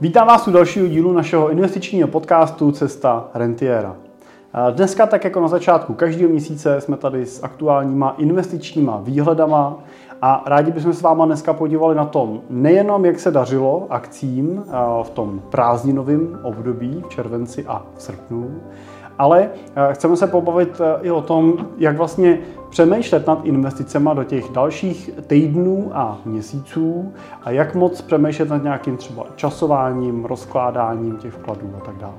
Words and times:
Vítám 0.00 0.26
vás 0.26 0.48
u 0.48 0.52
dalšího 0.52 0.86
dílu 0.86 1.12
našeho 1.12 1.50
investičního 1.50 2.08
podcastu 2.08 2.72
Cesta 2.72 3.28
Rentiera. 3.34 3.96
Dneska, 4.70 5.06
tak 5.06 5.24
jako 5.24 5.40
na 5.40 5.48
začátku 5.48 5.94
každého 5.94 6.30
měsíce, 6.30 6.80
jsme 6.80 6.96
tady 6.96 7.26
s 7.26 7.44
aktuálníma 7.44 8.14
investičníma 8.18 9.00
výhledama 9.04 9.78
a 10.22 10.44
rádi 10.46 10.72
bychom 10.72 10.92
s 10.92 11.02
váma 11.02 11.26
dneska 11.26 11.52
podívali 11.52 11.94
na 11.94 12.04
tom, 12.04 12.40
nejenom 12.50 13.04
jak 13.04 13.20
se 13.20 13.30
dařilo 13.30 13.86
akcím 13.90 14.64
v 15.02 15.10
tom 15.10 15.42
prázdninovém 15.50 16.38
období 16.42 17.02
v 17.06 17.08
červenci 17.08 17.66
a 17.66 17.82
v 17.94 18.02
srpnu, 18.02 18.60
ale 19.18 19.50
chceme 19.90 20.16
se 20.16 20.26
pobavit 20.26 20.80
i 21.02 21.10
o 21.10 21.22
tom, 21.22 21.54
jak 21.78 21.96
vlastně 21.96 22.38
přemýšlet 22.74 23.26
nad 23.26 23.44
investicemi 23.44 24.10
do 24.14 24.24
těch 24.24 24.50
dalších 24.52 25.10
týdnů 25.26 25.90
a 25.92 26.18
měsíců 26.24 27.12
a 27.42 27.50
jak 27.50 27.74
moc 27.74 28.02
přemýšlet 28.02 28.48
nad 28.48 28.62
nějakým 28.62 28.96
třeba 28.96 29.26
časováním, 29.36 30.24
rozkládáním 30.24 31.16
těch 31.16 31.32
vkladů 31.32 31.70
a 31.76 31.80
tak 31.80 31.96
dále. 31.96 32.14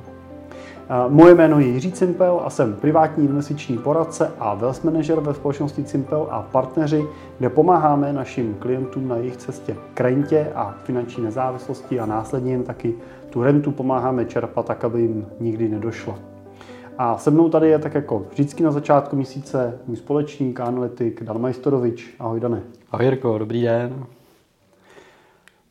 Moje 1.09 1.35
jméno 1.35 1.59
je 1.59 1.67
Jiří 1.67 1.91
Cimpel 1.91 2.41
a 2.45 2.49
jsem 2.49 2.73
privátní 2.73 3.26
investiční 3.26 3.77
poradce 3.77 4.31
a 4.39 4.53
wealth 4.53 4.84
manager 4.84 5.20
ve 5.20 5.34
společnosti 5.34 5.84
Cimpel 5.84 6.27
a 6.31 6.41
partneři, 6.41 7.05
kde 7.40 7.49
pomáháme 7.49 8.13
našim 8.13 8.55
klientům 8.59 9.07
na 9.07 9.15
jejich 9.15 9.37
cestě 9.37 9.76
k 9.93 10.01
rentě 10.01 10.48
a 10.55 10.76
finanční 10.84 11.23
nezávislosti 11.23 11.99
a 11.99 12.05
následně 12.05 12.51
jim 12.51 12.63
taky 12.63 12.93
tu 13.29 13.43
rentu 13.43 13.71
pomáháme 13.71 14.26
čerpat 14.26 14.65
tak, 14.65 14.84
aby 14.84 15.01
jim 15.01 15.26
nikdy 15.40 15.70
nedošlo. 15.70 16.34
A 16.98 17.17
se 17.17 17.31
mnou 17.31 17.49
tady 17.49 17.70
je 17.70 17.80
tak 17.80 17.94
jako 17.94 18.26
vždycky 18.31 18.63
na 18.63 18.72
začátku 18.72 19.16
měsíce 19.16 19.80
můj 19.88 19.98
společník, 19.98 20.59
analytik 20.59 21.23
Dan 21.23 21.41
Majstorovič. 21.41 22.16
Ahoj 22.20 22.40
Dane. 22.40 22.62
Ahoj 22.91 23.05
Jirko, 23.05 23.38
dobrý 23.38 23.62
den. 23.62 24.05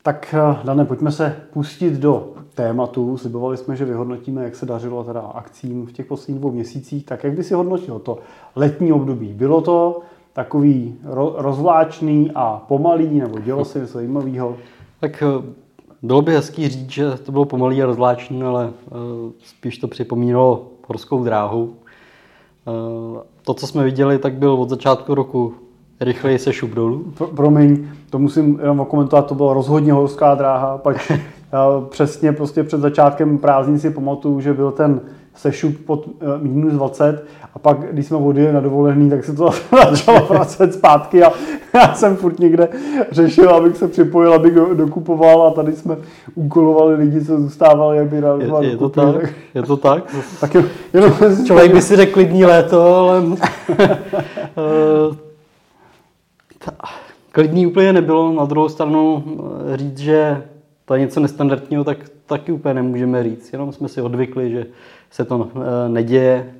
Tak 0.03 0.35
eh, 0.37 0.57
Dane, 0.63 0.85
pojďme 0.85 1.11
se 1.11 1.35
pustit 1.53 1.93
do 1.93 2.33
tématu. 2.53 3.17
Slibovali 3.17 3.57
jsme, 3.57 3.75
že 3.75 3.85
vyhodnotíme, 3.85 4.43
jak 4.43 4.55
se 4.55 4.65
dařilo 4.65 5.03
teda 5.03 5.21
akcím 5.21 5.85
v 5.85 5.91
těch 5.91 6.05
posledních 6.05 6.39
dvou 6.39 6.51
měsících. 6.51 7.05
Tak 7.05 7.23
jak 7.23 7.33
by 7.33 7.43
si 7.43 7.53
hodnotil 7.53 7.99
to 7.99 8.17
letní 8.55 8.91
období? 8.91 9.33
Bylo 9.33 9.61
to 9.61 10.01
takový 10.33 10.95
rozvláčný 11.35 12.31
a 12.35 12.65
pomalý, 12.67 13.19
nebo 13.19 13.39
dělo 13.39 13.65
se 13.65 13.79
něco 13.79 13.93
zajímavého? 13.93 14.57
Tak 14.99 15.23
eh, 15.23 15.53
bylo 16.01 16.21
by 16.21 16.33
hezký 16.33 16.69
říct, 16.69 16.89
že 16.89 17.11
to 17.11 17.31
bylo 17.31 17.45
pomalý 17.45 17.83
a 17.83 17.85
rozvláčný, 17.85 18.43
ale 18.43 18.69
eh, 18.87 18.91
spíš 19.39 19.77
to 19.77 19.87
připomínalo 19.87 20.74
horskou 20.87 21.23
dráhu. 21.23 21.75
Eh, 22.67 23.21
to, 23.41 23.53
co 23.53 23.67
jsme 23.67 23.83
viděli, 23.83 24.19
tak 24.19 24.33
byl 24.33 24.53
od 24.53 24.69
začátku 24.69 25.15
roku 25.15 25.53
rychleji 25.99 26.39
se 26.39 26.53
šup 26.53 26.71
dolů. 26.71 27.13
Pro, 27.17 27.27
promiň, 27.27 27.87
to 28.09 28.19
musím 28.19 28.59
jenom 28.59 28.79
okomentovat, 28.79 29.27
to 29.27 29.35
byla 29.35 29.53
rozhodně 29.53 29.93
horská 29.93 30.35
dráha, 30.35 30.77
pak 30.77 31.11
přesně 31.89 32.31
prostě 32.31 32.63
před 32.63 32.81
začátkem 32.81 33.37
prázdnin 33.37 33.79
si 33.79 33.89
pamatuju, 33.89 34.41
že 34.41 34.53
byl 34.53 34.71
ten 34.71 35.01
sešup 35.35 35.85
pod 35.85 36.07
eh, 36.21 36.25
minus 36.41 36.73
20 36.73 37.25
a 37.53 37.59
pak, 37.59 37.77
když 37.91 38.05
jsme 38.05 38.17
odjeli 38.17 38.53
na 38.53 38.59
dovolený, 38.59 39.09
tak 39.09 39.25
se 39.25 39.33
to 39.33 39.49
začalo 39.89 40.25
vracet 40.25 40.73
zpátky 40.73 41.23
a 41.23 41.31
já 41.73 41.93
jsem 41.93 42.15
furt 42.15 42.39
někde 42.39 42.67
řešil, 43.11 43.49
abych 43.49 43.77
se 43.77 43.87
připojil, 43.87 44.33
abych 44.33 44.53
dokupoval 44.53 45.47
a 45.47 45.51
tady 45.51 45.73
jsme 45.73 45.97
úkolovali 46.35 46.95
lidi, 46.95 47.25
co 47.25 47.41
zůstávali, 47.41 47.99
aby 47.99 48.15
je, 48.15 48.69
je 48.69 48.77
to 48.77 48.89
tak? 48.89 49.33
Je 49.55 49.63
to 49.63 49.77
tak? 49.77 50.15
tak 50.41 50.55
jen, 50.55 50.69
jenom 50.93 51.13
Člověk 51.45 51.73
by 51.73 51.81
si 51.81 51.95
řekl 51.95 52.13
klidný 52.13 52.45
léto, 52.45 52.95
ale 52.95 53.23
klidný 57.31 57.67
úplně 57.67 57.93
nebylo. 57.93 58.33
Na 58.33 58.45
druhou 58.45 58.69
stranu 58.69 59.23
eh, 59.73 59.77
říct, 59.77 59.97
že 59.97 60.43
to 60.85 60.93
je 60.93 60.99
něco 60.99 61.19
nestandardního, 61.19 61.83
tak 61.83 61.97
taky 62.25 62.51
úplně 62.51 62.73
nemůžeme 62.73 63.23
říct. 63.23 63.53
Jenom 63.53 63.71
jsme 63.71 63.87
si 63.87 64.01
odvykli, 64.01 64.51
že 64.51 64.65
se 65.11 65.25
to 65.25 65.49
eh, 65.55 65.89
neděje 65.89 66.55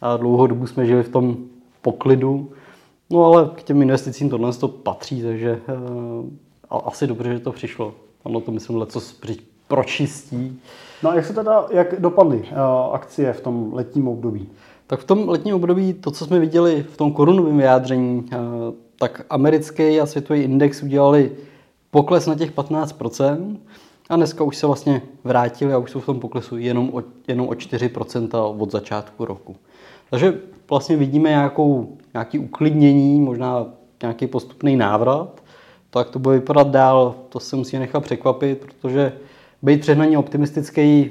a 0.00 0.16
dlouhou 0.16 0.46
dobu 0.46 0.66
jsme 0.66 0.86
žili 0.86 1.02
v 1.02 1.08
tom 1.08 1.36
poklidu. 1.82 2.50
No 3.10 3.24
ale 3.24 3.50
k 3.54 3.62
těm 3.62 3.82
investicím 3.82 4.30
tohle 4.30 4.52
to 4.52 4.68
patří, 4.68 5.22
takže 5.22 5.60
uh, 6.70 6.78
asi 6.86 7.06
dobře, 7.06 7.32
že 7.32 7.40
to 7.40 7.52
přišlo. 7.52 7.94
Ono 8.22 8.40
to 8.40 8.52
myslím 8.52 8.86
co 8.86 9.00
pročistí. 9.68 10.60
No 11.02 11.10
a 11.10 11.14
jak 11.14 11.26
se 11.26 11.32
teda, 11.32 11.66
jak 11.70 12.00
dopadly 12.00 12.38
uh, 12.38 12.94
akcie 12.94 13.32
v 13.32 13.40
tom 13.40 13.74
letním 13.74 14.08
období? 14.08 14.48
Tak 14.86 15.00
v 15.00 15.04
tom 15.04 15.28
letním 15.28 15.54
období 15.54 15.94
to, 15.94 16.10
co 16.10 16.26
jsme 16.26 16.38
viděli 16.38 16.82
v 16.82 16.96
tom 16.96 17.12
korunovém 17.12 17.56
vyjádření, 17.56 18.22
uh, 18.22 18.28
tak 18.98 19.26
americký 19.30 20.00
a 20.00 20.06
světový 20.06 20.40
index 20.40 20.82
udělali 20.82 21.32
pokles 21.90 22.26
na 22.26 22.34
těch 22.34 22.52
15%, 22.52 23.56
a 24.08 24.16
dneska 24.16 24.44
už 24.44 24.56
se 24.56 24.66
vlastně 24.66 25.02
vrátili 25.24 25.72
a 25.72 25.78
už 25.78 25.90
jsou 25.90 26.00
v 26.00 26.06
tom 26.06 26.20
poklesu 26.20 26.56
jenom 26.56 26.90
o, 26.94 27.02
jenom 27.28 27.48
o 27.48 27.52
4% 27.52 28.56
od 28.58 28.70
začátku 28.70 29.24
roku. 29.24 29.56
Takže 30.10 30.40
vlastně 30.70 30.96
vidíme 30.96 31.28
nějakou, 31.28 31.96
nějaký 32.14 32.38
uklidnění, 32.38 33.20
možná 33.20 33.66
nějaký 34.02 34.26
postupný 34.26 34.76
návrat. 34.76 35.42
Tak 35.90 36.10
to 36.10 36.18
bude 36.18 36.38
vypadat 36.38 36.68
dál, 36.68 37.14
to 37.28 37.40
se 37.40 37.56
musí 37.56 37.78
nechat 37.78 38.00
překvapit, 38.00 38.58
protože 38.58 39.12
být 39.62 39.80
přehnaně 39.80 40.18
optimistický 40.18 41.10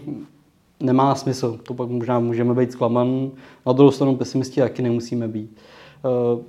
nemá 0.80 1.16
smysl. 1.16 1.60
To 1.64 1.74
pak 1.74 1.90
možná 1.90 2.20
můžeme 2.20 2.54
být 2.54 2.72
zklamaný. 2.72 3.32
Na 3.66 3.74
druhou 3.74 3.92
stranu 3.92 4.16
pesimisti 4.16 4.62
taky 4.62 4.82
nemusíme 4.82 5.28
být. 5.28 5.58
E, 6.06 6.44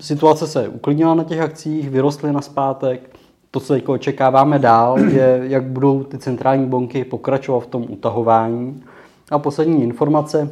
situace 0.00 0.46
se 0.46 0.68
uklidnila 0.68 1.14
na 1.14 1.24
těch 1.24 1.40
akcích, 1.40 1.90
vyrostly 1.90 2.32
na 2.32 2.40
zpátek 2.40 3.19
to, 3.50 3.60
co 3.60 3.74
jako 3.74 3.92
očekáváme 3.92 4.58
dál, 4.58 4.98
je, 5.12 5.40
jak 5.42 5.64
budou 5.64 6.02
ty 6.02 6.18
centrální 6.18 6.66
banky 6.66 7.04
pokračovat 7.04 7.60
v 7.60 7.66
tom 7.66 7.86
utahování. 7.88 8.82
A 9.30 9.38
poslední 9.38 9.82
informace, 9.82 10.50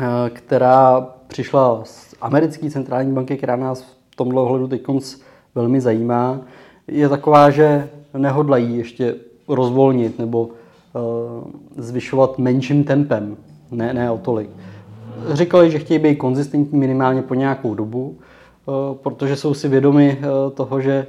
eh, 0.00 0.30
která 0.30 1.08
přišla 1.26 1.80
z 1.84 2.14
americké 2.20 2.70
centrální 2.70 3.12
banky, 3.12 3.36
která 3.36 3.56
nás 3.56 3.82
v 3.82 4.16
tomhle 4.16 4.42
ohledu 4.42 4.68
teď 4.68 4.82
velmi 5.54 5.80
zajímá, 5.80 6.40
je 6.88 7.08
taková, 7.08 7.50
že 7.50 7.88
nehodlají 8.16 8.78
ještě 8.78 9.14
rozvolnit 9.48 10.18
nebo 10.18 10.42
uh, 10.42 10.50
zvyšovat 11.76 12.38
menším 12.38 12.84
tempem, 12.84 13.36
ne, 13.70 13.94
ne 13.94 14.10
o 14.10 14.18
tolik. 14.18 14.50
Říkali, 15.32 15.70
že 15.70 15.78
chtějí 15.78 15.98
být 15.98 16.16
konzistentní 16.16 16.78
minimálně 16.78 17.22
po 17.22 17.34
nějakou 17.34 17.74
dobu, 17.74 18.16
uh, 18.66 18.96
protože 18.96 19.36
jsou 19.36 19.54
si 19.54 19.68
vědomi 19.68 20.18
toho, 20.54 20.80
že 20.80 21.06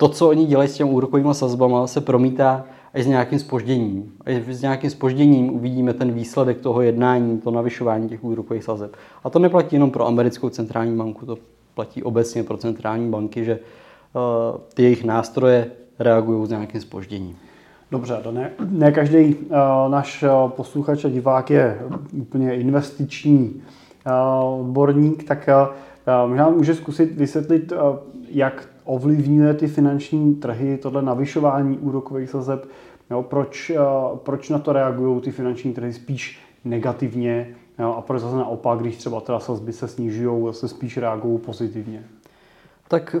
to, 0.00 0.08
co 0.08 0.28
oni 0.28 0.46
dělají 0.46 0.68
s 0.68 0.74
těmi 0.74 0.90
úrokovými 0.90 1.34
sazbama, 1.34 1.86
se 1.86 2.00
promítá 2.00 2.64
až 2.94 3.04
s 3.04 3.06
nějakým 3.06 3.38
spožděním. 3.38 4.12
Až 4.26 4.34
s 4.34 4.62
nějakým 4.62 4.90
spožděním 4.90 5.54
uvidíme 5.54 5.94
ten 5.94 6.12
výsledek 6.12 6.60
toho 6.60 6.82
jednání, 6.82 7.38
to 7.38 7.50
navyšování 7.50 8.08
těch 8.08 8.24
úrokových 8.24 8.64
sazeb. 8.64 8.96
A 9.24 9.30
to 9.30 9.38
neplatí 9.38 9.76
jenom 9.76 9.90
pro 9.90 10.06
americkou 10.06 10.48
centrální 10.48 10.96
banku, 10.96 11.26
to 11.26 11.36
platí 11.74 12.02
obecně 12.02 12.42
pro 12.42 12.56
centrální 12.56 13.10
banky, 13.10 13.44
že 13.44 13.58
uh, 13.58 14.60
ty 14.74 14.82
jejich 14.82 15.04
nástroje 15.04 15.70
reagují 15.98 16.46
s 16.46 16.50
nějakým 16.50 16.80
spožděním. 16.80 17.36
Dobře, 17.90 18.20
to 18.22 18.32
ne, 18.32 18.50
ne 18.70 18.92
každý 18.92 19.34
uh, 19.34 19.56
náš 19.88 20.22
uh, 20.22 20.50
posluchač 20.50 21.04
a 21.04 21.08
divák 21.08 21.50
je 21.50 21.80
úplně 22.12 22.54
investiční 22.54 23.62
uh, 24.06 24.60
odborník, 24.60 25.24
tak 25.24 25.48
uh, 25.48 26.28
možná 26.28 26.50
může 26.50 26.74
zkusit 26.74 27.16
vysvětlit, 27.16 27.72
uh, 27.72 27.78
jak 28.28 28.68
ovlivňuje 28.88 29.54
ty 29.54 29.66
finanční 29.66 30.34
trhy, 30.34 30.78
tohle 30.78 31.02
navyšování 31.02 31.78
úrokových 31.78 32.30
sazeb, 32.30 32.68
jo, 33.10 33.22
proč, 33.22 33.70
eh, 33.70 33.78
proč 34.16 34.48
na 34.48 34.58
to 34.58 34.72
reagují 34.72 35.20
ty 35.20 35.30
finanční 35.30 35.72
trhy 35.72 35.92
spíš 35.92 36.40
negativně 36.64 37.54
jo, 37.78 37.94
a 37.98 38.00
proč 38.00 38.22
zase 38.22 38.36
naopak, 38.36 38.78
když 38.78 38.96
třeba 38.96 39.20
teda 39.20 39.40
sazby 39.40 39.72
se 39.72 39.88
snižují, 39.88 40.54
se 40.54 40.68
spíš 40.68 40.96
reagují 40.96 41.38
pozitivně. 41.38 42.04
Tak 42.88 43.16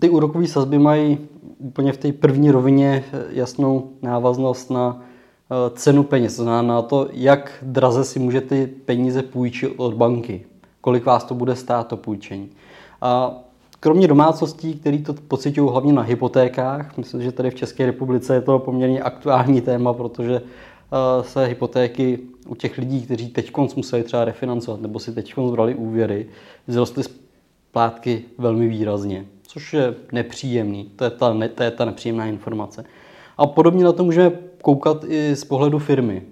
ty 0.00 0.10
úrokové 0.10 0.46
sazby 0.46 0.78
mají 0.78 1.18
úplně 1.58 1.92
v 1.92 1.96
té 1.96 2.12
první 2.12 2.50
rovině 2.50 3.04
jasnou 3.30 3.90
návaznost 4.02 4.70
na 4.70 5.02
eh, 5.02 5.70
cenu 5.76 6.02
peněz, 6.02 6.36
znamená 6.36 6.62
na 6.62 6.82
to, 6.82 7.08
jak 7.12 7.52
draze 7.62 8.04
si 8.04 8.18
můžete 8.18 8.66
peníze 8.66 9.22
půjčit 9.22 9.74
od 9.76 9.94
banky, 9.94 10.46
kolik 10.80 11.04
vás 11.04 11.24
to 11.24 11.34
bude 11.34 11.56
stát 11.56 11.86
to 11.88 11.96
půjčení. 11.96 12.50
A 13.00 13.43
Kromě 13.84 14.08
domácností, 14.08 14.74
který 14.74 15.02
to 15.02 15.14
pocitují 15.14 15.70
hlavně 15.70 15.92
na 15.92 16.02
hypotékách, 16.02 16.96
myslím, 16.96 17.22
že 17.22 17.32
tady 17.32 17.50
v 17.50 17.54
České 17.54 17.86
republice 17.86 18.34
je 18.34 18.40
to 18.40 18.58
poměrně 18.58 19.02
aktuální 19.02 19.60
téma, 19.60 19.92
protože 19.92 20.36
eh, 20.42 21.22
se 21.24 21.46
hypotéky 21.46 22.18
u 22.48 22.54
těch 22.54 22.78
lidí, 22.78 23.02
kteří 23.02 23.28
teď 23.28 23.52
museli 23.76 24.02
třeba 24.02 24.24
refinancovat 24.24 24.80
nebo 24.80 24.98
si 24.98 25.12
teď 25.12 25.34
zbrali 25.48 25.74
úvěry, 25.74 26.26
vzrostly 26.68 27.02
splátky 27.02 28.22
velmi 28.38 28.68
výrazně, 28.68 29.26
což 29.46 29.72
je 29.72 29.94
nepříjemný. 30.12 30.90
To 30.96 31.04
je, 31.04 31.10
ta, 31.10 31.36
to 31.54 31.62
je 31.62 31.70
ta 31.70 31.84
nepříjemná 31.84 32.26
informace. 32.26 32.84
A 33.36 33.46
podobně 33.46 33.84
na 33.84 33.92
to 33.92 34.04
můžeme 34.04 34.32
koukat 34.62 35.04
i 35.08 35.36
z 35.36 35.44
pohledu 35.44 35.78
firmy. 35.78 36.22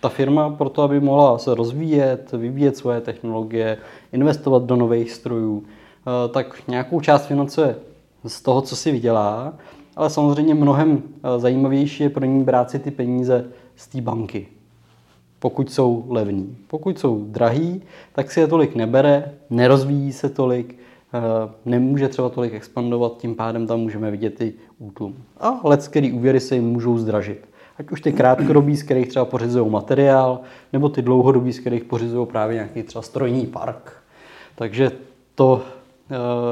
Ta 0.00 0.08
firma 0.08 0.50
proto, 0.50 0.82
aby 0.82 1.00
mohla 1.00 1.38
se 1.38 1.54
rozvíjet, 1.54 2.32
vyvíjet 2.32 2.76
svoje 2.76 3.00
technologie, 3.00 3.78
investovat 4.12 4.62
do 4.62 4.76
nových 4.76 5.10
strojů, 5.10 5.64
tak 6.30 6.68
nějakou 6.68 7.00
část 7.00 7.26
financuje 7.26 7.76
z 8.26 8.42
toho, 8.42 8.62
co 8.62 8.76
si 8.76 8.92
vydělá 8.92 9.54
ale 9.96 10.10
samozřejmě 10.10 10.54
mnohem 10.54 11.02
zajímavější 11.36 12.02
je 12.02 12.10
pro 12.10 12.24
ní 12.24 12.44
brát 12.44 12.70
si 12.70 12.78
ty 12.78 12.90
peníze 12.90 13.44
z 13.76 13.88
té 13.88 14.00
banky 14.00 14.46
pokud 15.44 15.72
jsou 15.72 16.04
levní. 16.08 16.56
Pokud 16.66 16.98
jsou 16.98 17.24
drahý, 17.28 17.82
tak 18.12 18.30
si 18.30 18.40
je 18.40 18.46
tolik 18.46 18.74
nebere, 18.74 19.32
nerozvíjí 19.50 20.12
se 20.12 20.28
tolik, 20.28 20.78
eh, 21.14 21.20
nemůže 21.64 22.08
třeba 22.08 22.28
tolik 22.28 22.54
expandovat, 22.54 23.16
tím 23.16 23.34
pádem 23.34 23.66
tam 23.66 23.80
můžeme 23.80 24.10
vidět 24.10 24.40
i 24.40 24.54
útlum. 24.78 25.16
A 25.40 25.60
let, 25.64 25.88
který 25.88 26.12
úvěry 26.12 26.40
se 26.40 26.54
jim 26.54 26.64
můžou 26.64 26.98
zdražit. 26.98 27.48
Ať 27.78 27.90
už 27.90 28.00
ty 28.00 28.12
krátkodobí, 28.12 28.76
z 28.76 28.82
kterých 28.82 29.08
třeba 29.08 29.24
pořizují 29.24 29.70
materiál, 29.70 30.40
nebo 30.72 30.88
ty 30.88 31.02
dlouhodobí, 31.02 31.52
z 31.52 31.60
kterých 31.60 31.84
pořizují 31.84 32.26
právě 32.26 32.54
nějaký 32.54 32.82
třeba 32.82 33.02
strojní 33.02 33.46
park. 33.46 33.92
Takže 34.54 34.92
to 35.34 35.62
eh, 35.62 35.83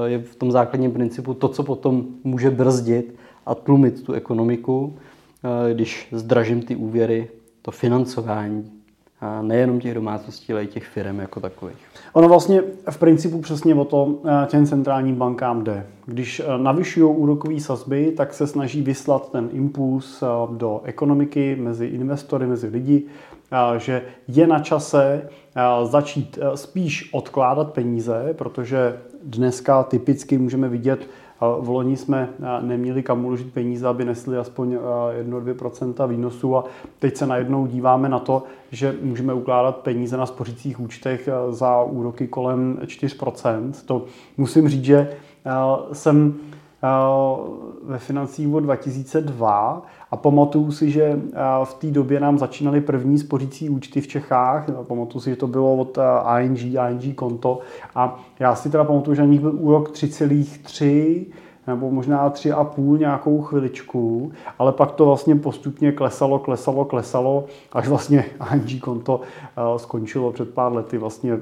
je 0.04 0.18
v 0.18 0.36
tom 0.36 0.52
základním 0.52 0.92
principu 0.92 1.34
to, 1.34 1.48
co 1.48 1.62
potom 1.62 2.06
může 2.24 2.50
brzdit 2.50 3.14
a 3.46 3.54
tlumit 3.54 4.02
tu 4.02 4.12
ekonomiku, 4.12 4.96
eh, 5.44 5.74
když 5.74 6.08
zdražím 6.12 6.62
ty 6.62 6.76
úvěry, 6.76 7.28
to 7.62 7.70
financování 7.70 8.82
a 9.22 9.42
nejenom 9.42 9.80
těch 9.80 9.94
domácností, 9.94 10.52
ale 10.52 10.64
i 10.64 10.66
těch 10.66 10.84
firm 10.84 11.18
jako 11.18 11.40
takových. 11.40 11.76
Ono 12.12 12.28
vlastně 12.28 12.62
v 12.90 12.98
principu 12.98 13.40
přesně 13.40 13.74
o 13.74 13.84
to 13.84 14.14
eh, 14.24 14.46
těm 14.46 14.66
centrálním 14.66 15.14
bankám 15.14 15.64
jde. 15.64 15.86
Když 16.06 16.40
eh, 16.40 16.58
navyšují 16.58 17.16
úrokové 17.16 17.60
sazby, 17.60 18.12
tak 18.16 18.34
se 18.34 18.46
snaží 18.46 18.82
vyslat 18.82 19.32
ten 19.32 19.48
impuls 19.52 20.22
eh, 20.22 20.26
do 20.56 20.80
ekonomiky 20.84 21.56
mezi 21.60 21.86
investory, 21.86 22.46
mezi 22.46 22.66
lidi, 22.66 23.04
že 23.76 24.02
je 24.28 24.46
na 24.46 24.58
čase 24.58 25.28
začít 25.84 26.38
spíš 26.54 27.10
odkládat 27.12 27.72
peníze, 27.72 28.34
protože 28.38 28.98
dneska 29.24 29.82
typicky 29.82 30.38
můžeme 30.38 30.68
vidět 30.68 31.08
v 31.60 31.68
loni 31.68 31.96
jsme 31.96 32.28
neměli 32.60 33.02
kam 33.02 33.24
uložit 33.24 33.52
peníze, 33.52 33.86
aby 33.88 34.04
nesli 34.04 34.38
aspoň 34.38 34.78
1-2% 35.22 36.08
výnosu 36.08 36.56
a 36.56 36.64
teď 36.98 37.16
se 37.16 37.26
najednou 37.26 37.66
díváme 37.66 38.08
na 38.08 38.18
to, 38.18 38.42
že 38.70 38.96
můžeme 39.02 39.34
ukládat 39.34 39.76
peníze 39.76 40.16
na 40.16 40.26
spořících 40.26 40.80
účtech 40.80 41.28
za 41.50 41.82
úroky 41.82 42.26
kolem 42.26 42.78
4%. 42.82 43.72
To 43.86 44.04
musím 44.36 44.68
říct, 44.68 44.84
že 44.84 45.10
jsem 45.92 46.34
ve 47.82 47.98
financích 47.98 48.54
od 48.54 48.60
2002 48.60 49.82
a 50.12 50.16
pamatuju 50.16 50.72
si, 50.72 50.90
že 50.90 51.20
v 51.64 51.74
té 51.74 51.86
době 51.86 52.20
nám 52.20 52.38
začínaly 52.38 52.80
první 52.80 53.18
spořící 53.18 53.70
účty 53.70 54.00
v 54.00 54.08
Čechách. 54.08 54.66
Pamatuju 54.82 55.20
si, 55.20 55.30
že 55.30 55.36
to 55.36 55.46
bylo 55.46 55.76
od 55.76 55.98
ING, 56.40 56.62
ING 56.62 57.14
konto 57.14 57.58
a 57.94 58.20
já 58.38 58.54
si 58.54 58.70
teda 58.70 58.84
pamatuju, 58.84 59.14
že 59.14 59.22
na 59.22 59.28
nich 59.28 59.40
byl 59.40 59.54
úrok 59.58 59.90
3,3 59.90 61.24
nebo 61.66 61.90
možná 61.90 62.30
3,5 62.30 62.98
nějakou 62.98 63.42
chviličku, 63.42 64.32
ale 64.58 64.72
pak 64.72 64.92
to 64.92 65.06
vlastně 65.06 65.36
postupně 65.36 65.92
klesalo, 65.92 66.38
klesalo, 66.38 66.84
klesalo, 66.84 67.44
až 67.72 67.88
vlastně 67.88 68.24
ING 68.54 68.80
konto 68.80 69.20
skončilo 69.76 70.32
před 70.32 70.54
pár 70.54 70.72
lety 70.72 70.98
vlastně 70.98 71.32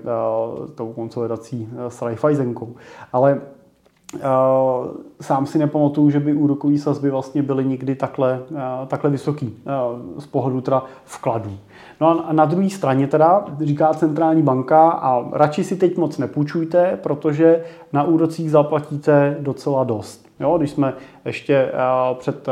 tou 0.75 0.93
konsolidací 0.93 1.69
s 1.89 2.03
Raiffeisenkou. 2.03 2.75
Ale 3.13 3.41
sám 5.21 5.47
si 5.47 5.59
nepamatuju, 5.59 6.11
že 6.11 6.21
by 6.21 6.35
úrokové 6.35 6.79
sazby 6.79 7.11
vlastně 7.11 7.43
byly 7.43 7.65
nikdy 7.65 7.95
takhle, 7.95 8.43
uh, 8.51 8.59
takhle 8.87 9.11
vysoký 9.11 9.47
uh, 9.47 10.21
z 10.21 10.27
pohledu 10.27 10.61
teda 10.61 10.85
vkladů. 11.05 11.59
No 12.01 12.29
a 12.29 12.33
na 12.33 12.45
druhé 12.45 12.71
straně 12.71 13.07
teda 13.07 13.45
říká 13.61 13.95
centrální 13.95 14.43
banka 14.43 14.91
a 14.91 15.29
radši 15.33 15.65
si 15.65 15.77
teď 15.77 15.97
moc 15.97 16.19
nepůjčujte, 16.19 16.99
protože 17.03 17.65
na 17.93 18.03
úrocích 18.03 18.51
zaplatíte 18.51 19.37
docela 19.41 19.85
dost. 19.85 20.31
Jo, 20.41 20.59
když 20.59 20.71
jsme 20.71 20.95
ještě 21.25 21.73
před 22.19 22.49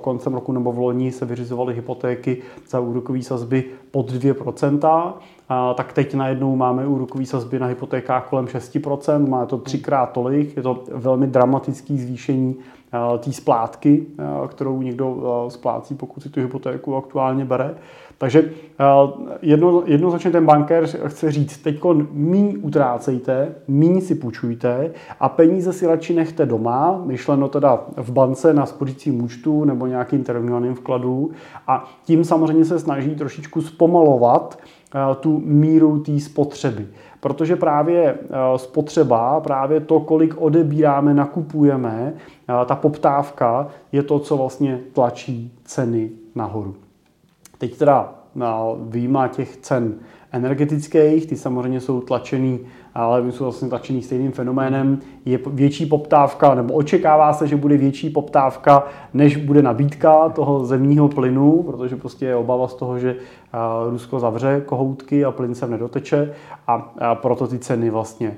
koncem 0.00 0.34
roku 0.34 0.52
nebo 0.52 0.72
v 0.72 0.78
loni 0.78 1.12
se 1.12 1.24
vyřizovaly 1.24 1.74
hypotéky 1.74 2.42
za 2.68 2.80
úrokové 2.80 3.22
sazby 3.22 3.64
pod 3.90 4.12
2%, 4.12 5.12
tak 5.74 5.92
teď 5.92 6.14
najednou 6.14 6.56
máme 6.56 6.86
úrokové 6.86 7.26
sazby 7.26 7.58
na 7.58 7.66
hypotékách 7.66 8.28
kolem 8.28 8.44
6%, 8.44 9.28
má 9.28 9.46
to 9.46 9.58
třikrát 9.58 10.06
tolik, 10.06 10.56
je 10.56 10.62
to 10.62 10.84
velmi 10.92 11.26
dramatické 11.26 11.96
zvýšení 11.96 12.56
té 13.18 13.32
splátky, 13.32 14.06
kterou 14.48 14.82
někdo 14.82 15.46
splácí, 15.48 15.94
pokud 15.94 16.22
si 16.22 16.28
tu 16.28 16.40
hypotéku 16.40 16.96
aktuálně 16.96 17.44
bere. 17.44 17.74
Takže 18.20 18.50
jedno, 19.42 19.82
jednoznačně 19.86 20.30
ten 20.30 20.46
bankér 20.46 20.86
chce 21.06 21.32
říct, 21.32 21.56
teď 21.56 21.80
míň 22.12 22.58
utrácejte, 22.62 23.54
míň 23.68 24.00
si 24.00 24.14
půjčujte 24.14 24.90
a 25.20 25.28
peníze 25.28 25.72
si 25.72 25.86
radši 25.86 26.14
nechte 26.14 26.46
doma, 26.46 27.02
myšleno 27.04 27.48
teda 27.48 27.84
v 27.96 28.10
bance 28.10 28.54
na 28.54 28.66
spořícím 28.66 29.22
účtu 29.22 29.64
nebo 29.64 29.86
nějakým 29.86 30.24
terminovaným 30.24 30.74
vkladu 30.74 31.30
a 31.66 31.90
tím 32.04 32.24
samozřejmě 32.24 32.64
se 32.64 32.78
snaží 32.78 33.14
trošičku 33.14 33.62
zpomalovat 33.62 34.58
tu 35.20 35.42
míru 35.44 35.98
té 35.98 36.20
spotřeby. 36.20 36.86
Protože 37.20 37.56
právě 37.56 38.18
spotřeba, 38.56 39.40
právě 39.40 39.80
to, 39.80 40.00
kolik 40.00 40.34
odebíráme, 40.38 41.14
nakupujeme, 41.14 42.14
ta 42.66 42.76
poptávka 42.76 43.68
je 43.92 44.02
to, 44.02 44.18
co 44.18 44.36
vlastně 44.36 44.80
tlačí 44.92 45.58
ceny 45.64 46.10
nahoru. 46.34 46.74
Teď 47.60 47.76
teda 47.76 48.14
výjima 48.88 49.28
těch 49.28 49.56
cen 49.56 49.94
energetických, 50.32 51.26
ty 51.26 51.36
samozřejmě 51.36 51.80
jsou 51.80 52.00
tlačený, 52.00 52.60
ale 52.94 53.32
jsou 53.32 53.44
vlastně 53.44 53.68
tlačený 53.68 54.02
stejným 54.02 54.32
fenoménem. 54.32 54.98
Je 55.24 55.38
větší 55.46 55.86
poptávka, 55.86 56.54
nebo 56.54 56.74
očekává 56.74 57.32
se, 57.32 57.46
že 57.46 57.56
bude 57.56 57.76
větší 57.76 58.10
poptávka, 58.10 58.84
než 59.14 59.36
bude 59.36 59.62
nabídka 59.62 60.28
toho 60.28 60.64
zemního 60.64 61.08
plynu, 61.08 61.62
protože 61.62 61.96
prostě 61.96 62.26
je 62.26 62.36
obava 62.36 62.68
z 62.68 62.74
toho, 62.74 62.98
že 62.98 63.16
Rusko 63.90 64.20
zavře 64.20 64.62
kohoutky 64.66 65.24
a 65.24 65.30
plyn 65.30 65.54
se 65.54 65.66
nedoteče 65.66 66.34
a 66.66 67.14
proto 67.14 67.46
ty 67.46 67.58
ceny 67.58 67.90
vlastně 67.90 68.36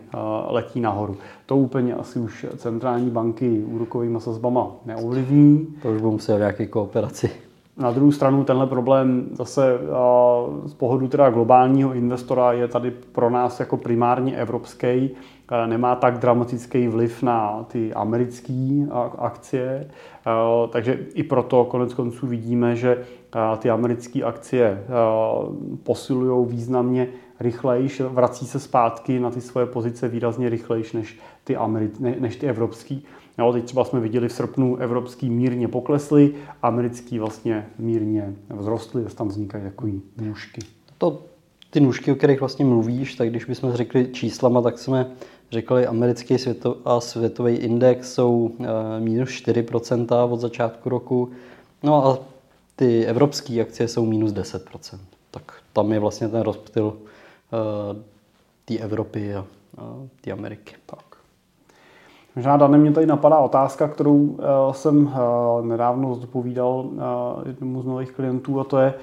letí 0.48 0.80
nahoru. 0.80 1.16
To 1.46 1.56
úplně 1.56 1.94
asi 1.94 2.18
už 2.18 2.46
centrální 2.56 3.10
banky 3.10 3.64
úrokovými 3.64 4.20
sazbama 4.20 4.66
neovlivní. 4.86 5.66
To 5.82 5.90
už 5.90 6.00
budou 6.00 6.12
muset 6.12 6.38
nějaké 6.38 6.66
kooperaci. 6.66 7.30
Na 7.76 7.90
druhou 7.90 8.12
stranu 8.12 8.44
tenhle 8.44 8.66
problém 8.66 9.28
zase 9.32 9.78
z 10.66 10.74
pohledu 10.74 11.08
teda 11.08 11.30
globálního 11.30 11.94
investora 11.94 12.52
je 12.52 12.68
tady 12.68 12.90
pro 12.90 13.30
nás 13.30 13.60
jako 13.60 13.76
primárně 13.76 14.36
evropský, 14.36 15.10
nemá 15.66 15.96
tak 15.96 16.18
dramatický 16.18 16.88
vliv 16.88 17.22
na 17.22 17.64
ty 17.68 17.94
americké 17.94 18.86
akcie, 19.18 19.90
takže 20.70 20.98
i 21.14 21.22
proto 21.22 21.64
konec 21.64 21.94
konců 21.94 22.26
vidíme, 22.26 22.76
že 22.76 23.04
ty 23.58 23.70
americké 23.70 24.22
akcie 24.22 24.84
posilují 25.82 26.46
významně 26.48 27.08
rychlejš, 27.40 28.00
vrací 28.00 28.46
se 28.46 28.60
zpátky 28.60 29.20
na 29.20 29.30
ty 29.30 29.40
svoje 29.40 29.66
pozice 29.66 30.08
výrazně 30.08 30.48
rychlejš 30.48 30.92
než 30.92 31.18
ty, 31.44 31.56
Ameri- 31.56 32.20
než 32.20 32.36
ty 32.36 32.46
evropský. 32.46 33.04
Jo, 33.38 33.52
teď 33.52 33.64
třeba 33.64 33.84
jsme 33.84 34.00
viděli 34.00 34.28
v 34.28 34.32
srpnu 34.32 34.76
evropský 34.76 35.30
mírně 35.30 35.68
poklesly, 35.68 36.34
americký 36.62 37.18
vlastně 37.18 37.66
mírně 37.78 38.34
vzrostly, 38.58 39.04
tam 39.04 39.28
vznikají 39.28 39.64
takový 39.64 40.02
nůžky. 40.20 40.60
To, 40.98 41.22
ty 41.70 41.80
nůžky, 41.80 42.12
o 42.12 42.14
kterých 42.14 42.40
vlastně 42.40 42.64
mluvíš, 42.64 43.14
tak 43.14 43.30
když 43.30 43.44
bychom 43.44 43.72
řekli 43.72 44.08
číslama, 44.12 44.62
tak 44.62 44.78
jsme 44.78 45.10
řekli, 45.50 45.86
americký 45.86 46.38
světo, 46.38 46.76
a 46.84 47.00
světový 47.00 47.54
index 47.54 48.14
jsou 48.14 48.50
e, 48.60 49.00
minus 49.00 49.28
4% 49.28 50.32
od 50.32 50.40
začátku 50.40 50.88
roku, 50.88 51.30
no 51.82 52.06
a 52.06 52.18
ty 52.76 53.06
evropské 53.06 53.60
akcie 53.60 53.88
jsou 53.88 54.06
minus 54.06 54.32
10%. 54.32 54.98
Tak 55.30 55.52
tam 55.72 55.92
je 55.92 55.98
vlastně 55.98 56.28
ten 56.28 56.40
rozptyl 56.40 56.96
e, 56.96 58.02
té 58.64 58.78
Evropy 58.78 59.34
a, 59.34 59.46
a 59.78 59.94
té 60.20 60.32
Ameriky. 60.32 60.74
Tak. 60.86 61.11
Možná 62.36 62.56
Dane, 62.56 62.78
mě 62.78 62.92
tady 62.92 63.06
napadá 63.06 63.38
otázka, 63.38 63.88
kterou 63.88 64.16
uh, 64.16 64.36
jsem 64.72 65.06
uh, 65.06 65.66
nedávno 65.66 66.14
zodpovídal 66.14 66.84
uh, 66.84 67.00
jednomu 67.46 67.82
z 67.82 67.86
nových 67.86 68.12
klientů 68.12 68.60
a 68.60 68.64
to 68.64 68.78
je, 68.78 68.94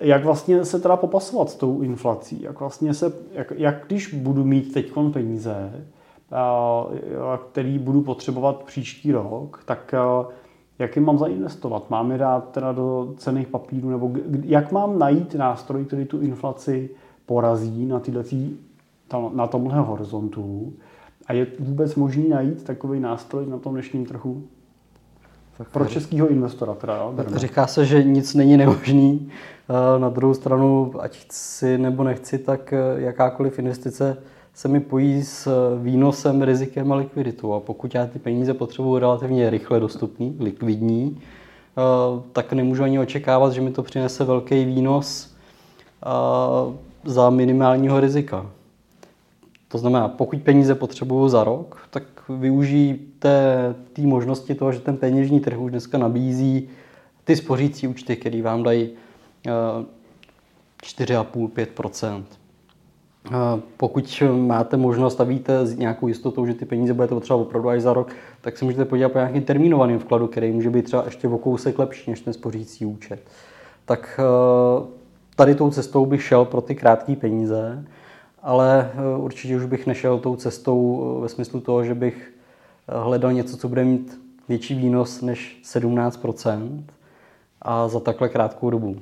jak 0.00 0.24
vlastně 0.24 0.64
se 0.64 0.80
teda 0.80 0.96
popasovat 0.96 1.50
s 1.50 1.54
tou 1.54 1.80
inflací, 1.80 2.42
jak 2.42 2.60
vlastně 2.60 2.94
se, 2.94 3.12
jak, 3.32 3.52
jak 3.56 3.86
když 3.86 4.14
budu 4.14 4.44
mít 4.44 4.74
teď 4.74 4.92
peníze, 5.12 5.86
který 7.50 7.78
budu 7.78 8.02
potřebovat 8.02 8.62
příští 8.62 9.12
rok, 9.12 9.62
tak 9.64 9.94
jak 10.78 10.96
je 10.96 11.02
mám 11.02 11.18
zainvestovat? 11.18 11.90
Mám 11.90 12.12
je 12.12 12.18
dát 12.18 12.50
teda 12.50 12.72
do 12.72 13.14
cených 13.16 13.48
papírů, 13.48 13.90
nebo 13.90 14.10
jak 14.44 14.72
mám 14.72 14.98
najít 14.98 15.34
nástroj, 15.34 15.84
který 15.84 16.04
tu 16.04 16.20
inflaci 16.20 16.90
porazí 17.26 17.86
na, 17.86 18.00
týhletý, 18.00 18.56
na 19.32 19.46
tomhle 19.46 19.80
horizontu? 19.80 20.72
A 21.28 21.32
je 21.32 21.46
vůbec 21.58 21.94
možný 21.94 22.28
najít 22.28 22.62
takový 22.64 23.00
nástroj 23.00 23.46
na 23.46 23.58
tom 23.58 23.72
dnešním 23.72 24.06
trhu? 24.06 24.42
Tak 25.58 25.68
Pro 25.68 25.86
českého 25.86 26.28
investora 26.28 26.74
teda, 26.74 26.96
jo? 26.96 27.14
Říká 27.34 27.66
se, 27.66 27.84
že 27.84 28.04
nic 28.04 28.34
není 28.34 28.56
nemožný. 28.56 29.30
Eh, 29.68 29.98
na 29.98 30.08
druhou 30.08 30.34
stranu, 30.34 30.92
ať 30.98 31.16
chci 31.16 31.78
nebo 31.78 32.04
nechci, 32.04 32.38
tak 32.38 32.72
eh, 32.72 32.78
jakákoliv 32.96 33.58
investice 33.58 34.16
se 34.56 34.68
mi 34.68 34.80
pojí 34.80 35.22
s 35.22 35.48
výnosem, 35.82 36.42
rizikem 36.42 36.92
a 36.92 36.96
likviditou. 36.96 37.52
A 37.52 37.60
pokud 37.60 37.94
já 37.94 38.06
ty 38.06 38.18
peníze 38.18 38.54
potřebuji 38.54 38.98
relativně 38.98 39.50
rychle 39.50 39.80
dostupný, 39.80 40.36
likvidní, 40.40 41.18
eh, 41.20 42.22
tak 42.32 42.52
nemůžu 42.52 42.82
ani 42.82 42.98
očekávat, 42.98 43.52
že 43.52 43.60
mi 43.60 43.70
to 43.70 43.82
přinese 43.82 44.24
velký 44.24 44.64
výnos 44.64 45.34
eh, 46.06 46.08
za 47.04 47.30
minimálního 47.30 48.00
rizika. 48.00 48.46
To 49.68 49.78
znamená, 49.78 50.08
pokud 50.08 50.42
peníze 50.42 50.74
potřebuju 50.74 51.28
za 51.28 51.44
rok, 51.44 51.88
tak 51.90 52.02
využijte 52.28 53.74
té 53.92 54.02
možnosti 54.02 54.54
toho, 54.54 54.72
že 54.72 54.80
ten 54.80 54.96
peněžní 54.96 55.40
trh 55.40 55.58
už 55.58 55.70
dneska 55.70 55.98
nabízí 55.98 56.68
ty 57.24 57.36
spořící 57.36 57.88
účty, 57.88 58.16
které 58.16 58.42
vám 58.42 58.62
dají 58.62 58.90
4,5-5% 60.82 62.22
pokud 63.76 64.22
máte 64.36 64.76
možnost 64.76 65.20
a 65.20 65.24
víte 65.24 65.66
s 65.66 65.76
nějakou 65.76 66.08
jistotou, 66.08 66.46
že 66.46 66.54
ty 66.54 66.64
peníze 66.64 66.94
budete 66.94 67.14
potřebovat 67.14 67.46
opravdu 67.46 67.68
až 67.68 67.82
za 67.82 67.92
rok, 67.92 68.12
tak 68.40 68.58
se 68.58 68.64
můžete 68.64 68.84
podívat 68.84 69.12
po 69.12 69.18
nějakým 69.18 69.42
termínovaným 69.42 69.98
vkladu, 69.98 70.26
který 70.26 70.52
může 70.52 70.70
být 70.70 70.84
třeba 70.84 71.04
ještě 71.04 71.28
o 71.28 71.38
kousek 71.38 71.78
lepší 71.78 72.10
než 72.10 72.20
ten 72.20 72.32
spořící 72.32 72.86
účet. 72.86 73.20
Tak 73.84 74.20
eh, 74.20 74.86
tady 75.36 75.54
tou 75.54 75.70
cestou 75.70 76.06
bych 76.06 76.22
šel 76.22 76.44
pro 76.44 76.60
ty 76.60 76.74
krátké 76.74 77.16
peníze, 77.16 77.84
ale 78.46 78.90
eh, 78.94 79.16
určitě 79.16 79.56
už 79.56 79.64
bych 79.64 79.86
nešel 79.86 80.18
tou 80.18 80.36
cestou 80.36 81.14
eh, 81.18 81.22
ve 81.22 81.28
smyslu 81.28 81.60
toho, 81.60 81.84
že 81.84 81.94
bych 81.94 82.32
hledal 82.88 83.32
něco, 83.32 83.56
co 83.56 83.68
bude 83.68 83.84
mít 83.84 84.20
větší 84.48 84.74
výnos 84.74 85.22
než 85.22 85.62
17% 85.64 86.82
a 87.62 87.88
za 87.88 88.00
takhle 88.00 88.28
krátkou 88.28 88.70
dobu. 88.70 88.96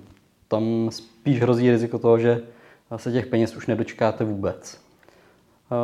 Tam 0.48 0.88
spíš 0.90 1.40
hrozí 1.40 1.70
riziko 1.70 1.98
toho, 1.98 2.18
že 2.18 2.42
se 2.96 3.12
těch 3.12 3.26
peněz 3.26 3.56
už 3.56 3.66
nedočkáte 3.66 4.24
vůbec. 4.24 4.78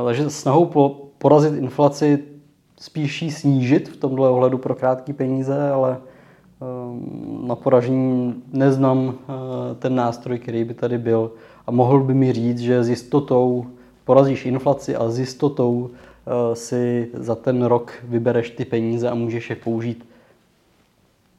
Takže 0.06 0.30
snahou 0.30 0.70
porazit 1.18 1.54
inflaci 1.54 2.24
spíš 2.80 3.22
ji 3.22 3.30
snížit 3.30 3.88
v 3.88 3.96
tomhle 3.96 4.28
ohledu 4.28 4.58
pro 4.58 4.74
krátké 4.74 5.12
peníze, 5.12 5.70
ale 5.70 5.98
ehm, 6.60 7.44
na 7.46 7.56
poražení 7.56 8.42
neznám 8.52 9.14
eh, 9.14 9.74
ten 9.74 9.94
nástroj, 9.94 10.38
který 10.38 10.64
by 10.64 10.74
tady 10.74 10.98
byl 10.98 11.32
a 11.70 11.72
mohl 11.72 12.00
by 12.00 12.14
mi 12.14 12.32
říct, 12.32 12.58
že 12.58 12.84
s 12.84 12.88
jistotou 12.88 13.66
porazíš 14.04 14.46
inflaci 14.46 14.96
a 14.96 15.10
s 15.10 15.18
jistotou 15.18 15.90
eh, 15.90 16.56
si 16.56 17.10
za 17.14 17.34
ten 17.34 17.62
rok 17.62 17.92
vybereš 18.04 18.50
ty 18.50 18.64
peníze 18.64 19.10
a 19.10 19.14
můžeš 19.14 19.50
je 19.50 19.56
použít 19.56 20.04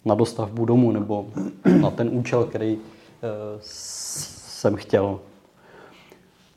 na 0.05 0.15
dostavbu 0.15 0.65
domu 0.65 0.91
nebo 0.91 1.25
na 1.81 1.91
ten 1.91 2.09
účel, 2.11 2.43
který 2.43 2.77
eh, 2.77 3.27
jsem 3.61 4.75
chtěl. 4.75 5.19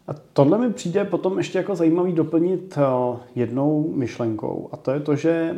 A 0.09 0.13
tohle 0.33 0.59
mi 0.59 0.73
přijde 0.73 1.05
potom 1.05 1.39
ještě 1.39 1.59
jako 1.59 1.75
zajímavý 1.75 2.13
doplnit 2.13 2.79
eh, 2.79 3.19
jednou 3.35 3.93
myšlenkou. 3.95 4.69
A 4.73 4.77
to 4.77 4.91
je 4.91 5.01
to, 5.01 5.17
že 5.17 5.57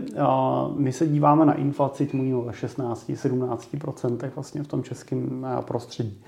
my 0.76 0.92
se 0.92 1.06
díváme 1.06 1.46
na 1.46 1.54
inflaci, 1.54 2.08
mluvíme 2.12 2.36
o 2.36 2.42
16-17% 2.44 4.30
vlastně 4.34 4.62
v 4.62 4.68
tom 4.68 4.82
českém 4.82 5.46
prostředí. 5.60 6.18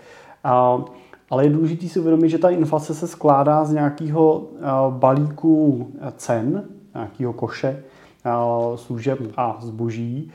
Ale 1.31 1.45
je 1.45 1.51
důležité 1.51 1.87
si 1.87 2.01
uvědomit, 2.01 2.29
že 2.29 2.39
ta 2.39 2.51
inflace 2.51 2.95
se 2.95 3.07
skládá 3.07 3.65
z 3.65 3.73
nějakého 3.73 4.43
balíku 4.91 5.87
cen, 6.17 6.65
nějakého 6.95 7.33
koše, 7.33 7.83
služeb 8.75 9.19
a 9.37 9.57
zboží, 9.61 10.31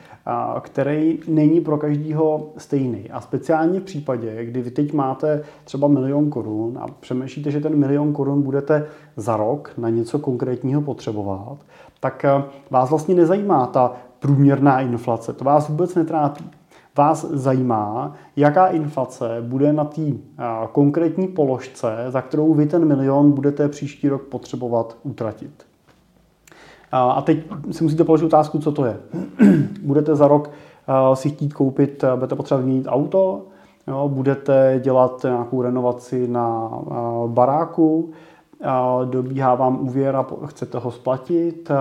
který 0.62 1.20
není 1.28 1.62
pro 1.62 1.78
každého 1.78 2.50
stejný. 2.58 3.12
A 3.12 3.22
speciálně 3.22 3.80
v 3.80 3.84
případě, 3.84 4.46
kdy 4.46 4.62
vy 4.62 4.72
teď 4.72 4.94
máte 4.94 5.44
třeba 5.64 5.88
milion 5.88 6.30
korun 6.30 6.78
a 6.82 6.86
přemýšlíte, 7.00 7.52
že 7.52 7.60
ten 7.60 7.76
milion 7.76 8.14
korun 8.14 8.42
budete 8.42 8.86
za 9.18 9.38
rok 9.38 9.74
na 9.78 9.90
něco 9.90 10.20
konkrétního 10.20 10.82
potřebovat, 10.82 11.58
tak 12.00 12.26
vás 12.70 12.90
vlastně 12.90 13.16
nezajímá 13.16 13.68
ta 13.68 13.94
průměrná 14.20 14.82
inflace. 14.82 15.34
To 15.34 15.46
vás 15.46 15.70
vůbec 15.70 15.96
netrápí. 15.96 16.50
Vás 16.98 17.26
zajímá, 17.26 18.14
jaká 18.36 18.68
inflace 18.68 19.38
bude 19.42 19.74
na 19.74 19.84
té 19.84 20.02
konkrétní 20.72 21.28
položce, 21.28 22.06
za 22.10 22.22
kterou 22.22 22.54
vy 22.54 22.66
ten 22.66 22.86
milion 22.86 23.32
budete 23.32 23.70
příští 23.70 24.10
rok 24.10 24.22
potřebovat 24.22 24.98
utratit. 25.04 25.66
A 26.92 27.22
teď 27.22 27.40
si 27.72 27.84
musíte 27.84 28.04
položit 28.04 28.26
otázku, 28.26 28.60
co 28.60 28.72
to 28.72 28.86
je. 28.86 29.00
budete 29.84 30.16
za 30.16 30.28
rok 30.28 30.52
si 31.14 31.30
chtít 31.30 31.54
koupit, 31.54 32.04
budete 32.16 32.36
potřebovat 32.36 32.66
měnit 32.66 32.86
auto, 32.90 33.42
jo, 33.88 34.10
budete 34.14 34.80
dělat 34.84 35.24
nějakou 35.24 35.62
renovaci 35.62 36.28
na 36.28 36.70
baráku, 37.28 38.12
dobíhá 39.06 39.56
vám 39.56 39.82
úvěr 39.82 40.16
a 40.16 40.26
chcete 40.46 40.78
ho 40.78 40.92
splatit, 40.92 41.72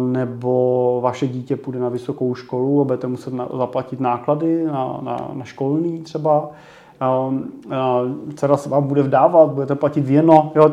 nebo 0.00 1.00
vaše 1.02 1.26
dítě 1.28 1.56
půjde 1.56 1.78
na 1.80 1.88
vysokou 1.88 2.34
školu 2.34 2.80
a 2.80 2.84
budete 2.84 3.06
muset 3.06 3.34
zaplatit 3.58 4.00
náklady 4.00 4.64
na, 4.64 5.00
na, 5.02 5.30
na 5.32 5.44
školní 5.44 6.00
třeba, 6.02 6.50
dcera 8.34 8.56
se 8.56 8.68
vám 8.68 8.86
bude 8.86 9.02
vdávat, 9.02 9.50
budete 9.50 9.74
platit 9.74 10.00
věno. 10.00 10.52
Jo. 10.56 10.70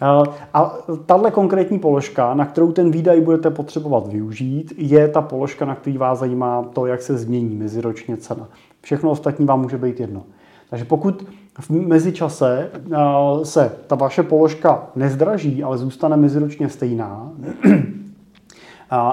A 0.54 0.74
tahle 1.06 1.30
konkrétní 1.30 1.78
položka, 1.78 2.34
na 2.34 2.46
kterou 2.46 2.72
ten 2.72 2.90
výdaj 2.90 3.20
budete 3.20 3.50
potřebovat 3.50 4.06
využít, 4.06 4.72
je 4.76 5.08
ta 5.08 5.22
položka, 5.22 5.64
na 5.64 5.74
který 5.74 5.98
vás 5.98 6.18
zajímá 6.18 6.62
to, 6.72 6.86
jak 6.86 7.02
se 7.02 7.18
změní 7.18 7.56
meziročně 7.56 8.16
cena. 8.16 8.48
Všechno 8.80 9.10
ostatní 9.10 9.46
vám 9.46 9.60
může 9.60 9.78
být 9.78 10.00
jedno. 10.00 10.22
Takže 10.70 10.84
pokud 10.84 11.26
v 11.60 11.70
mezičase 11.70 12.70
se 13.42 13.72
ta 13.86 13.96
vaše 13.96 14.22
položka 14.22 14.86
nezdraží, 14.96 15.62
ale 15.62 15.78
zůstane 15.78 16.16
meziročně 16.16 16.68
stejná, 16.68 17.30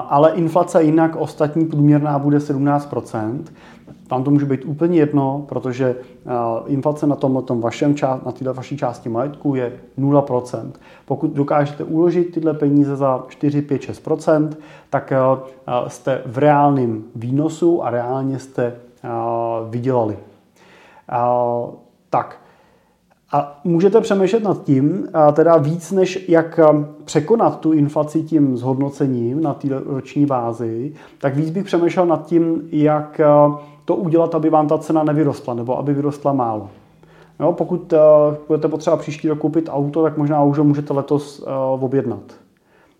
ale 0.08 0.32
inflace 0.32 0.82
jinak 0.82 1.16
ostatní 1.16 1.66
průměrná 1.66 2.18
bude 2.18 2.38
17%, 2.38 3.42
vám 4.10 4.24
to 4.24 4.30
může 4.30 4.46
být 4.46 4.64
úplně 4.64 4.98
jedno, 4.98 5.44
protože 5.48 5.96
inflace 6.66 7.06
na 7.06 7.16
tom 7.16 7.60
vašem 7.60 7.94
část, 7.94 8.26
na 8.26 8.32
této 8.32 8.54
vaší 8.54 8.76
části 8.76 9.08
majetku 9.08 9.54
je 9.54 9.72
0%. 9.98 10.70
Pokud 11.06 11.30
dokážete 11.30 11.84
uložit 11.84 12.34
tyhle 12.34 12.54
peníze 12.54 12.96
za 12.96 13.24
4, 13.28 13.62
5, 13.62 13.82
6%, 13.82 14.50
tak 14.90 15.12
jste 15.86 16.22
v 16.26 16.38
reálném 16.38 17.02
výnosu 17.14 17.84
a 17.84 17.90
reálně 17.90 18.38
jste 18.38 18.74
vydělali. 19.70 20.18
Tak, 22.10 22.40
a 23.32 23.60
můžete 23.64 24.00
přemýšlet 24.00 24.42
nad 24.42 24.64
tím, 24.64 25.08
teda 25.32 25.56
víc 25.56 25.92
než 25.92 26.28
jak 26.28 26.60
překonat 27.04 27.60
tu 27.60 27.72
inflaci 27.72 28.22
tím 28.22 28.56
zhodnocením 28.56 29.42
na 29.42 29.54
té 29.54 29.68
roční 29.86 30.26
bázi, 30.26 30.94
tak 31.18 31.36
víc 31.36 31.50
bych 31.50 31.64
přemýšlel 31.64 32.06
nad 32.06 32.26
tím, 32.26 32.68
jak 32.72 33.20
to 33.84 33.96
udělat, 33.96 34.34
aby 34.34 34.50
vám 34.50 34.68
ta 34.68 34.78
cena 34.78 35.04
nevyrostla, 35.04 35.54
nebo 35.54 35.78
aby 35.78 35.94
vyrostla 35.94 36.32
málo. 36.32 36.70
Jo, 37.40 37.52
pokud 37.52 37.92
uh, 37.92 37.98
budete 38.48 38.68
potřeba 38.68 38.96
příští 38.96 39.28
rok 39.28 39.38
koupit 39.38 39.68
auto, 39.72 40.02
tak 40.02 40.16
možná 40.16 40.42
už 40.42 40.58
ho 40.58 40.64
můžete 40.64 40.92
letos 40.92 41.40
uh, 41.40 41.84
objednat. 41.84 42.20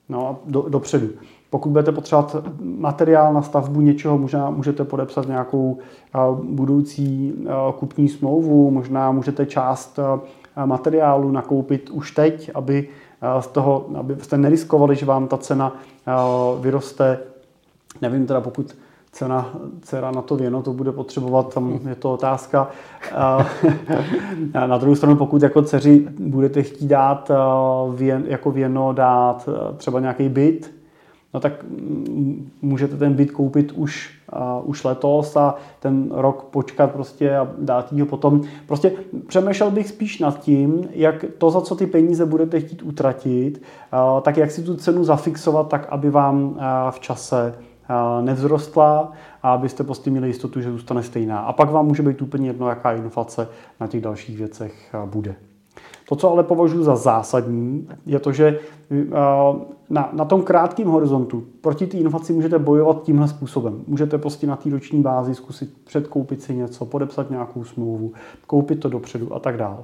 No, 0.08 0.38
do, 0.46 0.64
dopředu. 0.68 1.08
Pokud 1.50 1.70
budete 1.70 1.92
potřebovat 1.92 2.36
materiál 2.60 3.34
na 3.34 3.42
stavbu 3.42 3.80
něčeho, 3.80 4.18
možná 4.18 4.50
můžete 4.50 4.84
podepsat 4.84 5.28
nějakou 5.28 5.78
uh, 6.30 6.44
budoucí 6.44 7.32
uh, 7.32 7.72
kupní 7.72 8.08
smlouvu, 8.08 8.70
možná 8.70 9.12
můžete 9.12 9.46
část 9.46 9.98
uh, 9.98 10.20
materiálu 10.66 11.30
nakoupit 11.30 11.90
už 11.90 12.10
teď, 12.10 12.50
aby 12.54 12.88
z 13.40 13.46
toho, 13.46 13.86
aby 13.94 14.16
jste 14.18 14.38
neriskovali, 14.38 14.96
že 14.96 15.06
vám 15.06 15.28
ta 15.28 15.36
cena 15.36 15.72
vyroste. 16.60 17.18
Nevím 18.02 18.26
teda, 18.26 18.40
pokud 18.40 18.76
cena, 19.12 19.50
dcera 19.82 20.10
na 20.10 20.22
to 20.22 20.36
věno 20.36 20.62
to 20.62 20.72
bude 20.72 20.92
potřebovat, 20.92 21.54
tam 21.54 21.80
je 21.88 21.94
to 21.94 22.12
otázka. 22.12 22.68
na 24.66 24.78
druhou 24.78 24.94
stranu, 24.94 25.16
pokud 25.16 25.42
jako 25.42 25.62
dceři 25.62 26.06
budete 26.18 26.62
chtít 26.62 26.86
dát 26.86 27.30
věn, 27.94 28.24
jako 28.26 28.50
věno 28.50 28.92
dát 28.92 29.48
třeba 29.76 30.00
nějaký 30.00 30.28
byt, 30.28 30.79
no 31.34 31.40
tak 31.40 31.52
můžete 32.62 32.96
ten 32.96 33.14
byt 33.14 33.30
koupit 33.30 33.72
už, 33.72 34.18
uh, 34.32 34.68
už 34.68 34.84
letos 34.84 35.36
a 35.36 35.54
ten 35.80 36.10
rok 36.10 36.42
počkat 36.42 36.92
prostě 36.92 37.36
a 37.36 37.48
dát 37.58 37.92
ho 37.92 38.06
potom. 38.06 38.42
Prostě 38.66 38.92
přemýšlel 39.26 39.70
bych 39.70 39.88
spíš 39.88 40.18
nad 40.18 40.40
tím, 40.40 40.88
jak 40.90 41.24
to, 41.38 41.50
za 41.50 41.60
co 41.60 41.76
ty 41.76 41.86
peníze 41.86 42.26
budete 42.26 42.60
chtít 42.60 42.82
utratit, 42.82 43.62
tak 44.22 44.36
jak 44.36 44.50
si 44.50 44.62
tu 44.62 44.76
cenu 44.76 45.04
zafixovat 45.04 45.68
tak, 45.68 45.86
aby 45.90 46.10
vám 46.10 46.60
v 46.90 47.00
čase 47.00 47.54
nevzrostla 48.20 49.12
a 49.42 49.52
abyste 49.52 49.84
prostě 49.84 50.10
měli 50.10 50.28
jistotu, 50.28 50.60
že 50.60 50.70
zůstane 50.70 51.02
stejná. 51.02 51.38
A 51.38 51.52
pak 51.52 51.70
vám 51.70 51.86
může 51.86 52.02
být 52.02 52.22
úplně 52.22 52.48
jedno, 52.48 52.68
jaká 52.68 52.92
inflace 52.92 53.48
na 53.80 53.86
těch 53.86 54.00
dalších 54.00 54.38
věcech 54.38 54.94
bude. 55.04 55.34
To, 56.10 56.16
co 56.16 56.30
ale 56.30 56.42
považuji 56.42 56.84
za 56.84 56.96
zásadní, 56.96 57.88
je 58.06 58.18
to, 58.18 58.32
že 58.32 58.58
na, 59.90 60.10
na 60.12 60.24
tom 60.24 60.42
krátkém 60.42 60.88
horizontu 60.88 61.44
proti 61.60 61.86
té 61.86 61.96
inflaci 61.96 62.32
můžete 62.32 62.58
bojovat 62.58 63.02
tímhle 63.02 63.28
způsobem. 63.28 63.80
Můžete 63.86 64.18
prostě 64.18 64.46
na 64.46 64.56
té 64.56 64.70
roční 64.70 65.02
bázi 65.02 65.34
zkusit 65.34 65.70
předkoupit 65.84 66.42
si 66.42 66.54
něco, 66.54 66.86
podepsat 66.86 67.30
nějakou 67.30 67.64
smlouvu, 67.64 68.12
koupit 68.46 68.80
to 68.80 68.88
dopředu 68.88 69.34
a 69.34 69.38
tak 69.38 69.56
dále. 69.56 69.78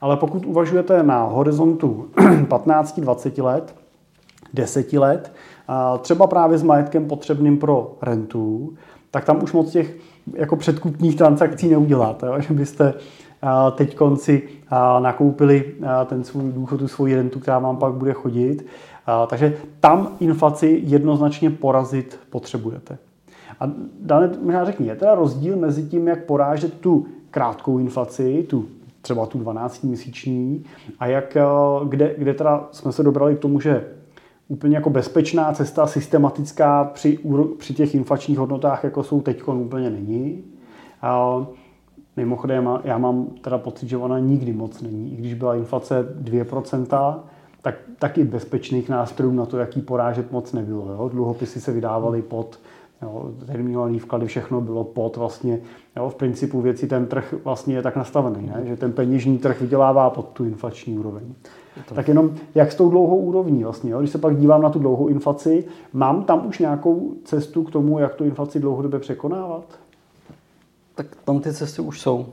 Ale 0.00 0.16
pokud 0.16 0.46
uvažujete 0.46 1.02
na 1.02 1.24
horizontu 1.24 2.08
15-20 2.16 3.44
let, 3.44 3.74
10 4.54 4.92
let, 4.92 5.32
třeba 6.00 6.26
právě 6.26 6.58
s 6.58 6.62
majetkem 6.62 7.08
potřebným 7.08 7.58
pro 7.58 7.96
rentu, 8.02 8.72
tak 9.10 9.24
tam 9.24 9.42
už 9.42 9.52
moc 9.52 9.72
těch 9.72 9.96
jako 10.34 10.56
předkupních 10.56 11.16
transakcí 11.16 11.68
neuděláte, 11.68 12.26
že 12.38 12.54
byste 12.54 12.94
teď 13.74 13.94
konci 13.94 14.42
nakoupili 15.00 15.74
ten 16.06 16.24
svůj 16.24 16.52
důchod, 16.52 16.76
tu 16.76 16.88
svoji 16.88 17.14
rentu, 17.14 17.40
která 17.40 17.58
vám 17.58 17.76
pak 17.76 17.92
bude 17.92 18.12
chodit. 18.12 18.66
Takže 19.26 19.56
tam 19.80 20.08
inflaci 20.20 20.80
jednoznačně 20.84 21.50
porazit 21.50 22.18
potřebujete. 22.30 22.98
A 23.60 23.70
dále 24.00 24.30
možná 24.42 24.64
řekni, 24.64 24.86
je 24.86 24.96
teda 24.96 25.14
rozdíl 25.14 25.56
mezi 25.56 25.82
tím, 25.82 26.08
jak 26.08 26.24
porážet 26.24 26.80
tu 26.80 27.06
krátkou 27.30 27.78
inflaci, 27.78 28.46
tu 28.50 28.64
třeba 29.02 29.26
tu 29.26 29.38
12 29.38 29.84
měsíční 29.84 30.64
a 30.98 31.06
jak, 31.06 31.36
kde, 31.88 32.14
kde 32.18 32.34
teda 32.34 32.68
jsme 32.72 32.92
se 32.92 33.02
dobrali 33.02 33.36
k 33.36 33.38
tomu, 33.38 33.60
že 33.60 33.84
úplně 34.48 34.76
jako 34.76 34.90
bezpečná 34.90 35.52
cesta, 35.52 35.86
systematická 35.86 36.84
při, 36.84 37.18
při 37.58 37.74
těch 37.74 37.94
inflačních 37.94 38.38
hodnotách, 38.38 38.84
jako 38.84 39.02
jsou 39.02 39.20
teď, 39.20 39.48
úplně 39.48 39.90
není. 39.90 40.44
Mimochodem, 42.16 42.68
já 42.84 42.98
mám 42.98 43.26
teda 43.40 43.58
pocit, 43.58 43.88
že 43.88 43.96
ona 43.96 44.18
nikdy 44.18 44.52
moc 44.52 44.82
není. 44.82 45.12
I 45.12 45.16
když 45.16 45.34
byla 45.34 45.54
inflace 45.54 46.16
2%, 46.22 47.20
tak 47.62 47.74
taky 47.98 48.24
bezpečných 48.24 48.88
nástrojů 48.88 49.32
na 49.32 49.46
to, 49.46 49.58
jaký 49.58 49.80
porážet 49.80 50.32
moc 50.32 50.52
nebylo. 50.52 50.92
Jo? 50.92 51.08
Dluhopisy 51.08 51.60
se 51.60 51.72
vydávaly 51.72 52.22
pod 52.22 52.58
Jo, 53.02 53.30
terminovaný 53.46 53.98
vklady, 53.98 54.26
všechno 54.26 54.60
bylo 54.60 54.84
pod 54.84 55.16
vlastně, 55.16 55.60
jo, 55.96 56.08
v 56.08 56.14
principu 56.14 56.60
věci 56.60 56.86
ten 56.86 57.06
trh 57.06 57.34
vlastně 57.44 57.74
je 57.74 57.82
tak 57.82 57.96
nastavený, 57.96 58.46
ne? 58.46 58.62
že 58.64 58.76
ten 58.76 58.92
peněžní 58.92 59.38
trh 59.38 59.60
vydělává 59.60 60.10
pod 60.10 60.28
tu 60.28 60.44
inflační 60.44 60.98
úroveň. 60.98 61.22
To... 61.88 61.94
Tak 61.94 62.08
jenom 62.08 62.34
jak 62.54 62.72
s 62.72 62.74
tou 62.74 62.90
dlouhou 62.90 63.16
úrovní 63.16 63.64
vlastně, 63.64 63.90
jo? 63.90 63.98
když 63.98 64.10
se 64.10 64.18
pak 64.18 64.36
dívám 64.36 64.62
na 64.62 64.70
tu 64.70 64.78
dlouhou 64.78 65.08
inflaci, 65.08 65.64
mám 65.92 66.24
tam 66.24 66.46
už 66.46 66.58
nějakou 66.58 67.12
cestu 67.24 67.62
k 67.62 67.70
tomu, 67.70 67.98
jak 67.98 68.14
tu 68.14 68.24
inflaci 68.24 68.60
dlouhodobě 68.60 69.00
překonávat? 69.00 69.64
Tak 71.02 71.16
tam 71.24 71.40
ty 71.40 71.52
cesty 71.52 71.82
už 71.82 72.00
jsou. 72.00 72.26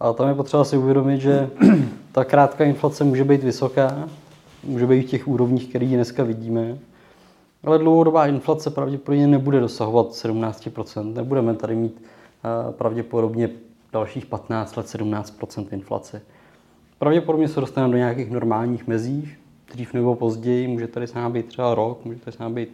A 0.00 0.12
tam 0.12 0.28
je 0.28 0.34
potřeba 0.34 0.64
si 0.64 0.76
uvědomit, 0.76 1.20
že 1.20 1.50
ta 2.12 2.24
krátká 2.24 2.64
inflace 2.64 3.04
může 3.04 3.24
být 3.24 3.42
vysoká, 3.42 4.08
může 4.64 4.86
být 4.86 5.06
v 5.06 5.10
těch 5.10 5.28
úrovních, 5.28 5.68
které 5.68 5.86
dneska 5.86 6.24
vidíme, 6.24 6.78
ale 7.64 7.78
dlouhodobá 7.78 8.26
inflace 8.26 8.70
pravděpodobně 8.70 9.26
nebude 9.26 9.60
dosahovat 9.60 10.06
17%. 10.06 11.14
Nebudeme 11.14 11.54
tady 11.54 11.74
mít 11.74 12.02
eh, 12.02 12.72
pravděpodobně 12.72 13.50
dalších 13.92 14.26
15 14.26 14.76
let 14.76 14.86
17% 14.86 15.66
inflace. 15.70 16.22
Pravděpodobně 16.98 17.48
se 17.48 17.60
dostaneme 17.60 17.92
do 17.92 17.98
nějakých 17.98 18.30
normálních 18.30 18.86
mezích, 18.86 19.38
dřív 19.72 19.94
nebo 19.94 20.14
později, 20.14 20.68
může 20.68 20.86
tady 20.86 21.06
s 21.06 21.14
námi 21.14 21.32
být 21.32 21.46
třeba 21.46 21.74
rok, 21.74 22.04
může 22.04 22.18
tady 22.18 22.36
s 22.36 22.38
námi 22.38 22.54
být 22.54 22.68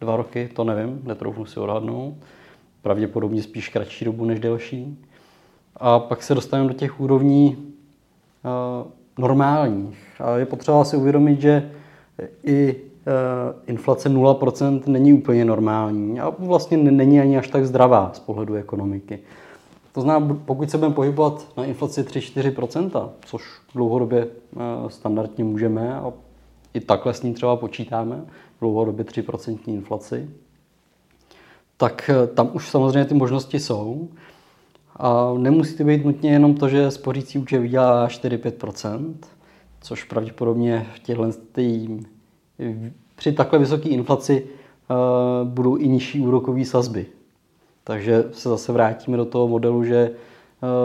dva 0.00 0.16
roky, 0.16 0.50
to 0.54 0.64
nevím, 0.64 1.00
netroufnu 1.04 1.46
si 1.46 1.60
odhadnout. 1.60 2.14
Pravděpodobně 2.82 3.42
spíš 3.42 3.68
kratší 3.68 4.04
dobu 4.04 4.24
než 4.24 4.40
delší. 4.40 4.98
A 5.76 5.98
pak 5.98 6.22
se 6.22 6.34
dostaneme 6.34 6.68
do 6.68 6.74
těch 6.74 7.00
úrovní 7.00 7.56
uh, 7.56 8.90
normálních. 9.18 9.98
A 10.20 10.36
je 10.36 10.46
potřeba 10.46 10.84
si 10.84 10.96
uvědomit, 10.96 11.40
že 11.40 11.70
i 12.44 12.76
uh, 12.76 12.82
inflace 13.66 14.08
0% 14.08 14.82
není 14.86 15.12
úplně 15.12 15.44
normální 15.44 16.20
a 16.20 16.30
vlastně 16.38 16.76
není 16.76 17.20
ani 17.20 17.38
až 17.38 17.48
tak 17.48 17.66
zdravá 17.66 18.10
z 18.14 18.18
pohledu 18.18 18.54
ekonomiky. 18.54 19.18
To 19.92 20.00
znamená, 20.00 20.36
pokud 20.44 20.70
se 20.70 20.78
budeme 20.78 20.94
pohybovat 20.94 21.46
na 21.56 21.64
inflaci 21.64 22.02
3-4%, 22.02 23.08
což 23.24 23.42
dlouhodobě 23.74 24.26
uh, 24.26 24.88
standardně 24.88 25.44
můžeme 25.44 25.94
a 25.94 26.12
i 26.74 26.80
takhle 26.80 27.14
s 27.14 27.22
ním 27.22 27.34
třeba 27.34 27.56
počítáme, 27.56 28.24
dlouhodobě 28.60 29.04
3% 29.04 29.58
inflaci, 29.66 30.30
tak 31.80 32.10
tam 32.34 32.50
už 32.52 32.68
samozřejmě 32.68 33.04
ty 33.04 33.14
možnosti 33.14 33.60
jsou. 33.60 34.08
A 34.96 35.34
nemusí 35.38 35.76
to 35.76 35.84
být 35.84 36.04
nutně 36.04 36.30
jenom 36.30 36.54
to, 36.54 36.68
že 36.68 36.90
spořící 36.90 37.38
účet 37.38 37.58
vydělá 37.58 38.08
4-5%, 38.08 39.14
což 39.80 40.04
pravděpodobně 40.04 40.86
v 40.94 40.98
těchto 40.98 41.32
tý, 41.52 41.88
při 43.16 43.32
takhle 43.32 43.58
vysoké 43.58 43.88
inflaci 43.88 44.44
uh, 44.44 45.48
budou 45.48 45.76
i 45.76 45.88
nižší 45.88 46.20
úrokové 46.20 46.64
sazby. 46.64 47.06
Takže 47.84 48.24
se 48.32 48.48
zase 48.48 48.72
vrátíme 48.72 49.16
do 49.16 49.24
toho 49.24 49.48
modelu, 49.48 49.84
že 49.84 50.10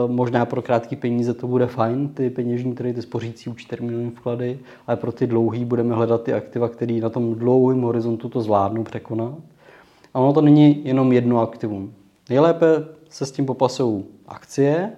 uh, 0.05 0.11
možná 0.11 0.45
pro 0.45 0.61
krátké 0.61 0.95
peníze 0.95 1.33
to 1.33 1.47
bude 1.47 1.67
fajn, 1.67 2.09
ty 2.09 2.29
peněžní, 2.29 2.75
tedy 2.75 2.93
ty 2.93 3.01
spořící 3.01 3.49
účty, 3.49 3.69
termínové 3.69 4.09
vklady, 4.09 4.59
ale 4.87 4.97
pro 4.97 5.11
ty 5.11 5.27
dlouhý 5.27 5.65
budeme 5.65 5.95
hledat 5.95 6.23
ty 6.23 6.33
aktiva, 6.33 6.69
které 6.69 6.93
na 6.93 7.09
tom 7.09 7.35
dlouhém 7.35 7.81
horizontu 7.81 8.29
to 8.29 8.41
zvládnou 8.41 8.83
překonat. 8.83 9.35
A 10.15 10.19
ono 10.19 10.33
to 10.33 10.41
není 10.41 10.81
jenom 10.87 11.13
jedno 11.13 11.39
aktivum. 11.39 11.93
Nejlépe 12.29 12.65
se 13.09 13.25
s 13.25 13.31
tím 13.31 13.45
popasují 13.45 14.03
akcie, 14.27 14.91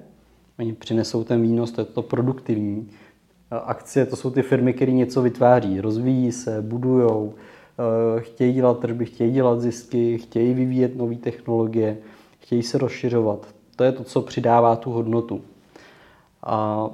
oni 0.60 0.74
přinesou 0.74 1.24
ten 1.24 1.42
výnos, 1.42 1.72
to 1.72 1.82
je 1.82 1.86
to 1.86 2.02
produktivní. 2.02 2.90
Akcie 3.52 4.06
to 4.06 4.16
jsou 4.16 4.30
ty 4.30 4.42
firmy, 4.42 4.74
které 4.74 4.92
něco 4.92 5.22
vytváří, 5.22 5.82
rozvíjí 5.82 6.32
se, 6.32 6.62
budují, 6.62 7.32
eh, 7.32 8.22
chtějí 8.22 8.54
dělat 8.54 8.80
tržby, 8.80 9.06
chtějí 9.06 9.32
dělat 9.32 9.62
zisky, 9.62 10.18
chtějí 10.18 10.54
vyvíjet 10.54 10.96
nové 10.96 11.16
technologie, 11.16 11.98
chtějí 12.40 12.64
se 12.64 12.78
rozšiřovat. 12.78 13.48
To 13.76 13.84
je 13.84 13.92
to, 13.92 14.04
co 14.04 14.22
přidává 14.22 14.76
tu 14.76 14.92
hodnotu. 14.92 15.42
A 16.44 16.90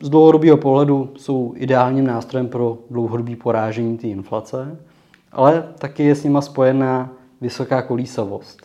z 0.00 0.08
dlouhodobého 0.08 0.56
pohledu 0.56 1.10
jsou 1.16 1.52
ideálním 1.56 2.06
nástrojem 2.06 2.48
pro 2.48 2.78
dlouhodobé 2.90 3.36
porážení 3.36 3.98
té 3.98 4.06
inflace, 4.06 4.78
ale 5.32 5.68
taky 5.78 6.04
je 6.04 6.14
s 6.14 6.24
nima 6.24 6.40
spojená 6.40 7.10
vysoká 7.42 7.82
kolísavost. 7.82 8.62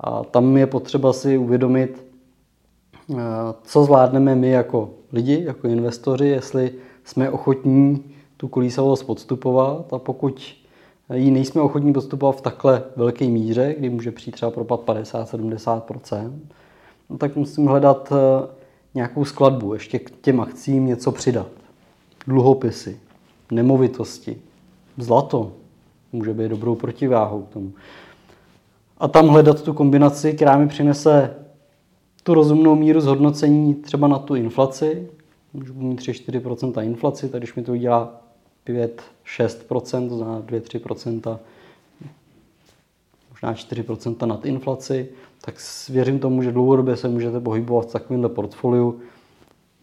A 0.00 0.24
tam 0.24 0.56
je 0.56 0.66
potřeba 0.66 1.12
si 1.12 1.38
uvědomit, 1.38 2.06
eh, 3.10 3.16
co 3.62 3.84
zvládneme 3.84 4.34
my 4.34 4.50
jako 4.50 4.90
lidi, 5.12 5.44
jako 5.44 5.68
investoři, 5.68 6.26
jestli 6.26 6.72
jsme 7.04 7.30
ochotní 7.30 8.04
tu 8.36 8.48
kolísavost 8.48 9.06
podstupovat 9.06 9.92
a 9.92 9.98
pokud 9.98 10.56
ji 11.14 11.30
nejsme 11.30 11.62
ochotní 11.62 11.92
podstupovat 11.92 12.32
v 12.32 12.40
takhle 12.40 12.82
velké 12.96 13.24
míře, 13.24 13.74
kdy 13.78 13.90
může 13.90 14.12
přijít 14.12 14.32
třeba 14.32 14.50
propad 14.50 14.80
50-70%, 14.80 16.32
no 17.10 17.18
tak 17.18 17.36
musím 17.36 17.66
hledat 17.66 18.12
eh, 18.12 18.46
nějakou 18.94 19.24
skladbu, 19.24 19.74
ještě 19.74 19.98
k 19.98 20.10
těm 20.20 20.40
akcím 20.40 20.86
něco 20.86 21.12
přidat. 21.12 21.48
Dluhopisy, 22.26 23.00
nemovitosti, 23.50 24.36
zlato 24.98 25.52
může 26.12 26.34
být 26.34 26.48
dobrou 26.48 26.74
protiváhou 26.74 27.42
k 27.42 27.48
tomu 27.48 27.72
a 28.98 29.08
tam 29.08 29.28
hledat 29.28 29.62
tu 29.62 29.72
kombinaci, 29.72 30.32
která 30.32 30.58
mi 30.58 30.68
přinese 30.68 31.34
tu 32.22 32.34
rozumnou 32.34 32.74
míru 32.74 33.00
zhodnocení 33.00 33.74
třeba 33.74 34.08
na 34.08 34.18
tu 34.18 34.34
inflaci. 34.34 35.08
Můžu 35.52 35.74
mít 35.74 36.00
3-4% 36.00 36.82
inflaci, 36.82 37.28
tak 37.28 37.40
když 37.40 37.54
mi 37.54 37.62
to 37.62 37.72
udělá 37.72 38.20
5-6%, 38.66 40.08
to 40.08 40.16
znamená 40.16 40.40
2-3%, 40.40 41.38
možná 43.30 43.54
4% 43.54 44.26
nad 44.26 44.46
inflaci, 44.46 45.08
tak 45.40 45.54
věřím 45.88 46.18
tomu, 46.18 46.42
že 46.42 46.52
dlouhodobě 46.52 46.96
se 46.96 47.08
můžete 47.08 47.40
pohybovat 47.40 47.88
v 47.88 47.92
takovémhle 47.92 48.28
portfoliu 48.28 49.00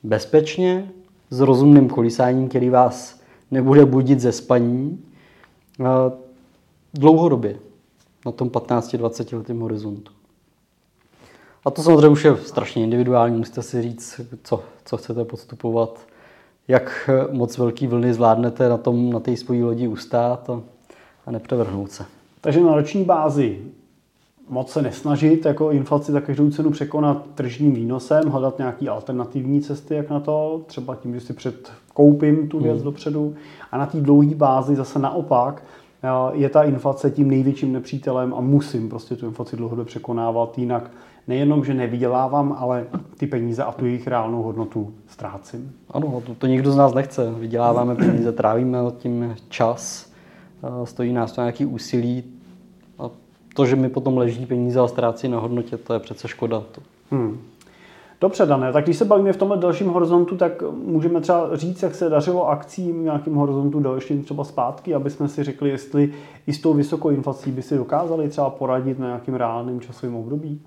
bezpečně, 0.03 0.91
s 1.29 1.39
rozumným 1.39 1.89
kolísáním, 1.89 2.49
který 2.49 2.69
vás 2.69 3.21
nebude 3.51 3.85
budit 3.85 4.19
ze 4.19 4.31
spaní, 4.31 5.03
dlouhodobě 6.93 7.59
na 8.25 8.31
tom 8.31 8.49
15-20 8.49 9.37
letém 9.37 9.59
horizontu. 9.59 10.11
A 11.65 11.71
to 11.71 11.81
samozřejmě 11.81 12.07
už 12.07 12.25
je 12.25 12.37
strašně 12.37 12.83
individuální, 12.83 13.37
musíte 13.37 13.61
si 13.61 13.81
říct, 13.81 14.21
co, 14.43 14.63
co 14.85 14.97
chcete 14.97 15.25
podstupovat, 15.25 15.99
jak 16.67 17.09
moc 17.31 17.57
velký 17.57 17.87
vlny 17.87 18.13
zvládnete 18.13 18.69
na, 18.69 18.77
tom, 18.77 19.09
na 19.09 19.19
té 19.19 19.37
svojí 19.37 19.63
lodi 19.63 19.87
ustát 19.87 20.49
a, 20.49 20.61
a 21.25 21.31
nepřevrhnout 21.31 21.91
se. 21.91 22.05
Takže 22.41 22.63
na 22.63 22.75
roční 22.75 23.03
bázi 23.03 23.59
moc 24.49 24.71
se 24.71 24.81
nesnažit 24.81 25.45
jako 25.45 25.71
inflaci 25.71 26.11
za 26.11 26.21
každou 26.21 26.49
cenu 26.49 26.71
překonat 26.71 27.25
tržním 27.35 27.73
výnosem, 27.73 28.29
hledat 28.29 28.57
nějaké 28.57 28.89
alternativní 28.89 29.61
cesty, 29.61 29.95
jak 29.95 30.09
na 30.09 30.19
to, 30.19 30.61
třeba 30.65 30.95
tím, 30.95 31.13
že 31.13 31.21
si 31.21 31.33
předkoupím 31.33 32.47
tu 32.47 32.59
věc 32.59 32.75
hmm. 32.75 32.83
dopředu. 32.83 33.35
A 33.71 33.77
na 33.77 33.85
té 33.85 34.01
dlouhé 34.01 34.35
bázi 34.35 34.75
zase 34.75 34.99
naopak 34.99 35.63
je 36.33 36.49
ta 36.49 36.63
inflace 36.63 37.11
tím 37.11 37.27
největším 37.27 37.73
nepřítelem 37.73 38.33
a 38.33 38.41
musím 38.41 38.89
prostě 38.89 39.15
tu 39.15 39.25
inflaci 39.25 39.55
dlouhodobě 39.55 39.85
překonávat, 39.85 40.57
jinak 40.57 40.91
nejenom, 41.27 41.65
že 41.65 41.73
nevydělávám, 41.73 42.55
ale 42.59 42.85
ty 43.17 43.27
peníze 43.27 43.63
a 43.63 43.71
tu 43.71 43.85
jejich 43.85 44.07
reálnou 44.07 44.43
hodnotu 44.43 44.93
ztrácím. 45.07 45.73
Ano, 45.91 46.21
to, 46.25 46.35
to 46.35 46.47
nikdo 46.47 46.71
z 46.71 46.75
nás 46.75 46.93
nechce. 46.93 47.31
Vyděláváme 47.31 47.95
peníze, 47.95 48.31
trávíme 48.31 48.77
tím 48.97 49.35
čas, 49.49 50.11
stojí 50.83 51.13
nás 51.13 51.31
to 51.31 51.41
nějaký 51.41 51.65
úsilí 51.65 52.23
a 52.99 53.09
to, 53.53 53.65
že 53.65 53.75
mi 53.75 53.89
potom 53.89 54.17
leží 54.17 54.45
peníze 54.45 54.79
a 54.79 54.87
ztrácí 54.87 55.27
na 55.27 55.39
hodnotě, 55.39 55.77
to 55.77 55.93
je 55.93 55.99
přece 55.99 56.27
škoda. 56.27 56.63
Hmm. 57.11 57.37
Dobře, 58.21 58.45
Dané, 58.45 58.73
tak 58.73 58.83
když 58.83 58.97
se 58.97 59.05
bavíme 59.05 59.33
v 59.33 59.37
tomhle 59.37 59.57
dalším 59.57 59.87
horizontu, 59.87 60.37
tak 60.37 60.63
můžeme 60.71 61.21
třeba 61.21 61.49
říct, 61.53 61.83
jak 61.83 61.95
se 61.95 62.09
dařilo 62.09 62.49
akcím 62.49 62.99
v 62.99 63.03
nějakém 63.03 63.35
horizontu 63.35 63.79
dalším 63.79 64.23
třeba 64.23 64.43
zpátky, 64.43 64.95
aby 64.95 65.09
jsme 65.09 65.27
si 65.27 65.43
řekli, 65.43 65.69
jestli 65.69 66.13
i 66.47 66.53
s 66.53 66.61
tou 66.61 66.73
vysokou 66.73 67.09
inflací 67.09 67.51
by 67.51 67.61
si 67.61 67.77
dokázali 67.77 68.29
třeba 68.29 68.49
poradit 68.49 68.99
na 68.99 69.05
nějakým 69.05 69.35
reálným 69.35 69.81
časovým 69.81 70.15
období. 70.15 70.61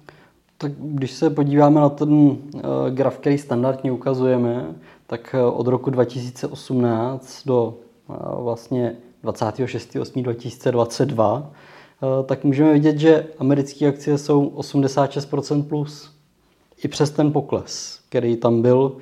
Tak 0.59 0.73
když 0.73 1.11
se 1.11 1.31
podíváme 1.31 1.81
na 1.81 1.89
ten 1.89 2.37
eh, 2.57 2.61
graf, 2.91 3.19
který 3.19 3.39
standardně 3.39 3.93
ukazujeme, 3.93 4.75
tak 5.07 5.35
eh, 5.39 5.43
od 5.43 5.67
roku 5.67 5.91
2018 5.91 7.47
do 7.47 7.75
eh, 8.11 8.15
vlastně 8.43 8.97
26.8.2022, 9.25 11.47
tak 12.27 12.45
můžeme 12.45 12.73
vidět, 12.73 12.99
že 12.99 13.27
americké 13.39 13.89
akcie 13.89 14.19
jsou 14.19 14.49
86% 14.49 15.63
plus 15.63 16.18
i 16.85 16.89
přes 16.89 17.11
ten 17.11 17.33
pokles, 17.33 18.01
který 18.09 18.37
tam 18.37 18.63
byl 18.63 18.97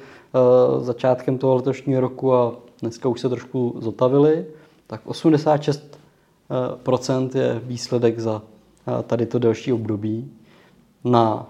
začátkem 0.80 1.38
toho 1.38 1.54
letošního 1.54 2.00
roku 2.00 2.34
a 2.34 2.56
dneska 2.80 3.08
už 3.08 3.20
se 3.20 3.28
trošku 3.28 3.76
zotavili, 3.78 4.46
tak 4.86 5.06
86% 5.06 7.30
je 7.34 7.60
výsledek 7.64 8.18
za 8.18 8.42
tady 9.06 9.26
to 9.26 9.38
delší 9.38 9.72
období. 9.72 10.32
Na 11.04 11.46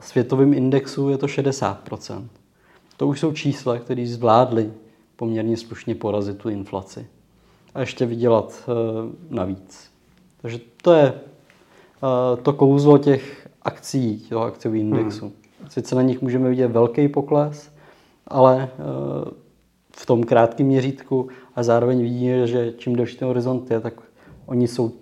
světovém 0.00 0.54
indexu 0.54 1.08
je 1.08 1.18
to 1.18 1.26
60%. 1.26 2.24
To 2.96 3.06
už 3.06 3.20
jsou 3.20 3.32
čísla, 3.32 3.78
které 3.78 4.06
zvládly 4.06 4.72
poměrně 5.16 5.56
slušně 5.56 5.94
porazit 5.94 6.38
tu 6.38 6.48
inflaci 6.48 7.06
a 7.74 7.80
ještě 7.80 8.06
vydělat 8.06 8.70
navíc. 9.30 9.90
Takže 10.42 10.60
to 10.82 10.92
je 10.92 11.20
to 12.42 12.52
kouzlo 12.52 12.98
těch 12.98 13.48
akcí, 13.62 14.26
toho 14.28 14.44
akciového 14.44 14.80
indexu. 14.80 15.24
Hmm. 15.24 15.34
Sice 15.68 15.94
na 15.94 16.02
nich 16.02 16.22
můžeme 16.22 16.48
vidět 16.48 16.68
velký 16.68 17.08
pokles, 17.08 17.70
ale 18.28 18.68
eh, 18.72 19.30
v 19.96 20.06
tom 20.06 20.24
krátkém 20.24 20.66
měřítku 20.66 21.28
a 21.56 21.62
zároveň 21.62 22.02
vidíme, 22.02 22.46
že 22.46 22.72
čím 22.78 22.96
delší 22.96 23.16
ten 23.16 23.28
horizont 23.28 23.70
je, 23.70 23.80
tak 23.80 23.94
oni 24.46 24.68
jsou 24.68 24.92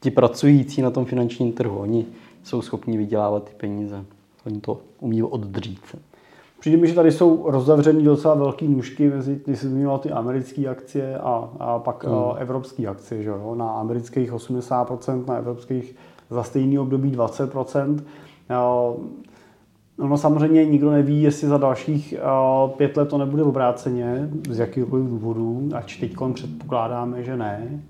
ti 0.00 0.10
pracující 0.10 0.82
na 0.82 0.90
tom 0.90 1.04
finančním 1.04 1.52
trhu. 1.52 1.78
Oni 1.78 2.06
jsou 2.42 2.62
schopni 2.62 2.98
vydělávat 2.98 3.44
ty 3.44 3.54
peníze. 3.54 4.04
Oni 4.46 4.60
to 4.60 4.80
umí 5.00 5.22
oddřít. 5.22 5.96
Přijde 6.60 6.76
mi, 6.76 6.88
že 6.88 6.94
tady 6.94 7.12
jsou 7.12 7.50
rozevřený 7.50 8.04
docela 8.04 8.34
velký 8.34 8.68
nůžky 8.68 9.08
mezi, 9.08 9.40
když 9.44 9.58
se 9.58 9.68
zmiňoval 9.68 9.98
ty 9.98 10.10
americké 10.10 10.68
akcie 10.68 11.18
a, 11.18 11.50
a 11.58 11.78
pak 11.78 12.04
hmm. 12.04 12.14
Eh, 12.14 12.40
evropské 12.40 12.86
akcie. 12.86 13.22
Že 13.22 13.28
jo? 13.28 13.54
Na 13.54 13.70
amerických 13.70 14.32
80%, 14.32 15.26
na 15.26 15.36
evropských 15.36 15.96
za 16.30 16.42
stejný 16.42 16.78
období 16.78 17.12
20%. 17.12 18.02
No 19.98 20.16
samozřejmě 20.16 20.66
nikdo 20.66 20.90
neví, 20.90 21.22
jestli 21.22 21.48
za 21.48 21.58
dalších 21.58 22.14
uh, 22.64 22.70
pět 22.70 22.96
let 22.96 23.08
to 23.08 23.18
nebude 23.18 23.42
obráceně, 23.42 24.28
z 24.48 24.58
jakýchkoliv 24.58 25.06
důvodů, 25.06 25.68
ač 25.74 25.96
teď 25.96 26.16
předpokládáme, 26.34 27.22
že 27.22 27.36
ne. 27.36 27.80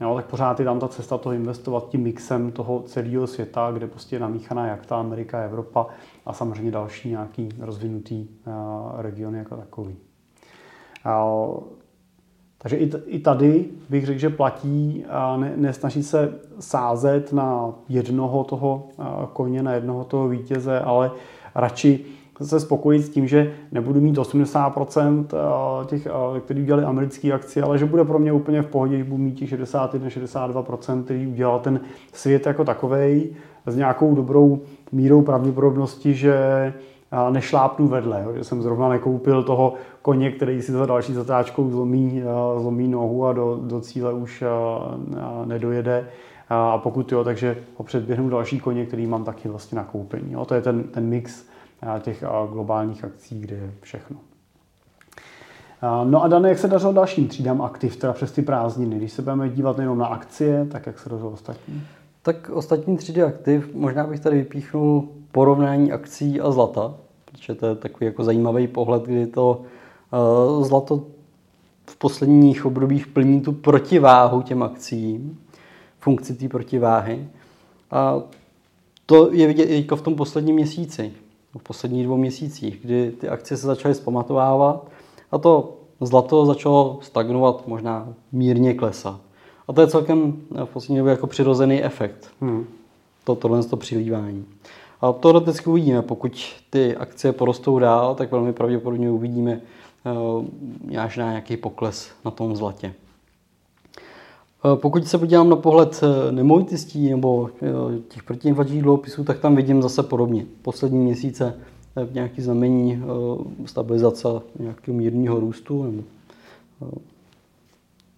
No, 0.00 0.14
tak 0.14 0.26
pořád 0.26 0.58
je 0.58 0.64
tam 0.64 0.80
ta 0.80 0.88
cesta 0.88 1.18
toho 1.18 1.32
investovat 1.32 1.88
tím 1.88 2.02
mixem 2.02 2.52
toho 2.52 2.82
celého 2.86 3.26
světa, 3.26 3.70
kde 3.72 3.86
prostě 3.86 4.16
je 4.16 4.20
namíchaná 4.20 4.66
jak 4.66 4.86
ta 4.86 4.96
Amerika, 4.96 5.42
Evropa 5.42 5.86
a 6.26 6.32
samozřejmě 6.32 6.70
další 6.70 7.10
nějaký 7.10 7.48
rozvinutý 7.58 8.28
uh, 8.46 8.52
regiony 9.00 9.38
jako 9.38 9.56
takový. 9.56 9.96
Uh, 11.06 11.60
takže 12.58 12.76
i, 12.76 12.90
i 13.06 13.18
tady 13.18 13.64
bych 13.88 14.06
řekl, 14.06 14.20
že 14.20 14.30
platí 14.30 15.04
a 15.08 15.36
ne, 15.36 15.52
nesnaží 15.56 16.02
se 16.02 16.34
sázet 16.60 17.32
na 17.32 17.74
jednoho 17.88 18.44
toho 18.44 18.88
koně, 19.32 19.62
na 19.62 19.72
jednoho 19.72 20.04
toho 20.04 20.28
vítěze, 20.28 20.80
ale 20.80 21.10
radši 21.58 22.04
se 22.42 22.60
spokojit 22.60 23.02
s 23.02 23.08
tím, 23.08 23.28
že 23.28 23.52
nebudu 23.72 24.00
mít 24.00 24.18
80% 24.18 25.26
eh, 25.32 25.86
těch, 25.86 26.06
eh, 26.06 26.40
který 26.40 26.62
udělali 26.62 26.84
americké 26.84 27.32
akcie, 27.32 27.62
ale 27.62 27.78
že 27.78 27.84
bude 27.84 28.04
pro 28.04 28.18
mě 28.18 28.32
úplně 28.32 28.62
v 28.62 28.66
pohodě, 28.66 28.98
že 28.98 29.04
budu 29.04 29.22
mít 29.22 29.34
těch 29.34 29.48
61-62%, 29.48 31.04
který 31.04 31.26
udělal 31.26 31.58
ten 31.60 31.80
svět 32.12 32.46
jako 32.46 32.64
takovej 32.64 33.30
s 33.66 33.76
nějakou 33.76 34.14
dobrou 34.14 34.60
mírou 34.92 35.22
pravděpodobnosti, 35.22 36.14
že 36.14 36.34
eh, 36.34 37.30
nešlápnu 37.30 37.88
vedle, 37.88 38.26
že 38.36 38.44
jsem 38.44 38.62
zrovna 38.62 38.88
nekoupil 38.88 39.42
toho 39.42 39.74
koně, 40.02 40.30
který 40.30 40.62
si 40.62 40.72
za 40.72 40.86
další 40.86 41.14
zatáčkou 41.14 41.70
zlomí, 41.70 42.22
zlomí 42.58 42.88
nohu 42.88 43.26
a 43.26 43.32
do, 43.32 43.60
do 43.62 43.80
cíle 43.80 44.12
už 44.12 44.44
nedojede. 45.44 46.06
A 46.48 46.78
pokud 46.78 47.12
jo, 47.12 47.24
takže 47.24 47.58
ho 47.76 47.84
předběhnu 47.84 48.28
další 48.28 48.60
koně, 48.60 48.86
který 48.86 49.06
mám 49.06 49.24
taky 49.24 49.48
vlastně 49.48 49.76
nakoupení. 49.76 50.32
Jo. 50.32 50.44
To 50.44 50.54
je 50.54 50.62
ten, 50.62 50.82
ten 50.82 51.06
mix 51.06 51.44
těch 52.00 52.24
globálních 52.52 53.04
akcí, 53.04 53.40
kde 53.40 53.56
je 53.56 53.72
všechno. 53.80 54.16
No 56.04 56.22
a 56.22 56.28
Dane, 56.28 56.48
jak 56.48 56.58
se 56.58 56.68
dařilo 56.68 56.92
dalším 56.92 57.28
třídám 57.28 57.62
aktiv, 57.62 57.96
teda 57.96 58.12
přes 58.12 58.32
ty 58.32 58.42
prázdniny? 58.42 58.96
Když 58.96 59.12
se 59.12 59.22
budeme 59.22 59.48
dívat 59.48 59.76
nejenom 59.76 59.98
na 59.98 60.06
akcie, 60.06 60.66
tak 60.70 60.86
jak 60.86 60.98
se 60.98 61.08
dařilo 61.08 61.30
ostatní? 61.30 61.82
Tak 62.22 62.50
ostatní 62.50 62.96
třídy 62.96 63.22
aktiv, 63.22 63.74
možná 63.74 64.06
bych 64.06 64.20
tady 64.20 64.36
vypíchnul 64.36 65.08
porovnání 65.32 65.92
akcí 65.92 66.40
a 66.40 66.50
zlata, 66.50 66.94
protože 67.24 67.54
to 67.54 67.66
je 67.66 67.74
takový 67.74 68.06
jako 68.06 68.24
zajímavý 68.24 68.66
pohled, 68.66 69.02
kdy 69.02 69.26
to 69.26 69.62
zlato 70.60 71.02
v 71.86 71.96
posledních 71.96 72.66
obdobích 72.66 73.06
plní 73.06 73.40
tu 73.40 73.52
protiváhu 73.52 74.42
těm 74.42 74.62
akcím, 74.62 75.38
funkci 76.00 76.34
té 76.34 76.48
protiváhy. 76.48 77.28
A 77.90 78.22
to 79.06 79.32
je 79.32 79.46
vidět 79.46 79.64
i 79.64 79.86
v 79.96 80.02
tom 80.02 80.14
posledním 80.14 80.54
měsíci 80.54 81.12
v 81.58 81.62
posledních 81.62 82.04
dvou 82.04 82.16
měsících, 82.16 82.78
kdy 82.82 83.10
ty 83.10 83.28
akcie 83.28 83.58
se 83.58 83.66
začaly 83.66 83.94
zpamatovávat 83.94 84.88
a 85.32 85.38
to 85.38 85.76
zlato 86.00 86.46
začalo 86.46 86.98
stagnovat, 87.02 87.66
možná 87.66 88.08
mírně 88.32 88.74
klesat. 88.74 89.20
A 89.68 89.72
to 89.72 89.80
je 89.80 89.86
celkem 89.86 90.42
v 90.64 90.68
poslední 90.68 90.98
době 90.98 91.10
jako 91.10 91.26
přirozený 91.26 91.84
efekt, 91.84 92.30
hmm. 92.40 92.66
to, 93.24 93.34
tohle 93.34 93.62
to 93.62 93.76
přilívání. 93.76 94.44
A 95.00 95.12
to 95.12 95.18
teoreticky 95.18 95.70
uvidíme, 95.70 96.02
pokud 96.02 96.54
ty 96.70 96.96
akcie 96.96 97.32
porostou 97.32 97.78
dál, 97.78 98.14
tak 98.14 98.32
velmi 98.32 98.52
pravděpodobně 98.52 99.10
uvidíme 99.10 99.60
uh, 100.38 100.44
nějaký 101.16 101.56
pokles 101.56 102.10
na 102.24 102.30
tom 102.30 102.56
zlatě. 102.56 102.94
Eh, 104.64 104.76
pokud 104.76 105.08
se 105.08 105.18
podívám 105.18 105.48
na 105.48 105.56
pohled 105.56 106.00
eh, 106.02 106.32
nemovitostí 106.32 107.10
nebo 107.10 107.50
eh, 107.62 108.00
těch 108.08 108.22
protiinflačních 108.22 108.82
dluhopisů, 108.82 109.24
tak 109.24 109.38
tam 109.38 109.56
vidím 109.56 109.82
zase 109.82 110.02
podobně. 110.02 110.46
Poslední 110.62 110.98
měsíce 110.98 111.54
nějaký 112.12 112.42
znamení 112.42 113.02
stabilizace 113.66 114.28
nějakého 114.58 114.96
mírního 114.96 115.40
růstu, 115.40 115.82
nebo 115.82 116.02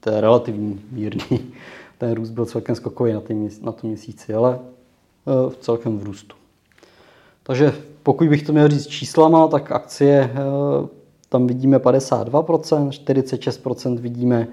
to 0.00 0.10
je 0.10 0.20
relativní 0.20 0.80
mírný. 0.92 1.40
Ten 1.98 2.12
růst 2.12 2.30
byl 2.30 2.46
celkem 2.46 2.74
skokový 2.74 3.12
na, 3.12 3.22
na 3.62 3.72
tom 3.72 3.90
měsíci, 3.90 4.34
ale 4.34 4.58
v 5.26 5.56
celkem 5.60 5.98
v 5.98 6.04
růstu. 6.04 6.36
Takže 7.42 7.72
pokud 8.02 8.28
bych 8.28 8.42
to 8.42 8.52
měl 8.52 8.68
říct 8.68 8.86
číslama, 8.86 9.48
tak 9.48 9.72
akcie 9.72 10.30
tam 11.28 11.46
vidíme 11.46 11.78
52%, 11.78 12.88
46% 12.88 13.98
vidíme 13.98 14.48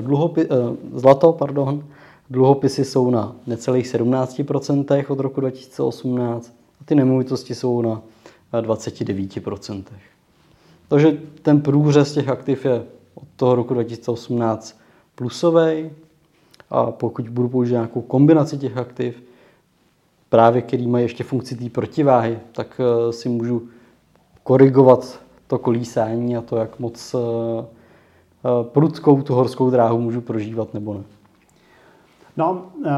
dluhopi, 0.00 0.40
eh, 0.42 0.46
zlato, 0.94 1.32
pardon, 1.32 1.84
dluhopisy 2.30 2.84
jsou 2.84 3.10
na 3.10 3.36
necelých 3.46 3.86
17% 3.86 5.10
od 5.10 5.20
roku 5.20 5.40
2018 5.40 6.54
a 6.80 6.84
ty 6.84 6.94
nemovitosti 6.94 7.54
jsou 7.54 7.82
na 7.82 8.02
29%. 8.60 9.84
Takže 10.88 11.18
ten 11.42 11.60
průřez 11.60 12.12
těch 12.12 12.28
aktiv 12.28 12.64
je 12.64 12.84
od 13.14 13.24
toho 13.36 13.54
roku 13.54 13.74
2018 13.74 14.80
plusový 15.14 15.90
a 16.70 16.90
pokud 16.90 17.28
budu 17.28 17.48
použít 17.48 17.72
nějakou 17.72 18.00
kombinaci 18.00 18.58
těch 18.58 18.76
aktiv, 18.76 19.22
právě 20.28 20.62
který 20.62 20.86
mají 20.86 21.04
ještě 21.04 21.24
funkci 21.24 21.56
té 21.56 21.70
protiváhy, 21.70 22.38
tak 22.52 22.80
eh, 22.80 23.12
si 23.12 23.28
můžu 23.28 23.68
korigovat 24.42 25.20
to 25.46 25.58
kolísání 25.58 26.36
a 26.36 26.40
to, 26.40 26.56
jak 26.56 26.78
moc 26.78 27.14
Eh, 27.14 27.64
prudkou 28.62 29.22
tu 29.22 29.34
horskou 29.34 29.70
dráhu 29.70 30.00
můžu 30.00 30.20
prožívat 30.20 30.74
nebo 30.74 30.94
ne. 30.94 31.02
No, 32.36 32.62
eh, 32.86 32.90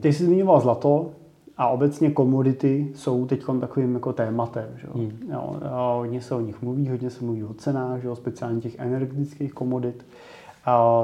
ty 0.00 0.12
jsi 0.12 0.24
zmiňoval 0.24 0.60
zlato 0.60 1.10
a 1.56 1.68
obecně 1.68 2.10
komodity 2.10 2.92
jsou 2.94 3.26
teď 3.26 3.44
takovým 3.60 3.94
jako 3.94 4.12
tématem. 4.12 4.68
Že? 4.76 4.86
Hmm. 4.94 5.18
Jo, 5.32 5.56
eh, 5.62 5.68
hodně 5.98 6.20
se 6.20 6.34
o 6.34 6.40
nich 6.40 6.62
mluví, 6.62 6.88
hodně 6.88 7.10
se 7.10 7.24
mluví 7.24 7.44
o 7.44 7.54
cenách, 7.54 8.02
že? 8.02 8.16
speciálně 8.16 8.60
těch 8.60 8.78
energetických 8.78 9.52
komodit. 9.52 10.06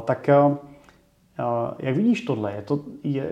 Tak 0.04 0.30
Jak 1.78 1.96
vidíš 1.96 2.20
tohle? 2.20 2.52
Je 2.52 2.62
to, 2.62 2.80
je, 3.04 3.30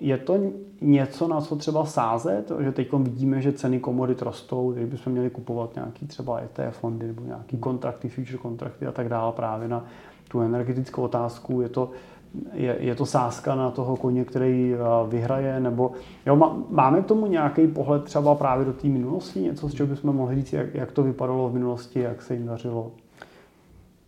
je 0.00 0.18
to 0.18 0.38
něco, 0.80 1.28
na 1.28 1.40
co 1.40 1.56
třeba 1.56 1.84
sázet? 1.86 2.52
Že 2.60 2.72
teď 2.72 2.92
vidíme, 2.92 3.42
že 3.42 3.52
ceny 3.52 3.80
komodit 3.80 4.22
rostou, 4.22 4.72
když 4.72 4.84
bychom 4.84 5.12
měli 5.12 5.30
kupovat 5.30 5.74
nějaký 5.74 6.06
třeba 6.06 6.40
ETF 6.40 6.78
fondy 6.78 7.06
nebo 7.06 7.22
nějaký 7.24 7.56
kontrakty, 7.56 8.08
future 8.08 8.38
kontrakty 8.38 8.86
a 8.86 8.92
tak 8.92 9.08
dále 9.08 9.32
právě 9.32 9.68
na 9.68 9.84
tu 10.28 10.40
energetickou 10.40 11.02
otázku. 11.02 11.60
Je 11.60 11.68
to, 11.68 11.90
je, 12.52 12.76
je 12.80 12.94
to 12.94 13.06
sázka 13.06 13.54
na 13.54 13.70
toho 13.70 13.96
koně, 13.96 14.24
který 14.24 14.74
vyhraje, 15.08 15.60
nebo 15.60 15.92
jo, 16.26 16.54
máme 16.70 17.02
k 17.02 17.06
tomu 17.06 17.26
nějaký 17.26 17.66
pohled 17.66 18.04
třeba 18.04 18.34
právě 18.34 18.64
do 18.64 18.72
té 18.72 18.88
minulosti, 18.88 19.40
něco, 19.40 19.68
z 19.68 19.74
čeho 19.74 19.86
bychom 19.86 20.16
mohli 20.16 20.36
říct, 20.36 20.52
jak, 20.52 20.74
jak 20.74 20.92
to 20.92 21.02
vypadalo 21.02 21.48
v 21.48 21.54
minulosti, 21.54 22.00
jak 22.00 22.22
se 22.22 22.34
jim 22.34 22.46
dařilo? 22.46 22.92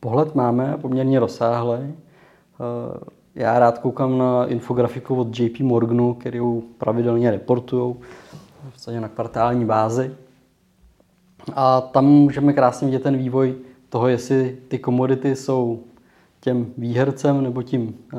Pohled 0.01 0.35
máme 0.35 0.79
poměrně 0.81 1.21
rozsáhlý. 1.21 1.95
Eh, 2.61 3.01
já 3.35 3.59
rád 3.59 3.79
koukám 3.79 4.19
na 4.19 4.47
infografiku 4.47 5.17
od 5.17 5.39
JP 5.39 5.61
Morganu, 5.61 6.15
kterou 6.15 6.61
pravidelně 6.79 7.31
reportují 7.31 7.95
v 8.77 9.01
na 9.01 9.09
kvartální 9.09 9.65
bázi. 9.65 10.15
A 11.55 11.81
tam 11.81 12.07
můžeme 12.07 12.53
krásně 12.53 12.87
vidět 12.87 13.03
ten 13.03 13.17
vývoj 13.17 13.55
toho, 13.89 14.09
jestli 14.09 14.59
ty 14.69 14.79
komodity 14.79 15.37
jsou 15.37 15.83
těm 16.41 16.67
výhercem 16.79 17.43
nebo 17.43 17.63
tím, 17.63 17.95
eh, 18.15 18.17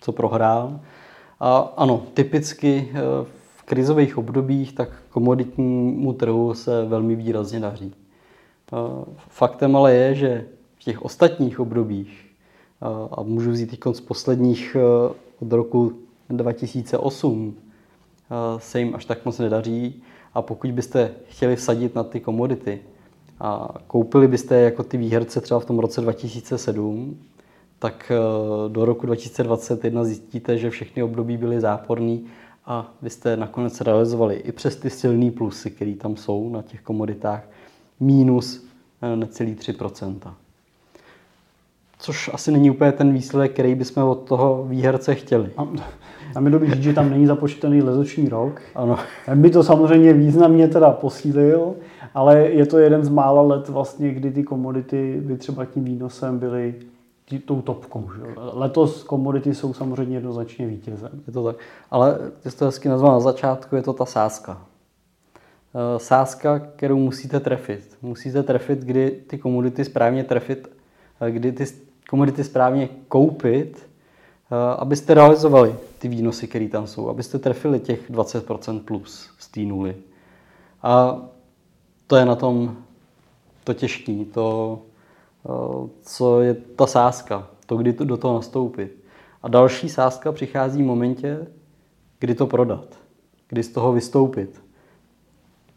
co 0.00 0.12
prohrál. 0.12 0.80
A 1.40 1.58
ano, 1.76 2.02
typicky 2.14 2.88
eh, 2.90 2.98
v 3.56 3.62
krizových 3.62 4.18
obdobích 4.18 4.72
tak 4.72 4.88
komoditnímu 5.10 6.12
trhu 6.12 6.54
se 6.54 6.84
velmi 6.84 7.16
výrazně 7.16 7.60
daří. 7.60 7.94
Faktem 9.28 9.76
ale 9.76 9.94
je, 9.94 10.14
že 10.14 10.46
v 10.78 10.84
těch 10.84 11.02
ostatních 11.02 11.60
obdobích, 11.60 12.29
a 13.12 13.22
můžu 13.22 13.50
vzít 13.50 13.70
teď 13.70 13.80
z 13.92 14.00
posledních 14.00 14.76
e, 14.76 14.80
od 15.40 15.52
roku 15.52 15.92
2008, 16.28 17.54
e, 17.56 18.60
se 18.60 18.78
jim 18.78 18.94
až 18.94 19.04
tak 19.04 19.24
moc 19.24 19.38
nedaří. 19.38 20.02
A 20.34 20.42
pokud 20.42 20.72
byste 20.72 21.10
chtěli 21.28 21.56
vsadit 21.56 21.94
na 21.94 22.04
ty 22.04 22.20
komodity 22.20 22.80
a 23.40 23.74
koupili 23.86 24.28
byste 24.28 24.60
jako 24.60 24.82
ty 24.82 24.96
výherce 24.96 25.40
třeba 25.40 25.60
v 25.60 25.64
tom 25.64 25.78
roce 25.78 26.00
2007, 26.00 27.18
tak 27.78 28.12
e, 28.14 28.18
do 28.68 28.84
roku 28.84 29.06
2021 29.06 30.04
zjistíte, 30.04 30.58
že 30.58 30.70
všechny 30.70 31.02
období 31.02 31.36
byly 31.36 31.60
záporný 31.60 32.26
a 32.66 32.94
vy 33.02 33.10
jste 33.10 33.36
nakonec 33.36 33.80
realizovali 33.80 34.34
i 34.34 34.52
přes 34.52 34.76
ty 34.76 34.90
silné 34.90 35.30
plusy, 35.30 35.70
které 35.70 35.94
tam 35.94 36.16
jsou 36.16 36.48
na 36.48 36.62
těch 36.62 36.82
komoditách, 36.82 37.48
mínus 38.00 38.66
necelý 39.16 39.54
3 39.54 39.72
což 42.00 42.30
asi 42.34 42.52
není 42.52 42.70
úplně 42.70 42.92
ten 42.92 43.12
výsledek, 43.12 43.52
který 43.52 43.74
bychom 43.74 44.02
od 44.02 44.14
toho 44.28 44.64
výherce 44.68 45.14
chtěli. 45.14 45.50
A, 45.56 45.68
je 46.44 46.50
dobrý 46.50 46.70
říct, 46.70 46.82
že 46.82 46.92
tam 46.92 47.10
není 47.10 47.26
započtený 47.26 47.82
lezoční 47.82 48.28
rok. 48.28 48.62
Ano. 48.74 48.98
Ten 49.26 49.42
by 49.42 49.50
to 49.50 49.62
samozřejmě 49.62 50.12
významně 50.12 50.68
teda 50.68 50.90
posílil, 50.90 51.74
ale 52.14 52.38
je 52.38 52.66
to 52.66 52.78
jeden 52.78 53.04
z 53.04 53.08
mála 53.08 53.42
let 53.42 53.68
vlastně, 53.68 54.14
kdy 54.14 54.30
ty 54.30 54.42
komodity 54.42 55.20
by 55.24 55.36
třeba 55.36 55.64
tím 55.64 55.84
výnosem 55.84 56.38
byly 56.38 56.74
tí, 57.24 57.38
tou 57.38 57.62
topkou. 57.62 58.10
Že? 58.16 58.22
Letos 58.36 59.02
komodity 59.02 59.54
jsou 59.54 59.74
samozřejmě 59.74 60.16
jednoznačně 60.16 60.66
vítězem. 60.66 61.10
Je 61.26 61.32
to 61.32 61.44
tak. 61.44 61.56
Ale 61.90 62.18
ty 62.42 62.50
jsi 62.50 62.56
to 62.56 62.64
hezky 62.64 62.88
nazval 62.88 63.12
na 63.12 63.20
začátku, 63.20 63.76
je 63.76 63.82
to 63.82 63.92
ta 63.92 64.04
sázka. 64.04 64.60
Eh, 65.74 65.98
sázka, 65.98 66.58
kterou 66.58 66.98
musíte 66.98 67.40
trefit. 67.40 67.96
Musíte 68.02 68.42
trefit, 68.42 68.78
kdy 68.78 69.10
ty 69.26 69.38
komodity 69.38 69.84
správně 69.84 70.24
trefit, 70.24 70.70
eh, 71.20 71.30
kdy 71.30 71.52
ty 71.52 71.64
komodity 72.10 72.44
správně 72.44 72.88
koupit, 73.08 73.88
eh, 74.50 74.76
abyste 74.78 75.14
realizovali 75.14 75.74
ty 75.98 76.08
výnosy, 76.08 76.48
které 76.48 76.68
tam 76.68 76.86
jsou, 76.86 77.08
abyste 77.08 77.38
trefili 77.38 77.80
těch 77.80 78.10
20% 78.10 78.80
plus 78.80 79.30
z 79.38 79.48
té 79.48 79.60
nuly. 79.60 79.96
A 80.82 81.22
to 82.06 82.16
je 82.16 82.24
na 82.24 82.34
tom 82.34 82.76
to 83.64 83.74
těžké, 83.74 84.24
to, 84.34 84.78
eh, 85.46 85.88
co 86.02 86.40
je 86.40 86.54
ta 86.54 86.86
sázka, 86.86 87.46
to, 87.66 87.76
kdy 87.76 87.92
do 87.92 88.16
toho 88.16 88.34
nastoupit. 88.34 88.96
A 89.42 89.48
další 89.48 89.88
sázka 89.88 90.32
přichází 90.32 90.82
v 90.82 90.86
momentě, 90.86 91.46
kdy 92.18 92.34
to 92.34 92.46
prodat, 92.46 92.86
kdy 93.48 93.62
z 93.62 93.72
toho 93.72 93.92
vystoupit. 93.92 94.62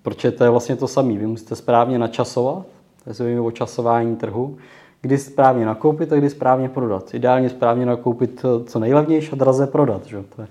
Protože 0.01 0.31
to 0.31 0.43
je 0.43 0.49
vlastně 0.49 0.75
to 0.75 0.87
samé. 0.87 1.13
Vy 1.13 1.27
musíte 1.27 1.55
správně 1.55 1.99
načasovat, 1.99 2.65
to 3.17 3.23
je 3.23 3.39
o 3.39 3.51
časování 3.51 4.15
trhu, 4.15 4.57
kdy 5.03 5.17
správně 5.17 5.65
nakoupit 5.65 6.13
a 6.13 6.15
kdy 6.15 6.29
správně 6.29 6.69
prodat. 6.69 7.13
Ideálně 7.13 7.49
správně 7.49 7.85
nakoupit 7.85 8.45
eh, 8.45 8.63
co 8.63 8.79
nejlevnější 8.79 9.31
a 9.31 9.35
draze 9.35 9.67
prodat. 9.67 10.05
Že? 10.05 10.23
To 10.35 10.41
je 10.41 10.47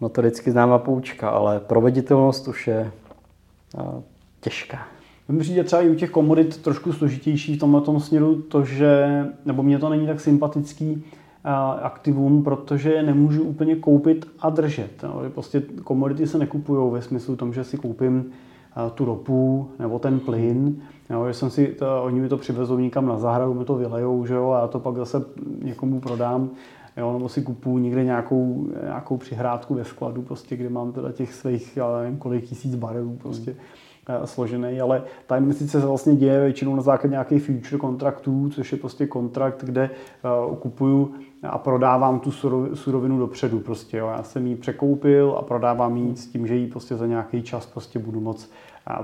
notoricky 0.00 0.50
známá 0.50 0.78
poučka, 0.78 1.28
ale 1.28 1.60
proveditelnost 1.60 2.48
už 2.48 2.66
je 2.66 2.92
uh, 3.74 4.02
těžká. 4.40 4.78
Mně 5.28 5.40
přijde 5.40 5.64
třeba 5.64 5.82
i 5.82 5.90
u 5.90 5.94
těch 5.94 6.10
komodit 6.10 6.56
trošku 6.56 6.92
složitější 6.92 7.56
v 7.56 7.58
tomhle 7.58 8.00
směru 8.00 8.42
to, 8.42 8.64
že, 8.64 9.24
nebo 9.44 9.62
mě 9.62 9.78
to 9.78 9.88
není 9.88 10.06
tak 10.06 10.20
sympatický 10.20 10.92
uh, 10.92 11.50
aktivum, 11.82 12.44
protože 12.44 13.02
nemůžu 13.02 13.42
úplně 13.42 13.76
koupit 13.76 14.26
a 14.40 14.50
držet. 14.50 15.04
Prostě 15.34 15.62
komodity 15.84 16.26
se 16.26 16.38
nekupují 16.38 16.92
ve 16.92 17.02
smyslu 17.02 17.36
tom, 17.36 17.52
že 17.52 17.64
si 17.64 17.76
koupím 17.76 18.32
tu 18.94 19.04
ropu 19.04 19.70
nebo 19.78 19.98
ten 19.98 20.20
plyn, 20.20 20.76
Jo, 21.10 21.26
že 21.28 21.34
jsem 21.34 21.50
si 21.50 21.66
to, 21.66 22.02
oni 22.04 22.20
mi 22.20 22.28
to 22.28 22.36
přivezou 22.36 22.78
někam 22.78 23.06
na 23.06 23.18
zahradu, 23.18 23.54
mi 23.54 23.64
to 23.64 23.74
vylejou, 23.74 24.26
že 24.26 24.34
jo, 24.34 24.50
a 24.50 24.60
já 24.60 24.66
to 24.66 24.80
pak 24.80 24.96
zase 24.96 25.24
někomu 25.62 26.00
prodám, 26.00 26.50
jo, 26.96 27.12
nebo 27.12 27.28
si 27.28 27.42
kupuju 27.42 27.78
někde 27.78 28.04
nějakou, 28.04 28.66
nějakou 28.82 29.16
přihrádku 29.16 29.74
ve 29.74 29.84
skladu, 29.84 30.22
prostě, 30.22 30.56
kde 30.56 30.68
mám 30.68 30.92
teda 30.92 31.12
těch 31.12 31.34
svých, 31.34 31.76
já 31.76 31.98
nevím, 31.98 32.18
kolik 32.18 32.44
tisíc 32.44 32.74
barevů 32.74 33.16
prostě 33.16 33.50
mm. 33.50 34.26
složený, 34.26 34.80
ale 34.80 35.02
ta 35.26 35.36
investice 35.36 35.80
se 35.80 35.86
vlastně 35.86 36.16
děje 36.16 36.40
většinou 36.40 36.76
na 36.76 36.82
základě 36.82 37.12
nějakých 37.12 37.42
future 37.42 37.78
kontraktů, 37.78 38.50
což 38.54 38.72
je 38.72 38.78
prostě 38.78 39.06
kontrakt, 39.06 39.64
kde 39.64 39.90
uh, 40.48 40.56
kupuju 40.56 41.14
a 41.48 41.58
prodávám 41.58 42.20
tu 42.20 42.30
surovinu 42.74 43.18
dopředu. 43.18 43.60
Prostě, 43.60 43.96
jo. 43.96 44.06
Já 44.16 44.22
jsem 44.22 44.46
ji 44.46 44.56
překoupil 44.56 45.36
a 45.38 45.42
prodávám 45.42 45.96
ji 45.96 46.16
s 46.16 46.26
tím, 46.26 46.46
že 46.46 46.54
ji 46.54 46.66
prostě 46.66 46.96
za 46.96 47.06
nějaký 47.06 47.42
čas 47.42 47.66
prostě 47.66 47.98
budu 47.98 48.20
moc 48.20 48.50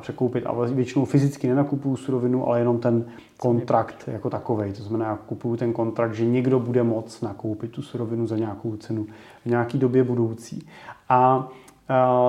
překoupit. 0.00 0.46
A 0.46 0.52
většinou 0.52 1.04
fyzicky 1.04 1.48
nenakupuju 1.48 1.96
surovinu, 1.96 2.48
ale 2.48 2.58
jenom 2.58 2.78
ten 2.78 3.04
kontrakt 3.36 4.04
jako 4.06 4.30
takový. 4.30 4.72
To 4.72 4.82
znamená, 4.82 5.10
já 5.10 5.16
kupuju 5.16 5.56
ten 5.56 5.72
kontrakt, 5.72 6.14
že 6.14 6.26
někdo 6.26 6.60
bude 6.60 6.82
moc 6.82 7.20
nakoupit 7.20 7.70
tu 7.70 7.82
surovinu 7.82 8.26
za 8.26 8.36
nějakou 8.36 8.76
cenu 8.76 9.06
v 9.42 9.46
nějaké 9.46 9.78
době 9.78 10.04
budoucí. 10.04 10.66
A 11.08 11.48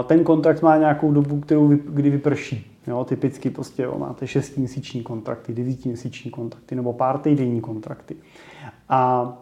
ten 0.05 0.23
kontrakt 0.23 0.61
má 0.61 0.77
nějakou 0.77 1.11
dobu, 1.11 1.39
kterou 1.39 1.67
vy, 1.67 1.79
kdy 1.85 2.09
vyprší. 2.09 2.69
Jo, 2.87 3.03
typicky 3.03 3.49
prostě 3.49 3.83
jo, 3.83 3.95
máte 3.99 4.25
6-měsíční 4.25 5.03
kontrakty, 5.03 5.53
9-měsíční 5.53 6.31
kontrakty 6.31 6.75
nebo 6.75 6.93
pár 6.93 7.17
týdenní 7.17 7.61
kontrakty. 7.61 8.15
A 8.89 9.33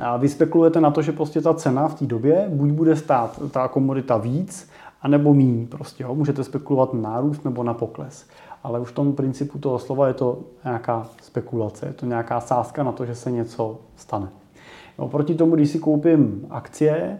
a 0.00 0.16
vy 0.16 0.28
spekulujete 0.28 0.80
na 0.80 0.90
to, 0.90 1.02
že 1.02 1.12
prostě 1.12 1.40
ta 1.40 1.54
cena 1.54 1.88
v 1.88 1.94
té 1.94 2.06
době 2.06 2.46
buď 2.48 2.70
bude 2.70 2.96
stát 2.96 3.42
ta 3.50 3.68
komodita 3.68 4.16
víc, 4.16 4.70
anebo 5.02 5.34
míň. 5.34 5.66
Prostě, 5.66 6.02
jo. 6.02 6.14
Můžete 6.14 6.44
spekulovat 6.44 6.94
na 6.94 7.00
nárůst 7.00 7.44
nebo 7.44 7.62
na 7.62 7.74
pokles. 7.74 8.26
Ale 8.62 8.80
už 8.80 8.88
v 8.88 8.94
tom 8.94 9.12
principu 9.12 9.58
toho 9.58 9.78
slova 9.78 10.08
je 10.08 10.14
to 10.14 10.38
nějaká 10.64 11.08
spekulace, 11.22 11.86
je 11.86 11.92
to 11.92 12.06
nějaká 12.06 12.40
sázka 12.40 12.82
na 12.82 12.92
to, 12.92 13.06
že 13.06 13.14
se 13.14 13.30
něco 13.30 13.80
stane. 13.96 14.28
Jo, 14.98 15.08
proti 15.08 15.34
tomu, 15.34 15.54
když 15.54 15.70
si 15.70 15.78
koupím 15.78 16.46
akcie 16.50 17.18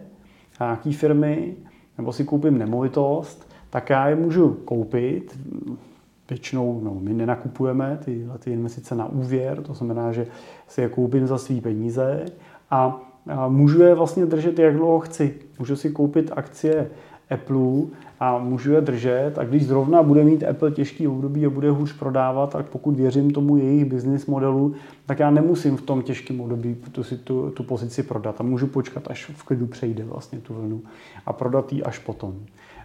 nějaký 0.59 0.93
firmy, 0.93 1.55
nebo 1.97 2.13
si 2.13 2.23
koupím 2.23 2.57
nemovitost, 2.57 3.49
tak 3.69 3.89
já 3.89 4.07
je 4.07 4.15
můžu 4.15 4.49
koupit, 4.49 5.39
většinou 6.29 6.81
no, 6.83 6.95
my 6.99 7.13
nenakupujeme 7.13 7.99
ty, 8.05 8.27
ty 8.39 8.51
investice 8.51 8.95
na 8.95 9.05
úvěr, 9.05 9.61
to 9.61 9.73
znamená, 9.73 10.11
že 10.11 10.27
si 10.67 10.81
je 10.81 10.89
koupím 10.89 11.27
za 11.27 11.37
své 11.37 11.61
peníze 11.61 12.25
a, 12.73 13.01
můžu 13.47 13.81
je 13.81 13.95
vlastně 13.95 14.25
držet, 14.25 14.59
jak 14.59 14.75
dlouho 14.75 14.99
chci. 14.99 15.33
Můžu 15.59 15.75
si 15.75 15.89
koupit 15.89 16.31
akcie 16.35 16.89
Apple 17.29 17.81
a 18.19 18.37
můžu 18.37 18.71
je 18.71 18.81
držet 18.81 19.33
a 19.37 19.43
když 19.43 19.67
zrovna 19.67 20.03
bude 20.03 20.23
mít 20.23 20.43
Apple 20.43 20.71
těžký 20.71 21.07
období 21.07 21.45
a 21.45 21.49
bude 21.49 21.71
hůř 21.71 21.93
prodávat, 21.93 22.49
tak 22.49 22.65
pokud 22.65 22.95
věřím 22.95 23.31
tomu 23.31 23.57
jejich 23.57 23.85
business 23.85 24.25
modelu, 24.25 24.73
tak 25.05 25.19
já 25.19 25.31
nemusím 25.31 25.77
v 25.77 25.81
tom 25.81 26.01
těžkém 26.01 26.41
období 26.41 26.75
tu, 26.91 27.03
si 27.03 27.17
tu, 27.17 27.49
tu 27.49 27.63
pozici 27.63 28.03
prodat 28.03 28.35
a 28.39 28.43
můžu 28.43 28.67
počkat, 28.67 29.03
až 29.07 29.31
v 29.35 29.43
klidu 29.43 29.67
přejde 29.67 30.03
vlastně 30.03 30.39
tu 30.39 30.53
vlnu 30.53 30.81
a 31.25 31.33
prodat 31.33 31.73
ji 31.73 31.83
až 31.83 31.99
potom. 31.99 32.35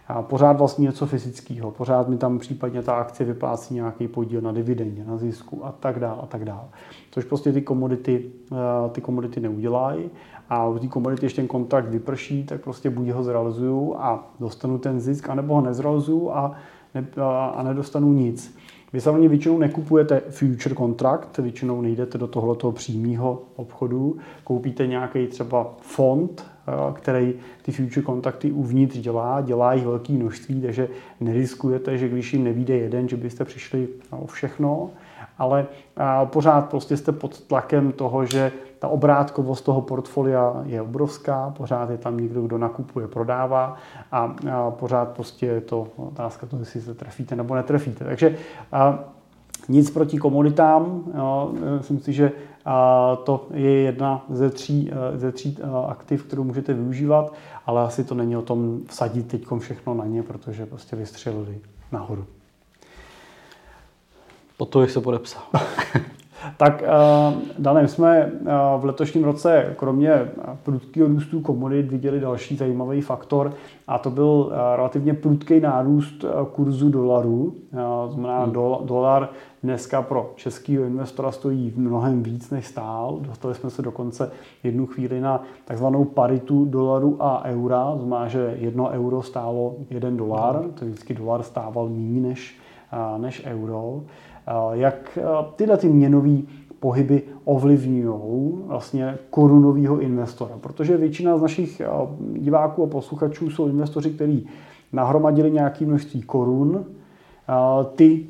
A 0.09 0.21
pořád 0.21 0.57
vlastně 0.57 0.83
něco 0.83 1.05
fyzického, 1.05 1.71
pořád 1.71 2.09
mi 2.09 2.17
tam 2.17 2.39
případně 2.39 2.81
ta 2.81 2.93
akcie 2.93 3.27
vyplácí 3.27 3.73
nějaký 3.73 4.07
podíl 4.07 4.41
na 4.41 4.51
dividendě, 4.51 5.03
na 5.03 5.17
zisku 5.17 5.65
a 5.65 5.71
tak 5.71 5.99
dále 5.99 6.17
a 6.23 6.25
tak 6.25 6.45
dále. 6.45 6.63
Což 7.11 7.25
prostě 7.25 7.53
ty 7.53 7.61
komodity, 7.61 8.25
eh, 8.51 8.89
ty 8.89 9.01
komodity 9.01 9.39
neudělají 9.39 10.09
a 10.49 10.67
u 10.67 10.79
té 10.79 10.87
komodity, 10.87 11.25
ještě 11.25 11.41
ten 11.41 11.47
kontrakt 11.47 11.89
vyprší, 11.89 12.43
tak 12.43 12.61
prostě 12.61 12.89
buď 12.89 13.09
ho 13.09 13.23
zrealizuju 13.23 13.95
a 13.97 14.27
dostanu 14.39 14.77
ten 14.77 14.99
zisk, 14.99 15.29
anebo 15.29 15.53
ho 15.55 15.61
nezrealizuju 15.61 16.31
a, 16.31 16.55
ne, 16.95 17.07
a 17.53 17.63
nedostanu 17.63 18.13
nic. 18.13 18.57
Vy 18.93 19.01
samozřejmě 19.01 19.29
většinou 19.29 19.57
nekupujete 19.57 20.21
future 20.29 20.75
contract, 20.75 21.37
většinou 21.37 21.81
nejdete 21.81 22.17
do 22.17 22.27
tohoto 22.27 22.71
přímého 22.71 23.43
obchodu, 23.55 24.17
koupíte 24.43 24.87
nějaký 24.87 25.27
třeba 25.27 25.73
fond, 25.81 26.45
který 26.93 27.33
ty 27.61 27.71
future 27.71 28.01
kontrakty 28.05 28.51
uvnitř 28.51 28.97
dělá, 28.97 29.41
dělá 29.41 29.73
jich 29.73 29.85
velké 29.85 30.13
množství, 30.13 30.61
takže 30.61 30.87
neriskujete, 31.19 31.97
že 31.97 32.09
když 32.09 32.33
jim 32.33 32.43
nevíde 32.43 32.77
jeden, 32.77 33.09
že 33.09 33.17
byste 33.17 33.45
přišli 33.45 33.87
o 34.09 34.27
všechno, 34.27 34.89
ale 35.37 35.67
pořád 36.25 36.69
prostě 36.69 36.97
jste 36.97 37.11
pod 37.11 37.41
tlakem 37.41 37.91
toho, 37.91 38.25
že 38.25 38.51
ta 38.79 38.87
obrátkovost 38.87 39.65
toho 39.65 39.81
portfolia 39.81 40.63
je 40.65 40.81
obrovská, 40.81 41.53
pořád 41.57 41.89
je 41.89 41.97
tam 41.97 42.17
někdo, 42.17 42.41
kdo 42.41 42.57
nakupuje, 42.57 43.07
prodává 43.07 43.75
a, 44.11 44.35
pořád 44.69 45.09
prostě 45.09 45.45
je 45.45 45.61
to 45.61 45.87
otázka 45.95 46.47
toho, 46.47 46.61
jestli 46.61 46.81
se 46.81 46.93
trefíte 46.93 47.35
nebo 47.35 47.55
netrefíte. 47.55 48.05
Takže 48.05 48.37
nic 49.69 49.91
proti 49.91 50.17
komoditám, 50.17 51.03
myslím 51.77 51.99
si, 51.99 52.13
že 52.13 52.31
a 52.71 53.15
to 53.15 53.47
je 53.53 53.71
jedna 53.71 54.25
ze 54.29 54.49
tří, 54.49 54.91
ze 55.15 55.31
tří 55.31 55.57
aktiv, 55.87 56.23
kterou 56.23 56.43
můžete 56.43 56.73
využívat, 56.73 57.33
ale 57.65 57.81
asi 57.83 58.03
to 58.03 58.15
není 58.15 58.37
o 58.37 58.41
tom 58.41 58.79
vsadit 58.87 59.27
teď 59.27 59.45
všechno 59.59 59.93
na 59.93 60.05
ně, 60.05 60.23
protože 60.23 60.65
prostě 60.65 60.95
vystřelili 60.95 61.59
nahoru. 61.91 62.25
Po 64.59 64.65
to 64.65 64.87
se 64.87 65.01
podepsal. 65.01 65.41
Tak, 66.57 66.83
uh, 66.83 67.41
Danem, 67.57 67.87
jsme 67.87 68.25
uh, 68.25 68.81
v 68.81 68.85
letošním 68.85 69.23
roce 69.23 69.75
kromě 69.77 70.31
prudkého 70.63 71.07
růstu 71.07 71.41
komodit 71.41 71.91
viděli 71.91 72.19
další 72.19 72.55
zajímavý 72.55 73.01
faktor 73.01 73.53
a 73.87 73.97
to 73.97 74.09
byl 74.09 74.25
uh, 74.25 74.51
relativně 74.75 75.13
prudký 75.13 75.59
nárůst 75.59 76.25
kurzu 76.51 76.89
dolaru. 76.89 77.55
Znamená, 78.09 78.43
hmm. 78.43 78.53
dolar 78.83 79.29
dneska 79.63 80.01
pro 80.01 80.33
českého 80.35 80.83
investora 80.83 81.31
stojí 81.31 81.73
mnohem 81.75 82.23
víc, 82.23 82.49
než 82.49 82.67
stál. 82.67 83.19
Dostali 83.21 83.55
jsme 83.55 83.69
se 83.69 83.81
dokonce 83.81 84.31
jednu 84.63 84.85
chvíli 84.85 85.21
na 85.21 85.43
takzvanou 85.65 86.05
paritu 86.05 86.65
dolaru 86.65 87.17
a 87.19 87.43
eura. 87.45 87.95
Znamená, 87.97 88.27
že 88.27 88.55
jedno 88.59 88.89
euro 88.89 89.21
stálo 89.21 89.75
jeden 89.89 90.17
dolar, 90.17 90.55
hmm. 90.55 90.71
to 90.71 90.85
vždycky 90.85 91.13
dolar 91.13 91.43
stával 91.43 91.89
méně 91.89 92.21
než, 92.21 92.57
než 93.17 93.45
euro. 93.45 94.01
Jak 94.71 95.19
tyhle 95.55 95.77
ty 95.77 95.89
měnové 95.89 96.37
pohyby 96.79 97.23
ovlivňují 97.45 98.53
vlastně 98.67 99.17
korunového 99.29 99.99
investora. 99.99 100.57
Protože 100.61 100.97
většina 100.97 101.37
z 101.37 101.41
našich 101.41 101.81
diváků 102.33 102.83
a 102.83 102.87
posluchačů 102.87 103.49
jsou 103.49 103.67
investoři, 103.67 104.09
kteří 104.09 104.47
nahromadili 104.93 105.51
nějaké 105.51 105.85
množství 105.85 106.21
korun, 106.21 106.85
ty 107.95 108.27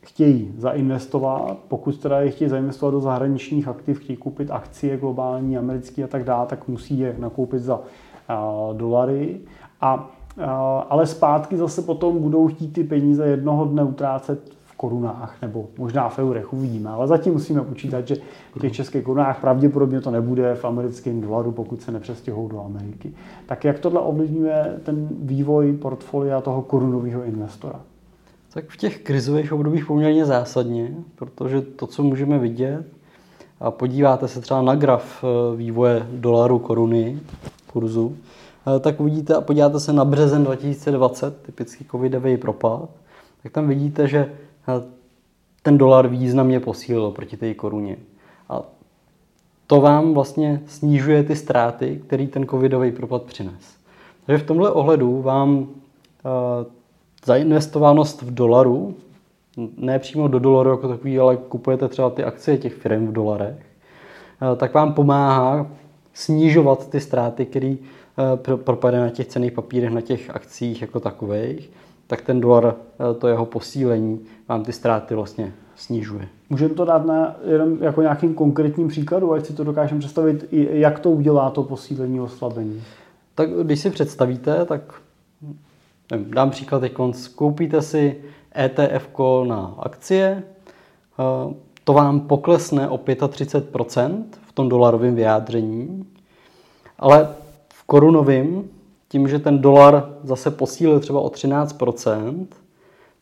chtějí 0.00 0.54
zainvestovat, 0.58 1.58
pokud 1.68 1.98
teda 1.98 2.20
je 2.20 2.30
chtějí 2.30 2.48
zainvestovat 2.50 2.94
do 2.94 3.00
zahraničních 3.00 3.68
aktiv, 3.68 4.00
chtějí 4.00 4.16
koupit 4.16 4.50
akcie 4.50 4.96
globální, 4.96 5.58
americké 5.58 6.04
a 6.04 6.06
tak 6.06 6.24
dále, 6.24 6.46
tak 6.46 6.68
musí 6.68 6.98
je 6.98 7.16
nakoupit 7.18 7.62
za 7.62 7.80
dolary. 8.72 9.40
A, 9.80 10.10
ale 10.88 11.06
zpátky 11.06 11.56
zase 11.56 11.82
potom 11.82 12.18
budou 12.18 12.48
chtít 12.48 12.72
ty 12.72 12.84
peníze 12.84 13.26
jednoho 13.26 13.64
dne 13.64 13.84
utrácet 13.84 14.61
korunách 14.82 15.36
nebo 15.42 15.66
možná 15.78 16.08
v 16.08 16.18
eurech, 16.18 16.52
uvidíme. 16.52 16.90
Ale 16.90 17.06
zatím 17.06 17.32
musíme 17.32 17.60
počítat, 17.62 18.08
že 18.08 18.16
v 18.54 18.60
těch 18.60 18.72
českých 18.72 19.04
korunách 19.04 19.40
pravděpodobně 19.40 20.00
to 20.00 20.10
nebude 20.10 20.54
v 20.54 20.64
americkém 20.64 21.20
dolaru, 21.20 21.52
pokud 21.52 21.82
se 21.82 21.92
nepřestěhují 21.92 22.48
do 22.50 22.64
Ameriky. 22.64 23.12
Tak 23.46 23.64
jak 23.64 23.78
tohle 23.78 24.00
ovlivňuje 24.00 24.80
ten 24.82 25.08
vývoj 25.10 25.72
portfolia 25.72 26.40
toho 26.40 26.62
korunového 26.62 27.22
investora? 27.24 27.80
Tak 28.54 28.64
v 28.68 28.76
těch 28.76 28.98
krizových 28.98 29.52
obdobích 29.52 29.86
poměrně 29.86 30.26
zásadně, 30.26 30.94
protože 31.14 31.60
to, 31.60 31.86
co 31.86 32.02
můžeme 32.02 32.38
vidět, 32.38 32.84
a 33.60 33.70
podíváte 33.70 34.28
se 34.28 34.40
třeba 34.40 34.62
na 34.62 34.74
graf 34.74 35.24
eh, 35.24 35.56
vývoje 35.56 36.06
dolaru 36.12 36.58
koruny, 36.58 37.20
kurzu, 37.72 38.16
eh, 38.66 38.80
tak 38.80 39.00
uvidíte 39.00 39.34
a 39.34 39.40
podíváte 39.40 39.80
se 39.80 39.92
na 39.92 40.04
březen 40.04 40.44
2020, 40.44 41.42
typický 41.42 41.84
covidový 41.90 42.36
propad, 42.36 42.88
tak 43.42 43.52
tam 43.52 43.68
vidíte, 43.68 44.08
že 44.08 44.32
ten 45.62 45.78
dolar 45.78 46.08
významně 46.08 46.60
posílil 46.60 47.10
proti 47.10 47.36
té 47.36 47.54
koruně. 47.54 47.96
A 48.48 48.62
to 49.66 49.80
vám 49.80 50.14
vlastně 50.14 50.62
snižuje 50.66 51.22
ty 51.22 51.36
ztráty, 51.36 52.02
který 52.06 52.26
ten 52.26 52.46
covidový 52.46 52.92
propad 52.92 53.22
přines. 53.22 53.76
Takže 54.26 54.44
v 54.44 54.46
tomhle 54.46 54.70
ohledu 54.70 55.22
vám 55.22 55.58
uh, 55.58 55.66
zainvestovanost 57.24 58.22
v 58.22 58.34
dolaru, 58.34 58.94
ne 59.76 59.98
přímo 59.98 60.28
do 60.28 60.38
dolaru 60.38 60.70
jako 60.70 60.88
takový, 60.88 61.18
ale 61.18 61.36
kupujete 61.36 61.88
třeba 61.88 62.10
ty 62.10 62.24
akcie 62.24 62.58
těch 62.58 62.74
firm 62.74 63.06
v 63.06 63.12
dolarech, 63.12 63.56
uh, 63.56 64.58
tak 64.58 64.74
vám 64.74 64.92
pomáhá 64.92 65.66
snižovat 66.14 66.90
ty 66.90 67.00
ztráty, 67.00 67.46
které 67.46 67.74
uh, 67.76 68.56
propadají 68.56 69.04
na 69.04 69.10
těch 69.10 69.26
cených 69.26 69.52
papírech, 69.52 69.90
na 69.90 70.00
těch 70.00 70.30
akcích 70.30 70.80
jako 70.82 71.00
takových 71.00 71.70
tak 72.06 72.20
ten 72.20 72.40
dolar, 72.40 72.74
eh, 72.74 73.14
to 73.14 73.28
jeho 73.28 73.46
posílení, 73.46 74.20
vám 74.48 74.64
ty 74.64 74.72
ztráty 74.72 75.14
vlastně 75.14 75.52
snižuje. 75.76 76.28
Můžeme 76.50 76.74
to 76.74 76.84
dát 76.84 77.06
na 77.06 77.36
jenom 77.44 77.78
jako 77.80 78.02
nějakým 78.02 78.34
konkrétním 78.34 78.88
příkladu, 78.88 79.32
ať 79.32 79.46
si 79.46 79.52
to 79.52 79.64
dokážeme 79.64 80.00
představit, 80.00 80.44
jak 80.52 80.98
to 80.98 81.10
udělá 81.10 81.50
to 81.50 81.62
posílení 81.62 82.20
oslabení. 82.20 82.82
Tak 83.34 83.50
když 83.50 83.80
si 83.80 83.90
představíte, 83.90 84.64
tak 84.64 84.94
nevím, 86.10 86.30
dám 86.30 86.50
příklad 86.50 86.80
teď, 86.80 86.92
koupíte 87.34 87.82
si 87.82 88.16
ETF 88.54 89.08
na 89.44 89.74
akcie, 89.78 90.42
eh, 90.42 91.54
to 91.84 91.92
vám 91.92 92.20
poklesne 92.20 92.88
o 92.88 92.98
35% 92.98 94.24
v 94.46 94.52
tom 94.52 94.68
dolarovém 94.68 95.14
vyjádření, 95.14 96.06
ale 96.98 97.28
v 97.74 97.84
korunovém 97.84 98.64
tím, 99.12 99.28
že 99.28 99.38
ten 99.38 99.58
dolar 99.58 100.08
zase 100.22 100.50
posílil 100.50 101.00
třeba 101.00 101.20
o 101.20 101.28
13%, 101.28 102.46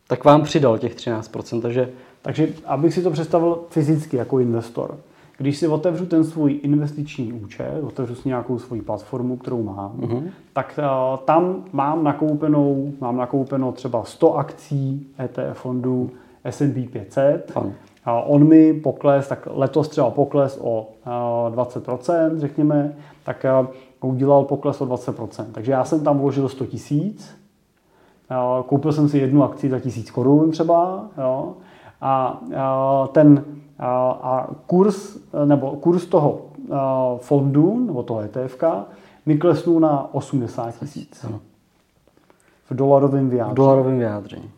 tak 0.07 0.23
vám 0.23 0.41
přidal 0.41 0.77
těch 0.77 0.95
13%. 0.95 1.61
Takže, 1.61 1.89
takže 2.21 2.47
abych 2.65 2.93
si 2.93 3.03
to 3.03 3.11
představil 3.11 3.59
fyzicky 3.69 4.17
jako 4.17 4.39
investor, 4.39 4.97
když 5.37 5.57
si 5.57 5.67
otevřu 5.67 6.05
ten 6.05 6.23
svůj 6.23 6.59
investiční 6.63 7.33
účet, 7.33 7.83
otevřu 7.83 8.15
si 8.15 8.27
nějakou 8.27 8.59
svoji 8.59 8.81
platformu, 8.81 9.37
kterou 9.37 9.63
mám, 9.63 9.97
uh-huh. 9.99 10.23
tak 10.53 10.79
uh, 10.79 11.19
tam 11.19 11.63
mám 11.71 12.03
nakoupenou, 12.03 12.93
mám 13.01 13.17
nakoupeno 13.17 13.71
třeba 13.71 14.03
100 14.03 14.37
akcí 14.37 15.07
ETF 15.19 15.59
fondu 15.59 16.11
S&P 16.43 16.87
500. 16.87 17.51
Ano. 17.55 17.71
A 18.05 18.21
on 18.21 18.47
mi 18.47 18.73
pokles, 18.73 19.27
tak 19.27 19.47
letos 19.51 19.87
třeba 19.87 20.09
pokles 20.09 20.59
o 20.61 20.89
uh, 21.49 21.55
20%, 21.55 22.37
řekněme, 22.37 22.95
tak 23.23 23.45
uh, 23.61 23.67
udělal 24.07 24.43
pokles 24.43 24.81
o 24.81 24.85
20%. 24.85 25.45
Takže 25.51 25.71
já 25.71 25.85
jsem 25.85 26.03
tam 26.03 26.19
vložil 26.19 26.49
100 26.49 26.65
tisíc, 26.65 27.35
koupil 28.65 28.91
jsem 28.93 29.09
si 29.09 29.17
jednu 29.17 29.43
akci 29.43 29.69
za 29.69 29.79
tisíc 29.79 30.11
korun 30.11 30.51
třeba, 30.51 31.07
jo, 31.17 31.53
a, 32.01 32.41
a 32.57 33.07
ten 33.11 33.45
a, 33.79 34.11
a 34.11 34.47
kurz, 34.65 35.17
nebo 35.45 35.71
kurz 35.71 36.05
toho 36.05 36.41
a, 36.71 37.15
fondu, 37.17 37.85
nebo 37.85 38.03
toho 38.03 38.21
ETF, 38.21 38.63
mi 39.25 39.37
klesnul 39.37 39.79
na 39.79 40.13
80 40.13 40.79
tisíc. 40.79 41.25
V 42.69 42.75
dolarovém 42.75 43.29
vyjádření. 43.29 43.53
V 43.53 43.55
dolarovém 43.55 43.97
vyjádření. 43.97 44.51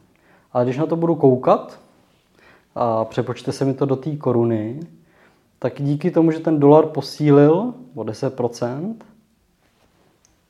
Ale 0.54 0.64
když 0.64 0.78
na 0.78 0.86
to 0.86 0.96
budu 0.96 1.16
koukat 1.16 1.80
a 2.76 3.06
přepočte 3.06 3.52
se 3.52 3.66
mi 3.66 3.74
to 3.74 3.86
do 3.86 3.96
té 3.96 4.16
koruny, 4.16 4.80
tak 5.60 5.82
díky 5.82 6.12
tomu, 6.12 6.32
že 6.32 6.40
ten 6.40 6.60
dolar 6.60 6.86
posílil 6.86 7.74
o 7.96 8.04
10%, 8.04 8.96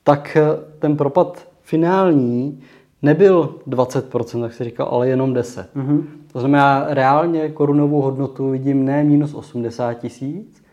tak 0.03 0.37
eh, 0.37 0.45
ten 0.79 0.97
propad 0.97 1.47
finální 1.61 2.61
nebyl 3.01 3.55
20%, 3.67 4.41
tak 4.41 4.53
se 4.53 4.63
říkal, 4.63 4.87
ale 4.91 5.07
jenom 5.07 5.33
10. 5.33 5.75
Mm-hmm. 5.75 6.03
To 6.31 6.39
znamená, 6.39 6.85
reálně 6.89 7.49
korunovou 7.49 8.01
hodnotu 8.01 8.49
vidím 8.49 8.85
ne 8.85 9.03
minus 9.03 9.33
80 9.33 9.93
tisíc, 9.93 10.63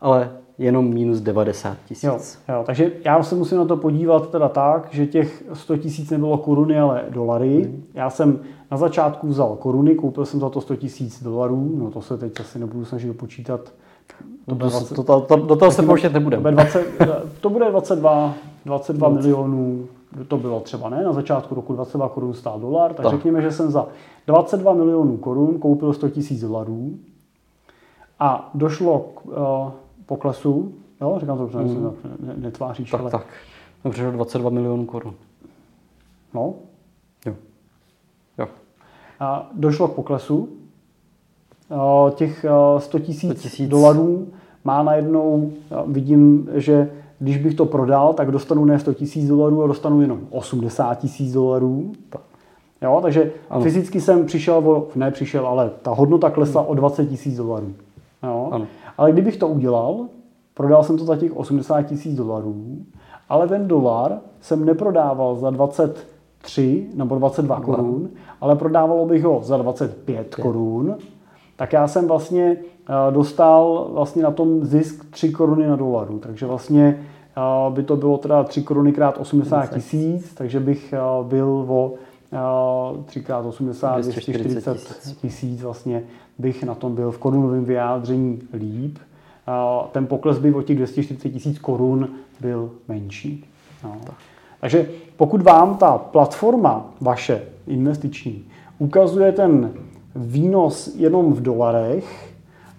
ale 0.00 0.30
jenom 0.58 0.94
minus 0.94 1.20
90 1.20 1.76
tisíc. 1.88 2.04
Jo, 2.04 2.18
jo, 2.48 2.62
takže 2.66 2.92
já 3.04 3.22
se 3.22 3.34
musím 3.34 3.58
na 3.58 3.64
to 3.64 3.76
podívat 3.76 4.30
teda 4.30 4.48
tak, 4.48 4.88
že 4.90 5.06
těch 5.06 5.44
100 5.52 5.76
tisíc 5.76 6.10
nebylo 6.10 6.38
koruny, 6.38 6.78
ale 6.78 7.04
dolary. 7.08 7.48
Mm. 7.48 7.84
Já 7.94 8.10
jsem 8.10 8.38
na 8.70 8.76
začátku 8.76 9.28
vzal 9.28 9.56
koruny, 9.56 9.94
koupil 9.94 10.26
jsem 10.26 10.40
za 10.40 10.48
to 10.48 10.60
100 10.60 10.76
tisíc 10.76 11.22
dolarů, 11.22 11.72
no 11.78 11.90
to 11.90 12.02
se 12.02 12.18
teď 12.18 12.40
asi 12.40 12.58
nebudu 12.58 12.84
snažit 12.84 13.12
počítat 13.12 13.60
to, 14.46 14.54
20, 14.54 14.94
to, 14.94 15.02
to, 15.02 15.20
to, 15.20 15.36
do 15.36 15.56
toho 15.56 15.70
se 15.70 15.82
pouštět 15.82 16.12
nebudeme. 16.12 16.66
To, 16.98 17.06
to 17.40 17.50
bude 17.50 17.70
22, 17.70 18.34
22 18.64 19.08
milionů, 19.08 19.88
to 20.28 20.36
bylo 20.36 20.60
třeba 20.60 20.88
ne, 20.88 21.04
na 21.04 21.12
začátku 21.12 21.54
roku 21.54 21.72
22 21.72 22.08
korun 22.08 22.34
stál 22.34 22.60
dolar, 22.60 22.94
tak, 22.94 23.04
tak 23.04 23.14
řekněme, 23.14 23.42
že 23.42 23.52
jsem 23.52 23.70
za 23.70 23.86
22 24.26 24.72
milionů 24.72 25.16
korun 25.16 25.58
koupil 25.58 25.92
100 25.92 26.08
tisíc 26.08 26.40
dolarů 26.40 26.94
a 28.18 28.50
došlo 28.54 28.98
k 28.98 29.26
uh, 29.26 29.32
poklesu, 30.06 30.72
jo, 31.00 31.16
říkám 31.20 31.38
to, 31.38 31.48
že 31.48 31.58
mm. 31.58 31.92
ne, 32.20 32.34
netváříš, 32.36 32.90
tak, 32.90 33.00
ale... 33.00 33.10
Tak, 33.10 33.26
Dobře, 33.84 34.10
22 34.10 34.50
milionů 34.50 34.86
korun. 34.86 35.14
No. 36.34 36.54
Jo. 37.26 37.34
Jo. 38.38 38.48
došlo 39.52 39.88
k 39.88 39.94
poklesu. 39.94 40.48
Těch 42.14 42.44
100 42.78 42.98
tisíc 42.98 43.68
dolarů 43.68 44.28
má 44.64 44.82
najednou, 44.82 45.52
vidím, 45.86 46.48
že 46.54 46.90
když 47.20 47.36
bych 47.36 47.54
to 47.54 47.66
prodal, 47.66 48.12
tak 48.12 48.30
dostanu 48.30 48.64
ne 48.64 48.78
100 48.78 48.94
tisíc 48.94 49.28
dolarů, 49.28 49.62
a 49.62 49.66
dostanu 49.66 50.00
jenom 50.00 50.20
80 50.30 50.94
tisíc 50.94 51.32
dolarů. 51.32 51.92
Jo, 52.82 52.98
takže 53.02 53.32
ano. 53.50 53.62
fyzicky 53.62 54.00
jsem 54.00 54.26
přišel, 54.26 54.54
o, 54.54 54.86
ne 54.94 55.10
přišel, 55.10 55.46
ale 55.46 55.70
ta 55.82 55.90
hodnota 55.90 56.30
klesla 56.30 56.62
o 56.62 56.74
20 56.74 57.06
tisíc 57.06 57.36
dolarů. 57.36 57.72
Jo? 58.22 58.48
Ano. 58.52 58.66
Ale 58.98 59.12
kdybych 59.12 59.36
to 59.36 59.48
udělal, 59.48 60.06
prodal 60.54 60.84
jsem 60.84 60.98
to 60.98 61.04
za 61.04 61.16
těch 61.16 61.36
80 61.36 61.82
tisíc 61.82 62.16
dolarů, 62.16 62.76
ale 63.28 63.48
ten 63.48 63.68
dolar 63.68 64.18
jsem 64.40 64.64
neprodával 64.64 65.36
za 65.36 65.50
23 65.50 66.86
nebo 66.94 67.14
22 67.14 67.60
korun, 67.60 68.08
ale 68.40 68.56
prodávalo 68.56 69.06
bych 69.06 69.24
ho 69.24 69.40
za 69.42 69.56
25 69.56 70.34
korun, 70.34 70.96
tak 71.60 71.72
já 71.72 71.88
jsem 71.88 72.08
vlastně 72.08 72.56
eh, 72.56 73.12
dostal 73.12 73.90
vlastně 73.92 74.22
na 74.22 74.30
tom 74.30 74.64
zisk 74.64 75.10
3 75.10 75.30
koruny 75.30 75.66
na 75.66 75.76
dolaru. 75.76 76.18
Takže 76.18 76.46
vlastně 76.46 76.98
eh, 77.36 77.70
by 77.70 77.82
to 77.82 77.96
bylo 77.96 78.18
teda 78.18 78.44
3 78.44 78.62
koruny 78.62 78.92
krát 78.92 79.18
80 79.18 79.66
tisíc, 79.66 80.34
takže 80.34 80.60
bych 80.60 80.92
eh, 80.92 80.98
byl 81.22 81.64
o 81.68 81.92
3 83.06 83.20
krát 83.20 83.46
80, 83.46 84.02
240 84.02 84.78
tisíc 85.20 85.62
vlastně 85.62 86.02
bych 86.38 86.64
na 86.64 86.74
tom 86.74 86.94
byl 86.94 87.10
v 87.10 87.18
korunovém 87.18 87.64
vyjádření 87.64 88.38
líp. 88.52 88.98
Ten 89.92 90.06
pokles 90.06 90.38
by 90.38 90.54
o 90.54 90.62
těch 90.62 90.76
240 90.76 91.30
tisíc 91.30 91.58
korun 91.58 92.08
byl 92.40 92.70
menší. 92.88 93.44
No. 93.84 93.96
Takže 94.60 94.88
pokud 95.16 95.42
vám 95.42 95.76
ta 95.76 95.98
platforma 95.98 96.86
vaše 97.00 97.42
investiční 97.66 98.44
ukazuje 98.78 99.32
ten 99.32 99.70
výnos 100.14 100.94
jenom 100.96 101.32
v 101.32 101.42
dolarech, 101.42 102.30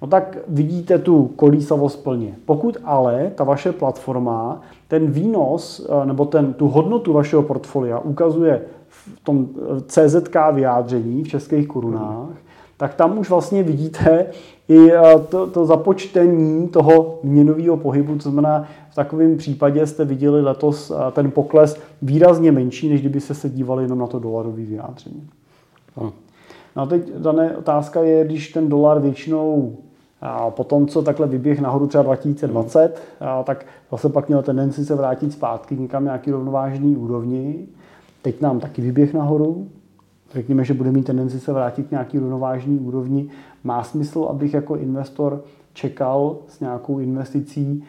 no 0.02 0.08
tak 0.08 0.38
vidíte 0.48 1.00
tu 1.00 1.28
kolísavost 1.36 2.04
plně. 2.04 2.36
Pokud 2.46 2.78
ale 2.84 3.32
ta 3.36 3.44
vaše 3.44 3.72
platforma 3.72 4.62
ten 4.88 5.12
výnos 5.12 5.88
eh, 5.90 6.06
nebo 6.06 6.26
ten, 6.26 6.54
tu 6.54 6.68
hodnotu 6.68 7.14
vašeho 7.14 7.44
portfolia 7.44 8.00
ukazuje 8.00 8.62
v 8.88 9.20
tom 9.24 9.48
eh, 9.56 9.82
CZK 9.88 10.36
vyjádření 10.54 11.24
v 11.24 11.28
českých 11.28 11.68
korunách, 11.68 12.30
tak 12.78 12.94
tam 12.94 13.18
už 13.18 13.30
vlastně 13.30 13.64
vidíte 13.64 14.26
i 14.68 14.92
eh, 14.92 15.02
to, 15.30 15.48
to 15.48 15.66
započtení 15.66 16.68
toho 16.68 17.20
měnového 17.24 17.78
pohybu, 17.78 18.16
to 18.16 18.22
znamená, 18.22 18.68
v 18.92 18.96
takovém 18.96 19.38
případě 19.38 19.88
jste 19.88 20.06
viděli 20.06 20.42
letos 20.42 20.92
ten 21.12 21.32
pokles 21.32 21.78
výrazně 22.02 22.52
menší, 22.52 22.90
než 22.90 23.02
kdyby 23.02 23.20
se 23.20 23.34
se 23.34 23.50
dívali 23.50 23.84
jenom 23.84 24.00
na 24.00 24.08
to 24.08 24.20
dolarové 24.20 24.64
vyjádření. 24.64 25.30
Ano. 25.98 26.14
No 26.76 26.82
a 26.82 26.86
teď 26.86 27.12
dané 27.18 27.58
otázka 27.58 28.02
je, 28.02 28.26
když 28.26 28.52
ten 28.52 28.70
dolar 28.70 29.00
většinou 29.00 29.78
a 30.22 30.50
potom, 30.50 30.88
co 30.88 31.02
takhle 31.02 31.28
vyběh 31.28 31.62
nahoru 31.62 31.88
třeba 31.88 32.04
2020, 32.04 33.02
a 33.20 33.44
tak 33.44 33.66
zase 33.92 34.10
pak 34.10 34.28
měl 34.28 34.42
tendenci 34.42 34.86
se 34.86 34.96
vrátit 34.96 35.34
zpátky 35.34 35.76
někam 35.76 36.04
nějaký 36.04 36.32
rovnovážný 36.32 36.96
úrovni. 36.96 37.68
Teď 38.22 38.42
nám 38.42 38.60
taky 38.60 38.82
vyběh 38.82 39.14
nahoru. 39.14 39.68
Řekněme, 40.34 40.64
že 40.64 40.74
bude 40.74 40.92
mít 40.92 41.06
tendenci 41.06 41.40
se 41.40 41.54
vrátit 41.54 41.88
k 41.88 41.92
nějaký 41.92 42.20
rovnovážný 42.20 42.80
úrovni. 42.80 43.30
Má 43.64 43.84
smysl, 43.84 44.28
abych 44.30 44.54
jako 44.54 44.76
investor 44.76 45.44
čekal 45.74 46.36
s 46.48 46.60
nějakou 46.60 47.00
investicí 47.00 47.84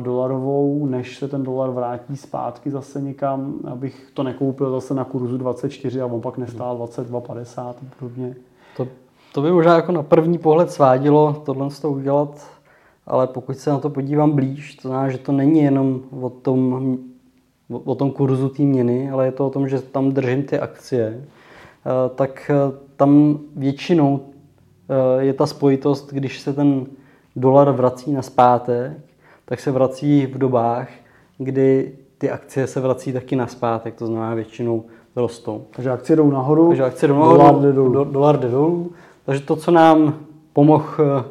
dolarovou, 0.00 0.86
než 0.86 1.18
se 1.18 1.28
ten 1.28 1.42
dolar 1.42 1.70
vrátí 1.70 2.16
zpátky 2.16 2.70
zase 2.70 3.00
někam, 3.00 3.54
abych 3.64 4.10
to 4.14 4.22
nekoupil 4.22 4.70
zase 4.70 4.94
na 4.94 5.04
kurzu 5.04 5.38
24 5.38 6.00
a 6.00 6.06
on 6.06 6.20
pak 6.20 6.38
nestál 6.38 6.78
22,50 6.78 7.68
a 7.68 7.74
podobně. 7.98 8.36
To, 8.76 8.88
to 9.32 9.42
by 9.42 9.52
možná 9.52 9.76
jako 9.76 9.92
na 9.92 10.02
první 10.02 10.38
pohled 10.38 10.70
svádilo 10.70 11.42
tohle 11.46 11.68
to 11.82 11.90
udělat, 11.90 12.46
ale 13.06 13.26
pokud 13.26 13.58
se 13.58 13.70
na 13.70 13.78
to 13.78 13.90
podívám 13.90 14.30
blíž, 14.30 14.74
to 14.74 14.88
znamená, 14.88 15.10
že 15.10 15.18
to 15.18 15.32
není 15.32 15.60
jenom 15.60 16.00
o 16.20 16.30
tom, 16.30 16.98
o 17.68 17.94
tom 17.94 18.10
kurzu 18.10 18.48
té 18.48 18.62
měny, 18.62 19.10
ale 19.10 19.26
je 19.26 19.32
to 19.32 19.46
o 19.46 19.50
tom, 19.50 19.68
že 19.68 19.80
tam 19.80 20.12
držím 20.12 20.42
ty 20.42 20.58
akcie, 20.58 21.24
eh, 21.24 22.14
tak 22.14 22.50
eh, 22.50 22.76
tam 22.96 23.38
většinou 23.56 24.20
eh, 24.20 25.22
je 25.24 25.32
ta 25.32 25.46
spojitost, 25.46 26.12
když 26.12 26.40
se 26.40 26.52
ten 26.52 26.86
dolar 27.36 27.70
vrací 27.70 28.12
na 28.12 28.22
zpátek, 28.22 29.11
tak 29.44 29.60
se 29.60 29.70
vrací 29.70 30.26
v 30.26 30.38
dobách, 30.38 30.88
kdy 31.38 31.92
ty 32.18 32.30
akcie 32.30 32.66
se 32.66 32.80
vrací 32.80 33.12
taky 33.12 33.36
na 33.36 33.46
zpátek, 33.46 33.94
to 33.94 34.06
znamená 34.06 34.34
většinou 34.34 34.84
rostou. 35.16 35.64
Takže 35.70 35.90
akcie 35.90 36.16
jdou 36.16 36.30
nahoru, 36.30 36.68
Takže 36.68 36.84
akcie 36.84 37.08
jdou 37.08 37.18
nahoru 37.18 37.38
dolar 37.38 37.60
jde 37.60 37.72
dolů. 37.72 37.92
Do, 37.92 38.04
dolar 38.04 38.40
jde 38.40 38.48
dolů. 38.48 38.92
Takže 39.26 39.42
to, 39.42 39.56
co 39.56 39.70
nám 39.70 40.14
pomohl 40.52 40.86
eh, 41.00 41.24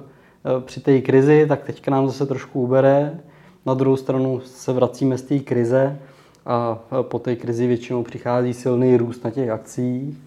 při 0.66 0.80
té 0.80 1.02
krizi, 1.02 1.46
tak 1.50 1.64
teďka 1.64 1.92
nám 1.92 2.08
zase 2.08 2.26
trošku 2.26 2.62
ubere. 2.62 3.20
Na 3.66 3.74
druhou 3.74 3.96
stranu 3.96 4.40
se 4.46 4.74
vracíme 4.74 5.18
z 5.18 5.22
té 5.22 5.40
krize 5.40 6.00
a 6.46 6.80
po 7.02 7.20
té 7.20 7.36
krizi 7.36 7.68
většinou 7.68 8.04
přichází 8.04 8.54
silný 8.54 8.98
růst 8.98 9.24
na 9.24 9.32
těch 9.32 9.50
akcích. 9.50 10.18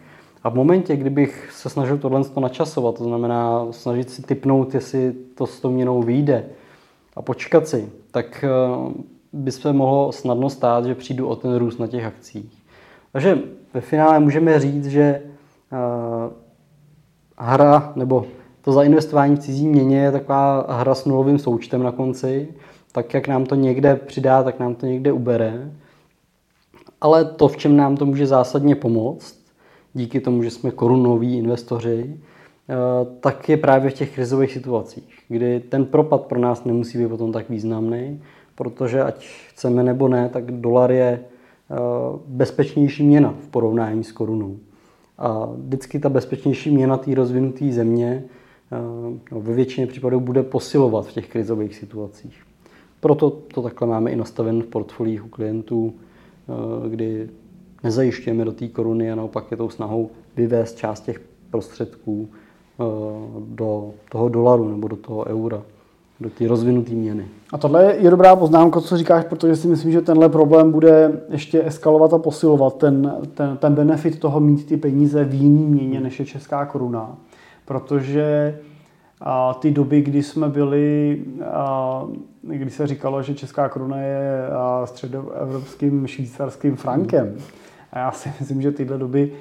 A 0.45 0.49
v 0.49 0.55
momentě, 0.55 0.97
kdybych 0.97 1.51
se 1.53 1.69
snažil 1.69 1.99
tohle 1.99 2.23
načasovat, 2.41 2.99
to 2.99 3.05
znamená 3.05 3.67
snažit 3.71 4.11
si 4.11 4.23
typnout, 4.23 4.75
jestli 4.75 5.13
to 5.35 5.47
s 5.47 5.61
tou 5.61 5.71
měnou 5.71 6.03
vyjde, 6.03 6.45
a 7.17 7.23
počkat 7.23 7.69
si, 7.69 7.93
tak 8.11 8.45
eh, 8.45 8.49
by 9.33 9.53
se 9.53 9.73
mohlo 9.73 10.13
snadno 10.13 10.51
stát, 10.51 10.85
že 10.85 10.95
přijdu 10.95 11.29
o 11.29 11.37
ten 11.37 11.57
růst 11.57 11.79
na 11.79 11.87
těch 11.87 12.05
akcích. 12.05 12.63
Takže 13.13 13.39
ve 13.75 13.81
finále 13.81 14.21
můžeme 14.21 14.61
říct, 14.61 14.87
že 14.87 15.03
eh, 15.03 15.25
hra 17.39 17.93
nebo 17.97 18.27
to 18.61 18.73
zainvestování 18.73 19.37
v 19.37 19.39
cizí 19.39 19.69
měně 19.69 19.99
je 19.99 20.13
taková 20.13 20.67
hra 20.69 20.95
s 20.95 21.05
nulovým 21.05 21.39
součtem 21.39 21.83
na 21.83 21.93
konci. 21.93 22.49
Tak 22.93 23.15
jak 23.15 23.29
nám 23.29 23.47
to 23.47 23.55
někde 23.55 23.97
přidá, 23.97 24.43
tak 24.43 24.59
nám 24.61 24.75
to 24.75 24.87
někde 24.87 25.13
ubere. 25.13 25.73
Ale 27.01 27.25
to, 27.25 27.49
v 27.49 27.57
čem 27.57 27.77
nám 27.77 27.97
to 27.97 28.07
může 28.07 28.27
zásadně 28.27 28.75
pomoct, 28.75 29.45
díky 29.95 30.21
tomu, 30.21 30.43
že 30.43 30.51
jsme 30.51 30.71
korunoví 30.71 31.39
investoři, 31.39 32.21
tak 33.21 33.49
je 33.49 33.57
právě 33.57 33.91
v 33.91 33.95
těch 33.95 34.15
krizových 34.15 34.53
situacích, 34.53 35.19
kdy 35.29 35.61
ten 35.61 35.87
propad 35.87 36.27
pro 36.27 36.39
nás 36.39 36.65
nemusí 36.65 36.99
být 36.99 37.09
potom 37.09 37.33
tak 37.33 37.51
významný, 37.51 38.21
protože 38.55 39.03
ať 39.03 39.27
chceme 39.49 39.83
nebo 39.83 40.09
ne, 40.09 40.29
tak 40.29 40.45
dolar 40.45 40.93
je 40.93 41.21
eh, 41.21 41.75
bezpečnější 42.27 43.03
měna 43.03 43.35
v 43.41 43.49
porovnání 43.49 44.05
s 44.05 44.13
korunou. 44.13 44.59
A 45.19 45.49
vždycky 45.57 45.99
ta 45.99 46.09
bezpečnější 46.09 46.71
měna 46.71 46.97
té 46.97 47.15
rozvinuté 47.15 47.73
země 47.73 48.25
eh, 48.73 48.77
no, 49.33 49.41
ve 49.41 49.55
většině 49.55 49.87
případů 49.87 50.21
bude 50.21 50.43
posilovat 50.43 51.07
v 51.07 51.13
těch 51.13 51.29
krizových 51.29 51.75
situacích. 51.75 52.43
Proto 53.01 53.31
to 53.31 53.63
takhle 53.63 53.89
máme 53.89 54.11
i 54.11 54.17
nastaven 54.17 54.63
v 54.63 54.67
portfoliích 54.67 55.25
u 55.25 55.29
klientů, 55.29 55.95
kdy 56.89 57.29
nezajišťujeme 57.83 58.45
do 58.45 58.53
té 58.53 58.69
koruny 58.69 59.13
a 59.13 59.15
naopak 59.15 59.51
je 59.51 59.57
tou 59.57 59.69
snahou 59.69 60.11
vyvést 60.37 60.79
část 60.79 61.01
těch 61.01 61.21
prostředků 61.51 62.29
Eh, 62.33 62.44
do 63.39 63.91
toho 64.11 64.29
dolaru 64.29 64.69
nebo 64.69 64.89
do 64.89 64.97
toho 64.97 65.27
eura, 65.27 65.63
do 66.21 66.31
té 66.31 66.49
rozvinuté 66.49 66.93
měny. 66.93 67.27
A 67.53 67.59
tohle 67.59 67.95
je 67.99 68.11
dobrá 68.11 68.37
poznámka, 68.37 68.81
co 68.81 68.97
říkáš, 68.97 69.25
protože 69.25 69.57
si 69.57 69.69
myslím, 69.69 69.93
že 69.93 70.01
tenhle 70.01 70.29
problém 70.29 70.73
bude 70.73 71.21
ještě 71.31 71.67
eskalovat 71.67 72.13
a 72.13 72.19
posilovat 72.19 72.79
ten, 72.79 73.17
ten, 73.35 73.57
ten 73.57 73.75
benefit 73.75 74.19
toho 74.19 74.41
mít 74.41 74.67
ty 74.67 74.77
peníze 74.77 75.25
v 75.25 75.35
jiný 75.35 75.67
měně 75.67 76.01
než 76.01 76.19
je 76.19 76.27
česká 76.27 76.67
koruna. 76.67 77.17
Protože 77.65 78.59
a 79.21 79.55
ty 79.55 79.71
doby, 79.71 80.03
kdy 80.03 80.23
jsme 80.23 80.49
byli, 80.49 81.21
a, 81.53 82.05
kdy 82.43 82.71
se 82.71 82.87
říkalo, 82.87 83.23
že 83.23 83.35
česká 83.35 83.69
koruna 83.69 84.01
je 84.01 84.49
středoevropským 84.85 86.07
švýcarským 86.07 86.77
frankem. 86.77 87.37
A 87.93 87.99
já 87.99 88.13
si 88.13 88.33
myslím, 88.41 88.63
že 88.63 88.73
tyhle 88.73 88.99
doby 88.99 89.33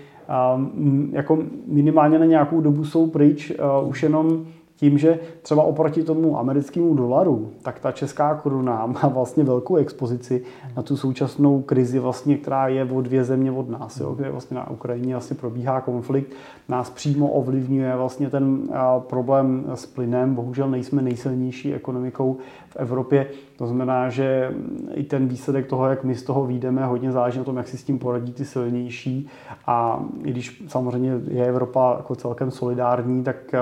jako 1.11 1.39
minimálně 1.67 2.19
na 2.19 2.26
nějakou 2.26 2.61
dobu 2.61 2.86
jsou 2.86 3.07
pryč 3.07 3.51
už 3.88 4.03
jenom 4.03 4.45
tím, 4.84 4.97
že 4.97 5.19
třeba 5.41 5.63
oproti 5.63 6.03
tomu 6.03 6.39
americkému 6.39 6.93
dolaru, 6.93 7.51
tak 7.61 7.79
ta 7.79 7.91
česká 7.91 8.36
koruna 8.36 8.86
má 8.86 9.07
vlastně 9.07 9.43
velkou 9.43 9.75
expozici 9.75 10.43
na 10.75 10.84
tu 10.84 10.97
současnou 10.97 11.61
krizi, 11.61 11.99
vlastně, 11.99 12.38
která 12.38 12.67
je 12.67 12.86
o 12.86 13.01
dvě 13.01 13.23
země 13.23 13.51
od 13.51 13.69
nás, 13.69 13.99
jo, 13.99 14.13
kde 14.13 14.29
vlastně 14.29 14.55
na 14.57 14.69
Ukrajině 14.69 15.13
vlastně 15.13 15.36
probíhá 15.36 15.81
konflikt, 15.81 16.31
nás 16.69 16.89
přímo 16.89 17.27
ovlivňuje 17.27 17.95
vlastně 17.95 18.29
ten 18.29 18.69
problém 18.99 19.65
s 19.73 19.86
plynem. 19.86 20.36
Bohužel 20.36 20.69
nejsme 20.69 21.01
nejsilnější 21.01 21.73
ekonomikou 21.73 22.38
v 22.69 22.75
Evropě. 22.75 23.27
To 23.57 23.67
znamená, 23.67 24.09
že 24.09 24.51
i 24.93 25.03
ten 25.03 25.27
výsledek 25.27 25.67
toho, 25.67 25.88
jak 25.88 26.03
my 26.03 26.15
z 26.15 26.23
toho 26.23 26.45
výjdeme, 26.45 26.86
hodně 26.86 27.11
záleží 27.11 27.38
na 27.38 27.43
tom, 27.43 27.57
jak 27.57 27.67
si 27.67 27.77
s 27.77 27.84
tím 27.84 27.99
poradí 27.99 28.34
ty 28.34 28.45
silnější. 28.45 29.27
A 29.67 30.03
i 30.23 30.31
když 30.31 30.63
samozřejmě 30.67 31.21
je 31.27 31.45
Evropa 31.45 31.93
jako 31.97 32.15
celkem 32.15 32.51
solidární, 32.51 33.23
tak 33.23 33.55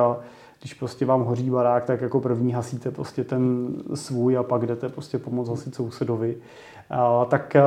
když 0.61 0.73
prostě 0.73 1.05
vám 1.05 1.23
hoří 1.23 1.49
barák, 1.49 1.85
tak 1.85 2.01
jako 2.01 2.19
první 2.19 2.51
hasíte 2.51 2.91
prostě 2.91 3.23
ten 3.23 3.67
svůj 3.93 4.37
a 4.37 4.43
pak 4.43 4.65
jdete 4.65 4.89
prostě 4.89 5.17
pomoct 5.17 5.49
hasit 5.49 5.75
sousedovi. 5.75 6.37
Tak 7.27 7.57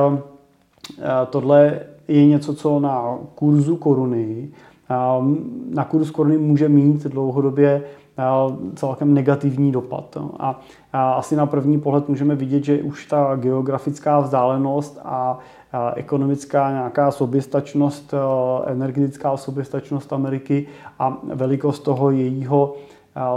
tohle 1.29 1.79
je 2.07 2.25
něco, 2.25 2.55
co 2.55 2.79
na 2.79 3.17
kurzu 3.35 3.75
koruny 3.77 4.49
na 5.69 5.83
kurz 5.83 6.11
koruny 6.11 6.37
může 6.37 6.69
mít 6.69 7.03
dlouhodobě 7.03 7.83
celkem 8.75 9.13
negativní 9.13 9.71
dopad. 9.71 10.17
A 10.39 10.61
asi 10.93 11.35
na 11.35 11.45
první 11.45 11.79
pohled 11.79 12.09
můžeme 12.09 12.35
vidět, 12.35 12.63
že 12.63 12.83
už 12.83 13.05
ta 13.05 13.35
geografická 13.35 14.19
vzdálenost 14.19 14.99
a 15.03 15.39
ekonomická 15.95 16.71
nějaká 16.71 17.11
soběstačnost, 17.11 18.13
energetická 18.65 19.37
soběstačnost 19.37 20.13
Ameriky 20.13 20.67
a 20.99 21.17
velikost 21.33 21.79
toho 21.79 22.11
jejího 22.11 22.75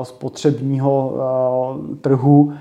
spotřebního 0.02 1.16
trhu, 2.00 2.52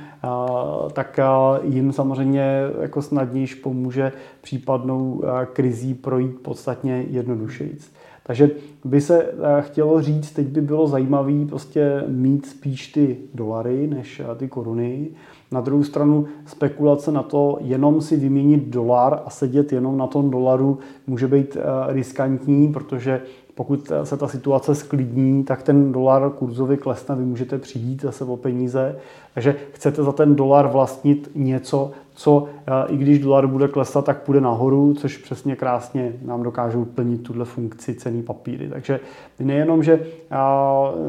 tak 0.94 1.20
jim 1.64 1.94
samozřejmě 1.94 2.62
jako 2.82 3.02
snadnější 3.02 3.56
pomůže 3.56 4.12
případnou 4.42 5.22
krizí 5.54 5.94
projít 5.94 6.40
podstatně 6.42 7.06
jednodušejíc. 7.10 7.94
Takže 8.28 8.52
by 8.86 9.02
se 9.02 9.24
eh, 9.24 9.62
chtělo 9.62 10.02
říct, 10.02 10.32
teď 10.32 10.48
by 10.48 10.62
bylo 10.62 10.88
zajímavé 10.88 11.46
prostě 11.50 12.04
mít 12.08 12.46
spíš 12.46 12.88
ty 12.88 13.18
dolary 13.34 13.88
než 13.88 14.20
eh, 14.20 14.36
ty 14.36 14.48
koruny. 14.48 15.08
Na 15.52 15.62
druhou 15.62 15.84
stranu 15.84 16.26
spekulace 16.46 17.12
na 17.12 17.24
to 17.24 17.58
jenom 17.62 18.02
si 18.02 18.18
vyměnit 18.18 18.68
dolar 18.68 19.22
a 19.26 19.30
sedět 19.30 19.74
jenom 19.74 19.98
na 19.98 20.08
tom 20.08 20.30
dolaru 20.30 20.80
může 21.08 21.28
být 21.28 21.58
eh, 21.58 21.94
riskantní, 21.94 22.74
protože 22.74 23.22
pokud 23.56 23.92
se 24.04 24.18
ta 24.18 24.28
situace 24.28 24.76
sklidní, 24.76 25.44
tak 25.44 25.64
ten 25.64 25.92
dolar 25.92 26.30
kurzově 26.30 26.78
klesne, 26.78 27.16
vy 27.16 27.26
můžete 27.26 27.58
přijít 27.58 28.02
zase 28.02 28.24
o 28.24 28.38
peníze. 28.38 28.96
Takže 29.34 29.56
chcete 29.72 30.04
za 30.04 30.12
ten 30.12 30.36
dolar 30.36 30.68
vlastnit 30.68 31.30
něco, 31.36 31.92
co 32.18 32.48
i 32.88 32.98
když 32.98 33.20
dolar 33.20 33.48
bude 33.48 33.68
klesat, 33.68 34.06
tak 34.06 34.24
půjde 34.24 34.42
nahoru, 34.42 34.94
což 34.94 35.18
přesně 35.18 35.56
krásně 35.56 36.14
nám 36.26 36.44
dokážou 36.44 36.86
plnit 36.86 37.24
tuhle 37.24 37.46
funkci 37.46 37.94
cený 37.94 38.24
papíry. 38.24 38.70
Takže 38.70 39.00
nejenom, 39.40 39.84
že 39.84 40.06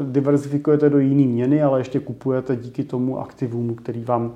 diversifikujete 0.03 0.89
do 0.89 0.99
jiné 0.99 1.27
měny, 1.33 1.63
ale 1.63 1.79
ještě 1.79 1.99
kupujete 1.99 2.55
díky 2.55 2.83
tomu 2.83 3.19
aktivům, 3.19 3.75
který 3.75 4.03
vám 4.03 4.33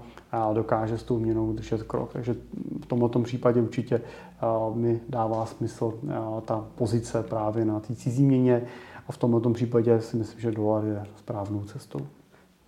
dokáže 0.54 0.98
s 0.98 1.04
tou 1.04 1.20
měnou 1.20 1.54
držet 1.54 1.84
krok. 1.84 2.14
Takže 2.14 2.36
v 2.82 2.86
tomto 2.86 3.20
případě 3.20 3.62
určitě 3.62 4.02
mi 4.74 5.00
dává 5.10 5.46
smysl 5.46 5.94
ta 6.46 6.66
pozice 6.76 7.24
právě 7.24 7.66
na 7.66 7.80
té 7.80 7.96
cizí 7.96 8.26
měně 8.26 8.62
a 9.08 9.12
v 9.12 9.18
tomto 9.18 9.50
případě 9.50 10.02
si 10.02 10.18
myslím, 10.18 10.42
že 10.42 10.52
dolar 10.52 10.86
je 10.86 11.04
správnou 11.16 11.64
cestou. 11.64 12.00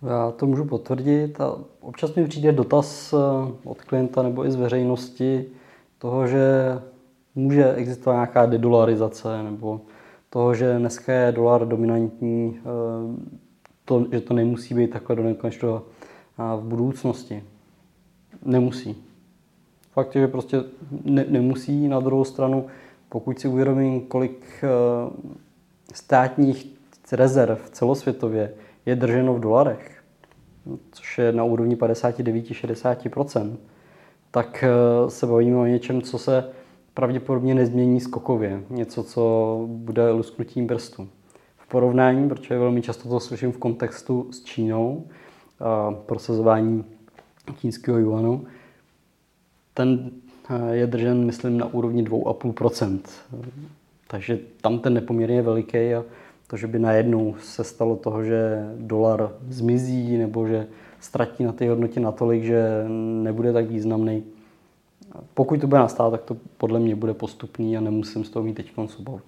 Já 0.02 0.30
to 0.30 0.46
můžu 0.46 0.64
potvrdit 0.64 1.40
a 1.40 1.58
občas 1.80 2.14
mi 2.14 2.24
přijde 2.24 2.52
dotaz 2.52 3.12
eh, 3.12 3.16
od 3.64 3.82
klienta 3.82 4.22
nebo 4.22 4.46
i 4.46 4.50
z 4.50 4.56
veřejnosti 4.56 5.46
toho, 5.98 6.26
že 6.26 6.42
může 7.34 7.74
existovat 7.74 8.14
nějaká 8.14 8.46
dedolarizace 8.46 9.42
nebo 9.42 9.80
toho, 10.30 10.54
že 10.54 10.78
dneska 10.78 11.12
je 11.12 11.32
dolar 11.32 11.68
dominantní, 11.68 12.58
eh, 12.58 12.62
to, 13.84 14.06
že 14.12 14.20
to 14.20 14.34
nemusí 14.34 14.74
být 14.74 14.90
takhle 14.90 15.16
do 15.16 15.22
nekonečného 15.22 15.82
v 16.38 16.62
budoucnosti. 16.62 17.44
Nemusí. 18.44 19.04
Fakt 19.92 20.14
je, 20.14 20.20
že 20.20 20.28
prostě 20.28 20.64
ne, 21.04 21.24
nemusí. 21.28 21.88
Na 21.88 22.00
druhou 22.00 22.24
stranu, 22.24 22.66
pokud 23.08 23.40
si 23.40 23.48
uvědomím, 23.48 24.00
kolik 24.00 24.46
eh, 24.62 24.68
státních 25.94 26.76
rezerv 27.12 27.70
celosvětově 27.70 28.54
je 28.86 28.96
drženo 28.96 29.34
v 29.34 29.40
dolarech, 29.40 30.02
což 30.92 31.18
je 31.18 31.32
na 31.32 31.44
úrovni 31.44 31.76
59-60%, 31.76 33.56
tak 34.30 34.64
eh, 34.64 35.10
se 35.10 35.26
bavíme 35.26 35.56
o 35.56 35.66
něčem, 35.66 36.02
co 36.02 36.18
se 36.18 36.44
pravděpodobně 36.94 37.54
nezmění 37.54 38.00
skokově. 38.00 38.62
Něco, 38.70 39.04
co 39.04 39.64
bude 39.66 40.10
lusknutím 40.10 40.66
prstů. 40.66 41.08
V 41.56 41.68
porovnání, 41.68 42.28
protože 42.28 42.58
velmi 42.58 42.82
často 42.82 43.08
to 43.08 43.20
slyším 43.20 43.52
v 43.52 43.58
kontextu 43.58 44.32
s 44.32 44.44
Čínou, 44.44 45.04
a 45.60 45.92
prosazování 45.92 46.84
čínského 47.58 47.98
juanu, 47.98 48.46
ten 49.74 50.10
eh, 50.50 50.76
je 50.76 50.86
držen, 50.86 51.24
myslím, 51.24 51.58
na 51.58 51.66
úrovni 51.66 52.04
2,5%. 52.04 53.00
Takže 54.08 54.38
tam 54.60 54.78
ten 54.78 54.94
nepoměrně 54.94 55.42
veliký 55.42 55.94
a 55.94 56.04
to, 56.46 56.56
že 56.56 56.66
by 56.66 56.78
najednou 56.78 57.34
se 57.40 57.64
stalo 57.64 57.96
toho, 57.96 58.24
že 58.24 58.66
dolar 58.78 59.32
zmizí 59.48 60.18
nebo 60.18 60.46
že 60.46 60.66
ztratí 61.00 61.44
na 61.44 61.52
té 61.52 61.68
hodnotě 61.68 62.00
natolik, 62.00 62.44
že 62.44 62.84
nebude 63.22 63.52
tak 63.52 63.66
významný. 63.66 64.24
Pokud 65.34 65.60
to 65.60 65.66
bude 65.66 65.80
nastát, 65.80 66.10
tak 66.10 66.22
to 66.22 66.36
podle 66.56 66.80
mě 66.80 66.96
bude 66.96 67.14
postupný 67.14 67.76
a 67.76 67.80
nemusím 67.80 68.24
z 68.24 68.30
toho 68.30 68.42
mít 68.42 68.54
teď 68.54 68.72
obavu. 68.98 69.20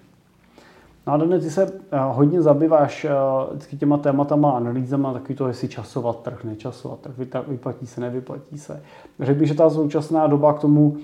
No 1.06 1.14
a 1.14 1.16
dnes 1.16 1.44
ty 1.44 1.50
se 1.50 1.62
eh, 1.92 1.98
hodně 2.12 2.42
zabýváš 2.42 3.04
eh, 3.04 3.10
vždycky 3.50 3.76
těma 3.76 3.98
tématama, 3.98 4.50
analýzama, 4.50 5.12
taky 5.12 5.34
to, 5.34 5.48
jestli 5.48 5.68
časovat 5.68 6.22
trh, 6.22 6.44
nečasovat 6.44 7.00
trh, 7.00 7.14
vyplatí 7.48 7.86
se, 7.86 8.00
nevyplatí 8.00 8.58
se. 8.58 8.82
Řekl 9.20 9.38
bych, 9.38 9.48
že 9.48 9.54
ta 9.54 9.70
současná 9.70 10.26
doba 10.26 10.52
k 10.52 10.60
tomu, 10.60 10.96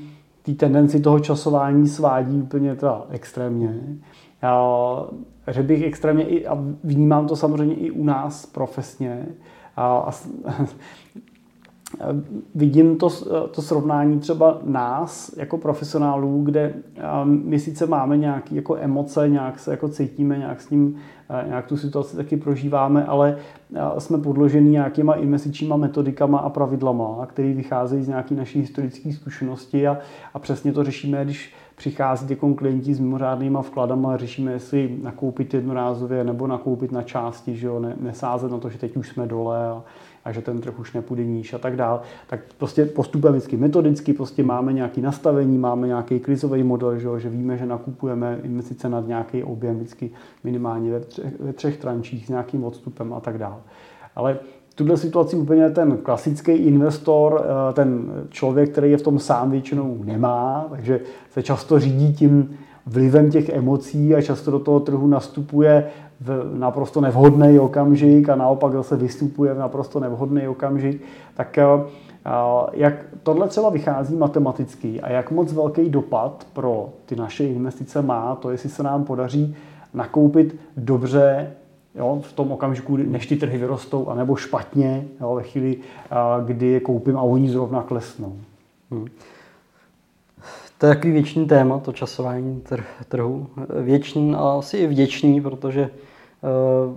té 0.42 0.52
tendenci 0.52 1.00
toho 1.00 1.20
časování 1.20 1.88
svádí 1.88 2.42
úplně 2.42 2.76
teda 2.76 3.02
extrémně. 3.10 3.80
Řekl 5.49 5.66
bych 5.66 5.82
extrémně, 5.82 6.24
i, 6.24 6.47
a 6.47 6.59
vnímám 6.85 7.26
to 7.26 7.37
samozřejmě 7.37 7.74
i 7.74 7.91
u 7.91 8.05
nás 8.05 8.47
profesně, 8.47 9.26
a, 9.76 9.97
a 9.97 10.11
vidím 12.55 12.97
to, 12.97 13.11
to 13.51 13.62
srovnání 13.62 14.20
třeba 14.20 14.59
nás 14.64 15.35
jako 15.37 15.59
profesionálů, 15.59 16.43
kde 16.45 16.74
my 17.24 17.59
sice 17.59 17.87
máme 17.87 18.16
nějaké 18.16 18.55
jako 18.55 18.76
emoce, 18.76 19.28
nějak 19.28 19.59
se 19.59 19.70
jako 19.70 19.89
cítíme, 19.89 20.39
nějak 20.39 20.61
s 20.61 20.70
ním, 20.70 20.97
nějak 21.47 21.66
tu 21.66 21.76
situaci 21.76 22.16
taky 22.16 22.37
prožíváme, 22.37 23.05
ale 23.05 23.37
jsme 23.99 24.18
podloženi 24.18 24.70
nějakýma 24.70 25.14
investičníma 25.14 25.76
metodikama 25.76 26.39
a 26.39 26.51
pravidlama, 26.51 27.26
které 27.26 27.53
vycházejí 27.53 28.03
z 28.03 28.09
nějaké 28.09 28.35
naší 28.35 28.61
historické 28.61 29.12
zkušenosti 29.12 29.89
a, 29.89 29.99
a 30.35 30.39
přesně 30.39 30.72
to 30.72 30.85
řešíme, 30.85 31.24
když 31.24 31.55
přichází 31.77 32.27
jako 32.31 32.55
klienti 32.55 32.95
s 32.95 33.01
mimořádnýma 33.01 33.62
vkladama, 33.62 34.16
řešíme, 34.16 34.53
jestli 34.53 34.99
nakoupit 35.03 35.55
jednorázově 35.55 36.25
nebo 36.25 36.47
nakoupit 36.47 36.93
na 36.93 37.03
části, 37.03 37.57
že 37.57 37.66
jo, 37.66 37.81
ne, 37.81 37.97
nesázet 38.01 38.51
na 38.51 38.59
to, 38.59 38.70
že 38.70 38.79
teď 38.79 38.97
už 38.97 39.09
jsme 39.09 39.27
dole 39.27 39.68
a, 39.68 39.83
a 40.25 40.33
že 40.33 40.43
ten 40.43 40.61
trh 40.61 40.79
už 40.79 40.93
nepůjde 40.93 41.25
níž 41.25 41.55
a 41.55 41.59
tak 41.59 41.77
dál. 41.77 42.03
Tak 42.27 42.41
prostě 42.59 42.85
postupujeme 42.85 43.39
vždycky 43.39 43.57
metodicky, 43.57 44.12
prostě 44.12 44.43
máme 44.43 44.72
nějaké 44.72 45.01
nastavení, 45.01 45.59
máme 45.59 45.87
nějaký 45.87 46.20
krizový 46.20 46.62
model, 46.62 46.99
že, 46.99 47.07
jo, 47.07 47.18
že 47.18 47.29
víme, 47.29 47.59
že 47.59 47.66
nakupujeme 47.66 48.39
investice 48.43 48.89
nad 48.89 49.07
nějaký 49.07 49.45
objem 49.45 49.77
vždycky 49.77 50.11
minimálně 50.45 50.91
ve 50.91 51.01
třech, 51.01 51.41
ve 51.41 51.53
třech 51.53 51.77
trančích 51.77 52.27
s 52.27 52.29
nějakým 52.29 52.64
odstupem 52.64 53.12
a 53.12 53.20
tak 53.20 53.39
dál. 53.39 53.61
Ale 54.16 54.39
tuhle 54.75 54.97
situaci 54.97 55.37
úplně 55.37 55.70
ten 55.70 55.97
klasický 55.97 56.53
investor, 56.53 57.45
eh, 57.45 57.72
ten 57.72 58.12
člověk, 58.31 58.70
který 58.70 58.91
je 58.91 58.97
v 58.97 59.03
tom 59.03 59.18
sám 59.18 59.51
většinou 59.51 59.99
nemá, 60.05 60.66
takže 60.70 61.01
se 61.31 61.43
často 61.43 61.81
řídí 61.81 62.14
tím 62.14 62.57
vlivem 62.87 63.31
těch 63.31 63.49
emocí 63.49 64.14
a 64.14 64.22
často 64.22 64.51
do 64.51 64.59
toho 64.59 64.81
trhu 64.81 65.07
nastupuje 65.07 65.87
v 66.20 66.51
naprosto 66.59 67.01
nevhodný 67.01 67.59
okamžik 67.59 68.29
a 68.29 68.37
naopak 68.37 68.72
zase 68.72 68.97
vystupuje 68.97 69.55
v 69.55 69.59
naprosto 69.59 70.01
nevhodný 70.01 70.49
okamžik, 70.49 71.03
tak 71.35 71.59
eh, 71.59 71.64
jak 72.72 72.95
tohle 73.22 73.49
třeba 73.49 73.70
vychází 73.70 74.16
matematicky 74.16 75.01
a 75.01 75.11
jak 75.11 75.31
moc 75.31 75.53
velký 75.53 75.91
dopad 75.91 76.47
pro 76.53 76.89
ty 77.07 77.16
naše 77.16 77.45
investice 77.45 78.03
má 78.03 78.35
to, 78.35 78.51
jestli 78.51 78.68
se 78.68 78.83
nám 78.83 79.05
podaří 79.05 79.57
nakoupit 79.95 80.57
dobře 80.77 81.51
jo, 81.95 82.22
v 82.22 82.32
tom 82.32 82.53
okamžiku, 82.53 82.97
než 82.97 83.26
ty 83.26 83.36
trhy 83.36 83.59
vyrostou, 83.59 84.09
anebo 84.09 84.36
špatně 84.36 85.09
jo, 85.20 85.34
ve 85.34 85.42
chvíli, 85.42 85.78
kdy 86.47 86.66
je 86.66 86.80
koupím 86.80 87.16
a 87.16 87.22
oni 87.22 87.49
zrovna 87.49 87.82
klesnou. 87.82 88.36
Hmm. 88.90 89.07
To 90.78 90.86
je 90.86 90.95
takový 90.95 91.12
věčný 91.12 91.47
téma, 91.47 91.78
to 91.78 91.92
časování 91.92 92.62
trhu. 93.09 93.47
Věčný 93.80 94.34
a 94.34 94.38
asi 94.38 94.76
i 94.76 94.86
vděčný, 94.86 95.40
protože 95.40 95.82
eh, 95.82 96.97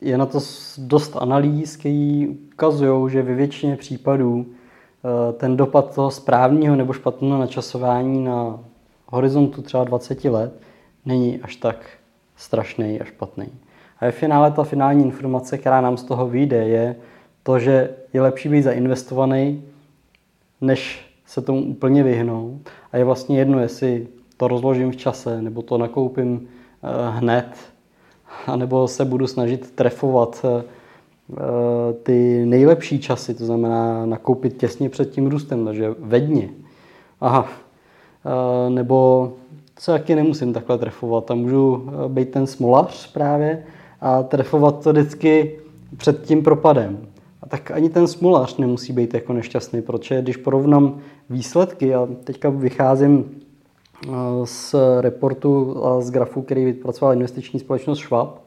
je 0.00 0.18
na 0.18 0.26
to 0.26 0.38
dost 0.78 1.16
analýz, 1.16 1.76
které 1.76 2.26
ukazují, 2.52 3.10
že 3.10 3.22
ve 3.22 3.34
většině 3.34 3.76
případů 3.76 4.46
eh, 4.46 5.32
ten 5.32 5.56
dopad 5.56 5.94
toho 5.94 6.10
správného 6.10 6.76
nebo 6.76 6.92
špatného 6.92 7.38
načasování 7.38 8.24
na 8.24 8.60
horizontu 9.06 9.62
třeba 9.62 9.84
20 9.84 10.24
let 10.24 10.60
není 11.04 11.40
až 11.40 11.56
tak 11.56 11.88
strašný 12.36 13.00
a 13.00 13.04
špatný. 13.04 13.46
A 14.00 14.04
ve 14.04 14.12
finále 14.12 14.50
ta 14.50 14.64
finální 14.64 15.04
informace, 15.04 15.58
která 15.58 15.80
nám 15.80 15.96
z 15.96 16.04
toho 16.04 16.28
vyjde, 16.28 16.56
je 16.56 16.96
to, 17.42 17.58
že 17.58 17.90
je 18.12 18.22
lepší 18.22 18.48
být 18.48 18.62
zainvestovaný, 18.62 19.62
než 20.60 21.06
se 21.26 21.42
tomu 21.42 21.64
úplně 21.64 22.02
vyhnout. 22.02 22.60
A 22.92 22.96
je 22.96 23.04
vlastně 23.04 23.38
jedno, 23.38 23.60
jestli 23.60 24.06
to 24.36 24.48
rozložím 24.48 24.90
v 24.90 24.96
čase, 24.96 25.42
nebo 25.42 25.62
to 25.62 25.78
nakoupím 25.78 26.48
eh, 26.82 26.88
hned, 27.10 27.46
anebo 28.46 28.88
se 28.88 29.04
budu 29.04 29.26
snažit 29.26 29.70
trefovat 29.70 30.44
eh, 30.44 30.64
ty 32.02 32.46
nejlepší 32.46 32.98
časy, 32.98 33.34
to 33.34 33.46
znamená 33.46 34.06
nakoupit 34.06 34.56
těsně 34.56 34.88
před 34.88 35.10
tím 35.10 35.26
růstem, 35.26 35.64
takže 35.64 35.94
ve 35.98 36.20
dně. 36.20 36.48
Aha. 37.20 37.48
Eh, 38.26 38.70
nebo 38.70 39.32
se 39.78 39.92
taky 39.92 40.14
nemusím 40.14 40.52
takhle 40.52 40.78
trefovat. 40.78 41.24
Tam 41.24 41.38
můžu 41.38 41.90
být 42.08 42.30
ten 42.30 42.46
smolař 42.46 43.12
právě 43.12 43.64
a 44.00 44.22
trefovat 44.22 44.82
to 44.84 44.92
vždycky 44.92 45.58
před 45.96 46.22
tím 46.22 46.42
propadem. 46.42 46.98
A 47.42 47.48
tak 47.48 47.70
ani 47.70 47.90
ten 47.90 48.06
smolař 48.06 48.56
nemusí 48.56 48.92
být 48.92 49.14
jako 49.14 49.32
nešťastný, 49.32 49.82
protože 49.82 50.22
když 50.22 50.36
porovnám 50.36 50.98
výsledky, 51.30 51.94
a 51.94 52.08
teďka 52.24 52.50
vycházím 52.50 53.24
eh, 54.04 54.10
z 54.44 54.74
reportu 55.00 55.84
a 55.86 56.00
z 56.00 56.10
grafu, 56.10 56.42
který 56.42 56.64
vypracoval 56.64 57.14
investiční 57.14 57.60
společnost 57.60 57.98
Schwab, 57.98 58.46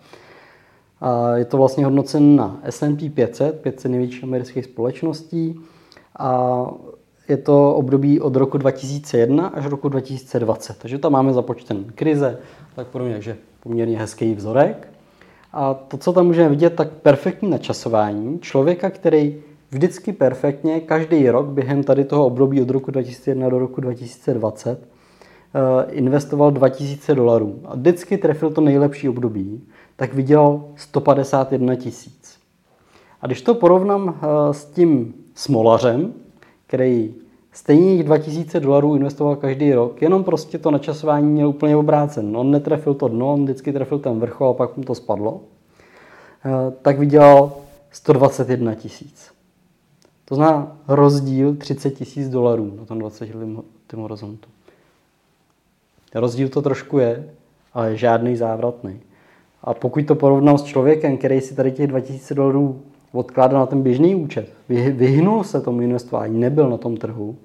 a 1.01 1.35
je 1.35 1.45
to 1.45 1.57
vlastně 1.57 1.85
hodnocen 1.85 2.35
na 2.35 2.59
S&P 2.63 3.09
500, 3.09 3.61
500 3.61 3.91
největších 3.91 4.23
amerických 4.23 4.65
společností. 4.65 5.59
A 6.19 6.65
je 7.29 7.37
to 7.37 7.75
období 7.75 8.19
od 8.21 8.35
roku 8.35 8.57
2001 8.57 9.47
až 9.47 9.65
roku 9.65 9.89
2020. 9.89 10.77
Takže 10.77 10.97
tam 10.97 11.11
máme 11.11 11.33
započten 11.33 11.85
krize, 11.95 12.37
tak 12.75 12.87
podobně, 12.87 13.13
takže 13.13 13.37
poměrně 13.59 13.99
hezký 13.99 14.35
vzorek. 14.35 14.88
A 15.53 15.73
to, 15.73 15.97
co 15.97 16.13
tam 16.13 16.25
můžeme 16.27 16.49
vidět, 16.49 16.69
tak 16.69 16.91
perfektní 16.91 17.49
načasování 17.49 18.39
člověka, 18.39 18.89
který 18.89 19.41
vždycky 19.71 20.13
perfektně 20.13 20.79
každý 20.79 21.29
rok 21.29 21.45
během 21.45 21.83
tady 21.83 22.05
toho 22.05 22.25
období 22.25 22.61
od 22.61 22.69
roku 22.69 22.91
2001 22.91 23.49
do 23.49 23.59
roku 23.59 23.81
2020 23.81 24.79
eh, 24.79 25.91
investoval 25.91 26.51
2000 26.51 27.15
dolarů 27.15 27.59
a 27.65 27.75
vždycky 27.75 28.17
trefil 28.17 28.49
to 28.49 28.61
nejlepší 28.61 29.09
období, 29.09 29.63
tak 29.95 30.13
vydělal 30.13 30.63
151 30.75 31.75
tisíc. 31.75 32.39
A 33.21 33.27
když 33.27 33.41
to 33.41 33.55
porovnám 33.55 34.19
eh, 34.21 34.53
s 34.53 34.65
tím 34.65 35.13
smolařem, 35.35 36.13
který 36.67 37.13
stejných 37.51 38.03
2000 38.03 38.59
dolarů 38.59 38.95
investoval 38.95 39.35
každý 39.35 39.73
rok, 39.73 40.01
jenom 40.01 40.23
prostě 40.23 40.57
to 40.57 40.71
načasování 40.71 41.27
měl 41.27 41.49
úplně 41.49 41.75
obrácen. 41.75 42.37
On 42.37 42.51
netrefil 42.51 42.93
to 42.93 43.07
dno, 43.07 43.33
on 43.33 43.43
vždycky 43.43 43.73
trefil 43.73 43.99
ten 43.99 44.19
vrchol 44.19 44.49
a 44.49 44.53
pak 44.53 44.77
mu 44.77 44.83
to 44.83 44.95
spadlo. 44.95 45.41
Eh, 46.45 46.71
tak 46.81 46.99
vydělal 46.99 47.51
121 47.91 48.75
tisíc. 48.75 49.31
To 50.25 50.35
znamená 50.35 50.77
rozdíl 50.87 51.55
30 51.55 51.91
tisíc 51.91 52.29
dolarů 52.29 52.73
na 52.79 52.85
tom 52.85 52.99
20 52.99 53.35
letém 53.35 53.99
horizontu. 53.99 54.49
Rozdíl 56.15 56.49
to 56.49 56.61
trošku 56.61 56.99
je, 56.99 57.29
ale 57.73 57.97
žádný 57.97 58.35
závratný. 58.35 58.99
A 59.63 59.73
pokud 59.73 60.05
to 60.05 60.15
porovnám 60.15 60.57
s 60.57 60.63
člověkem, 60.63 61.17
který 61.17 61.41
si 61.41 61.55
tady 61.55 61.71
těch 61.71 61.87
2000 61.87 62.35
dolarů 62.35 62.81
odkládal 63.11 63.59
na 63.59 63.65
ten 63.65 63.81
běžný 63.81 64.15
účet, 64.15 64.53
vyhnul 64.69 65.43
se 65.43 65.61
tomu 65.61 65.81
investování, 65.81 66.39
nebyl 66.39 66.69
na 66.69 66.77
tom 66.77 66.97
trhu, 66.97 67.37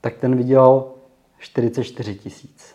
tak 0.00 0.16
ten 0.18 0.36
vydělal 0.36 0.92
44 1.38 2.14
tisíc. 2.14 2.74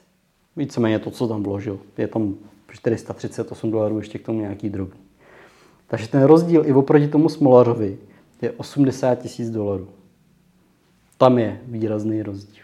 Víceméně 0.55 0.99
to, 0.99 1.11
co 1.11 1.27
tam 1.27 1.43
vložil. 1.43 1.79
Je 1.97 2.07
tam 2.07 2.35
438 2.71 3.71
dolarů, 3.71 3.97
ještě 3.97 4.19
k 4.19 4.25
tomu 4.25 4.39
nějaký 4.39 4.69
drobný. 4.69 4.99
Takže 5.87 6.07
ten 6.07 6.23
rozdíl 6.23 6.63
i 6.65 6.73
oproti 6.73 7.07
tomu 7.07 7.29
Smolařovi 7.29 7.97
je 8.41 8.51
80 8.51 9.15
tisíc 9.15 9.49
dolarů. 9.49 9.87
Tam 11.17 11.39
je 11.39 11.61
výrazný 11.65 12.23
rozdíl. 12.23 12.63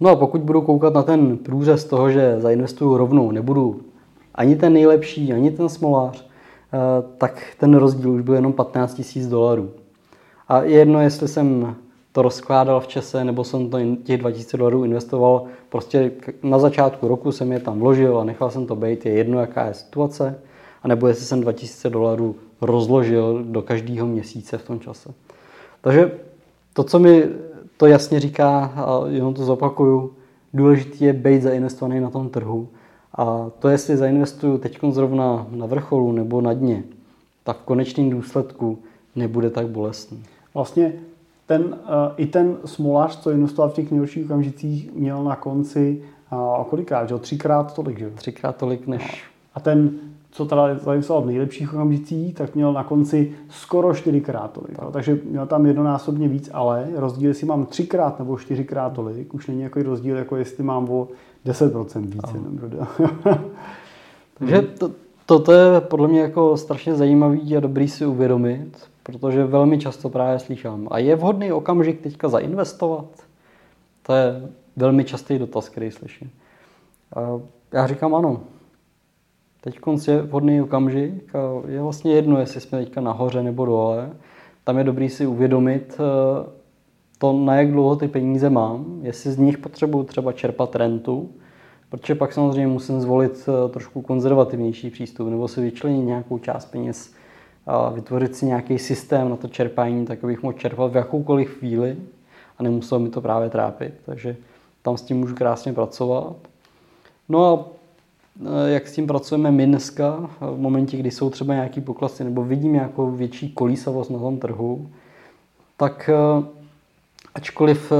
No 0.00 0.10
a 0.10 0.16
pokud 0.16 0.40
budu 0.40 0.60
koukat 0.62 0.94
na 0.94 1.02
ten 1.02 1.36
průřez 1.36 1.84
toho, 1.84 2.10
že 2.10 2.40
zainvestuju 2.40 2.96
rovnou, 2.96 3.30
nebudu 3.30 3.80
ani 4.34 4.56
ten 4.56 4.72
nejlepší, 4.72 5.32
ani 5.32 5.50
ten 5.50 5.68
smolář, 5.68 6.25
tak 7.18 7.42
ten 7.58 7.74
rozdíl 7.74 8.10
už 8.10 8.22
byl 8.22 8.34
jenom 8.34 8.52
15 8.52 8.94
tisíc 8.94 9.28
dolarů. 9.28 9.70
A 10.48 10.62
je 10.62 10.78
jedno, 10.78 11.00
jestli 11.00 11.28
jsem 11.28 11.76
to 12.12 12.22
rozkládal 12.22 12.80
v 12.80 12.86
čase, 12.86 13.24
nebo 13.24 13.44
jsem 13.44 13.70
to 13.70 13.78
těch 14.04 14.20
2000 14.20 14.56
dolarů 14.56 14.84
investoval. 14.84 15.44
Prostě 15.68 16.12
na 16.42 16.58
začátku 16.58 17.08
roku 17.08 17.32
jsem 17.32 17.52
je 17.52 17.60
tam 17.60 17.78
vložil 17.78 18.18
a 18.18 18.24
nechal 18.24 18.50
jsem 18.50 18.66
to 18.66 18.76
být, 18.76 19.06
je 19.06 19.12
jedno, 19.12 19.40
jaká 19.40 19.66
je 19.66 19.74
situace, 19.74 20.38
a 20.82 20.88
nebo 20.88 21.06
jestli 21.06 21.24
jsem 21.24 21.40
2000 21.40 21.90
dolarů 21.90 22.36
rozložil 22.60 23.44
do 23.44 23.62
každého 23.62 24.06
měsíce 24.06 24.58
v 24.58 24.66
tom 24.66 24.80
čase. 24.80 25.10
Takže 25.80 26.10
to, 26.72 26.84
co 26.84 26.98
mi 26.98 27.24
to 27.76 27.86
jasně 27.86 28.20
říká, 28.20 28.72
a 28.76 29.00
jenom 29.08 29.34
to 29.34 29.44
zopakuju, 29.44 30.12
důležité 30.54 31.04
je 31.04 31.12
být 31.12 31.42
zainvestovaný 31.42 32.00
na 32.00 32.10
tom 32.10 32.28
trhu. 32.28 32.68
A 33.16 33.50
to, 33.58 33.68
jestli 33.68 33.96
zainvestuju 33.96 34.58
teď 34.58 34.78
zrovna 34.90 35.46
na 35.50 35.66
vrcholu 35.66 36.12
nebo 36.12 36.40
na 36.40 36.52
dně, 36.52 36.84
tak 37.44 37.56
v 37.56 37.64
konečném 37.64 38.10
důsledku 38.10 38.78
nebude 39.16 39.50
tak 39.50 39.68
bolestný. 39.68 40.22
Vlastně 40.54 40.92
ten, 41.46 41.62
uh, 41.64 41.74
i 42.16 42.26
ten 42.26 42.56
smolař, 42.64 43.20
co 43.20 43.30
investoval 43.30 43.70
v 43.70 43.74
těch 43.74 43.90
nejhorších 43.90 44.24
okamžicích, 44.24 44.92
měl 44.92 45.24
na 45.24 45.36
konci 45.36 46.02
uh, 46.32 46.64
kolikrát, 46.64 47.08
že? 47.08 47.18
Třikrát 47.18 47.74
tolik, 47.74 47.98
že? 47.98 48.10
Třikrát 48.10 48.56
tolik 48.56 48.86
než... 48.86 49.24
A 49.54 49.60
ten, 49.60 49.90
co 50.36 50.44
teda 50.46 50.78
zainvestoval 50.78 51.22
v 51.22 51.26
nejlepších 51.26 51.74
okamžicích, 51.74 52.34
tak 52.34 52.54
měl 52.54 52.72
na 52.72 52.84
konci 52.84 53.32
skoro 53.48 53.94
čtyřikrát 53.94 54.52
tolik. 54.52 54.76
Tak. 54.76 54.90
Takže 54.92 55.18
měl 55.24 55.46
tam 55.46 55.66
jednonásobně 55.66 56.28
víc, 56.28 56.50
ale 56.52 56.88
rozdíl, 56.94 57.28
jestli 57.28 57.46
mám 57.46 57.66
třikrát 57.66 58.18
nebo 58.18 58.38
čtyřikrát 58.38 58.92
tolik, 58.92 59.34
už 59.34 59.46
není 59.46 59.62
jako 59.62 59.82
rozdíl, 59.82 60.16
jako 60.16 60.36
jestli 60.36 60.64
mám 60.64 60.90
o 60.90 61.08
10% 61.46 62.00
více. 62.00 62.38
Takže 64.38 64.62
to, 64.62 64.90
toto 65.26 65.52
je 65.52 65.80
podle 65.80 66.08
mě 66.08 66.20
jako 66.20 66.56
strašně 66.56 66.94
zajímavý 66.94 67.56
a 67.56 67.60
dobrý 67.60 67.88
si 67.88 68.06
uvědomit, 68.06 68.88
protože 69.02 69.44
velmi 69.44 69.78
často 69.78 70.08
právě 70.08 70.38
slyšám. 70.38 70.88
A 70.90 70.98
je 70.98 71.16
vhodný 71.16 71.52
okamžik 71.52 72.00
teďka 72.00 72.28
zainvestovat? 72.28 73.06
To 74.02 74.12
je 74.12 74.48
velmi 74.76 75.04
častý 75.04 75.38
dotaz, 75.38 75.68
který 75.68 75.90
slyším. 75.90 76.30
A 77.16 77.40
já 77.72 77.86
říkám 77.86 78.14
ano. 78.14 78.40
Teď 79.66 79.78
je 80.08 80.22
vhodný 80.22 80.62
okamžik 80.62 81.34
a 81.34 81.68
je 81.68 81.82
vlastně 81.82 82.12
jedno, 82.12 82.40
jestli 82.40 82.60
jsme 82.60 82.78
teďka 82.78 83.00
nahoře 83.00 83.42
nebo 83.42 83.66
dole. 83.66 84.10
Tam 84.64 84.78
je 84.78 84.84
dobrý 84.84 85.08
si 85.08 85.26
uvědomit 85.26 85.96
eh, 86.00 86.50
to, 87.18 87.32
na 87.32 87.54
jak 87.54 87.70
dlouho 87.70 87.96
ty 87.96 88.08
peníze 88.08 88.50
mám, 88.50 88.98
jestli 89.02 89.30
z 89.30 89.38
nich 89.38 89.58
potřebuju 89.58 90.04
třeba 90.04 90.32
čerpat 90.32 90.76
rentu, 90.76 91.30
protože 91.88 92.14
pak 92.14 92.32
samozřejmě 92.32 92.66
musím 92.66 93.00
zvolit 93.00 93.48
eh, 93.48 93.68
trošku 93.68 94.02
konzervativnější 94.02 94.90
přístup 94.90 95.28
nebo 95.28 95.48
si 95.48 95.60
vyčlenit 95.60 96.06
nějakou 96.06 96.38
část 96.38 96.64
peněz 96.64 97.14
a 97.66 97.90
vytvořit 97.90 98.36
si 98.36 98.46
nějaký 98.46 98.78
systém 98.78 99.28
na 99.28 99.36
to 99.36 99.48
čerpání, 99.48 100.06
tak 100.06 100.24
abych 100.24 100.42
mohl 100.42 100.58
čerpat 100.58 100.92
v 100.92 100.96
jakoukoliv 100.96 101.58
chvíli 101.58 101.96
a 102.58 102.62
nemuselo 102.62 103.00
mi 103.00 103.08
to 103.08 103.20
právě 103.20 103.50
trápit. 103.50 103.94
Takže 104.04 104.36
tam 104.82 104.96
s 104.96 105.02
tím 105.02 105.16
můžu 105.16 105.34
krásně 105.34 105.72
pracovat. 105.72 106.36
No 107.28 107.44
a 107.44 107.75
jak 108.66 108.88
s 108.88 108.92
tím 108.92 109.06
pracujeme 109.06 109.50
my 109.50 109.66
dneska, 109.66 110.30
v 110.40 110.58
momentě, 110.58 110.96
kdy 110.96 111.10
jsou 111.10 111.30
třeba 111.30 111.54
nějaký 111.54 111.80
poklasy 111.80 112.24
nebo 112.24 112.44
vidím 112.44 112.72
nějakou 112.72 113.10
větší 113.10 113.52
kolísavost 113.52 114.10
na 114.10 114.18
tom 114.18 114.38
trhu, 114.38 114.88
tak 115.76 116.10
e, 116.12 116.44
ačkoliv 117.34 117.92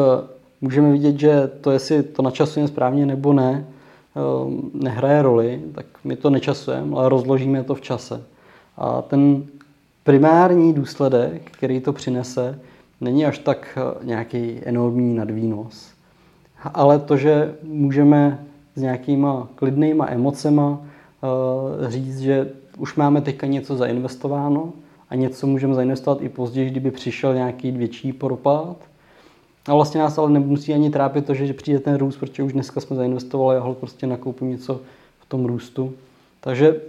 můžeme 0.61 0.93
vidět, 0.93 1.21
že 1.21 1.51
to, 1.61 1.71
jestli 1.71 2.03
to 2.03 2.23
načasujeme 2.23 2.69
správně 2.69 3.07
nebo 3.07 3.33
ne, 3.33 3.67
nehraje 4.75 5.23
roli, 5.23 5.63
tak 5.75 5.87
my 6.05 6.17
to 6.17 6.31
nečasujeme, 6.31 6.97
ale 6.97 7.09
rozložíme 7.09 7.65
to 7.65 7.75
v 7.75 7.81
čase. 7.81 8.23
A 8.77 9.03
ten 9.03 9.45
primární 10.05 10.73
důsledek, 10.73 11.51
který 11.51 11.81
to 11.81 11.93
přinese, 11.93 12.59
není 13.01 13.27
až 13.27 13.39
tak 13.39 13.79
eh, 13.79 14.05
nějaký 14.05 14.61
enormní 14.65 15.15
nadvýnos. 15.15 15.91
Ale 16.75 16.99
to, 16.99 17.17
že 17.17 17.55
můžeme 17.63 18.47
s 18.77 18.81
nějakýma 18.81 19.49
klidnýma 19.55 20.07
emocema 20.11 20.81
eh, 20.81 21.91
říct, 21.91 22.21
že 22.21 22.51
už 22.79 22.95
máme 22.97 23.21
teďka 23.21 23.47
něco 23.47 23.77
zainvestováno 23.77 24.73
a 25.11 25.15
něco 25.15 25.47
můžeme 25.47 25.75
zainvestovat 25.75 26.23
i 26.23 26.29
později, 26.29 26.71
kdyby 26.71 26.91
přišel 26.91 27.35
nějaký 27.35 27.71
větší 27.71 28.13
propad. 28.13 28.77
A 29.67 29.75
vlastně 29.75 30.01
nás 30.01 30.19
ale 30.19 30.31
nemusí 30.31 30.75
ani 30.75 30.91
trápit 30.91 31.27
to, 31.27 31.35
že 31.35 31.53
přijde 31.53 31.79
ten 31.79 31.95
růst, 31.95 32.17
protože 32.17 32.43
už 32.43 32.53
dneska 32.53 32.81
jsme 32.81 32.97
zainvestovali 32.97 33.59
a 33.59 33.75
prostě 33.81 34.07
nakoupím 34.07 34.51
něco 34.51 34.81
v 35.21 35.27
tom 35.29 35.47
růstu. 35.47 35.93
Takže 36.41 36.81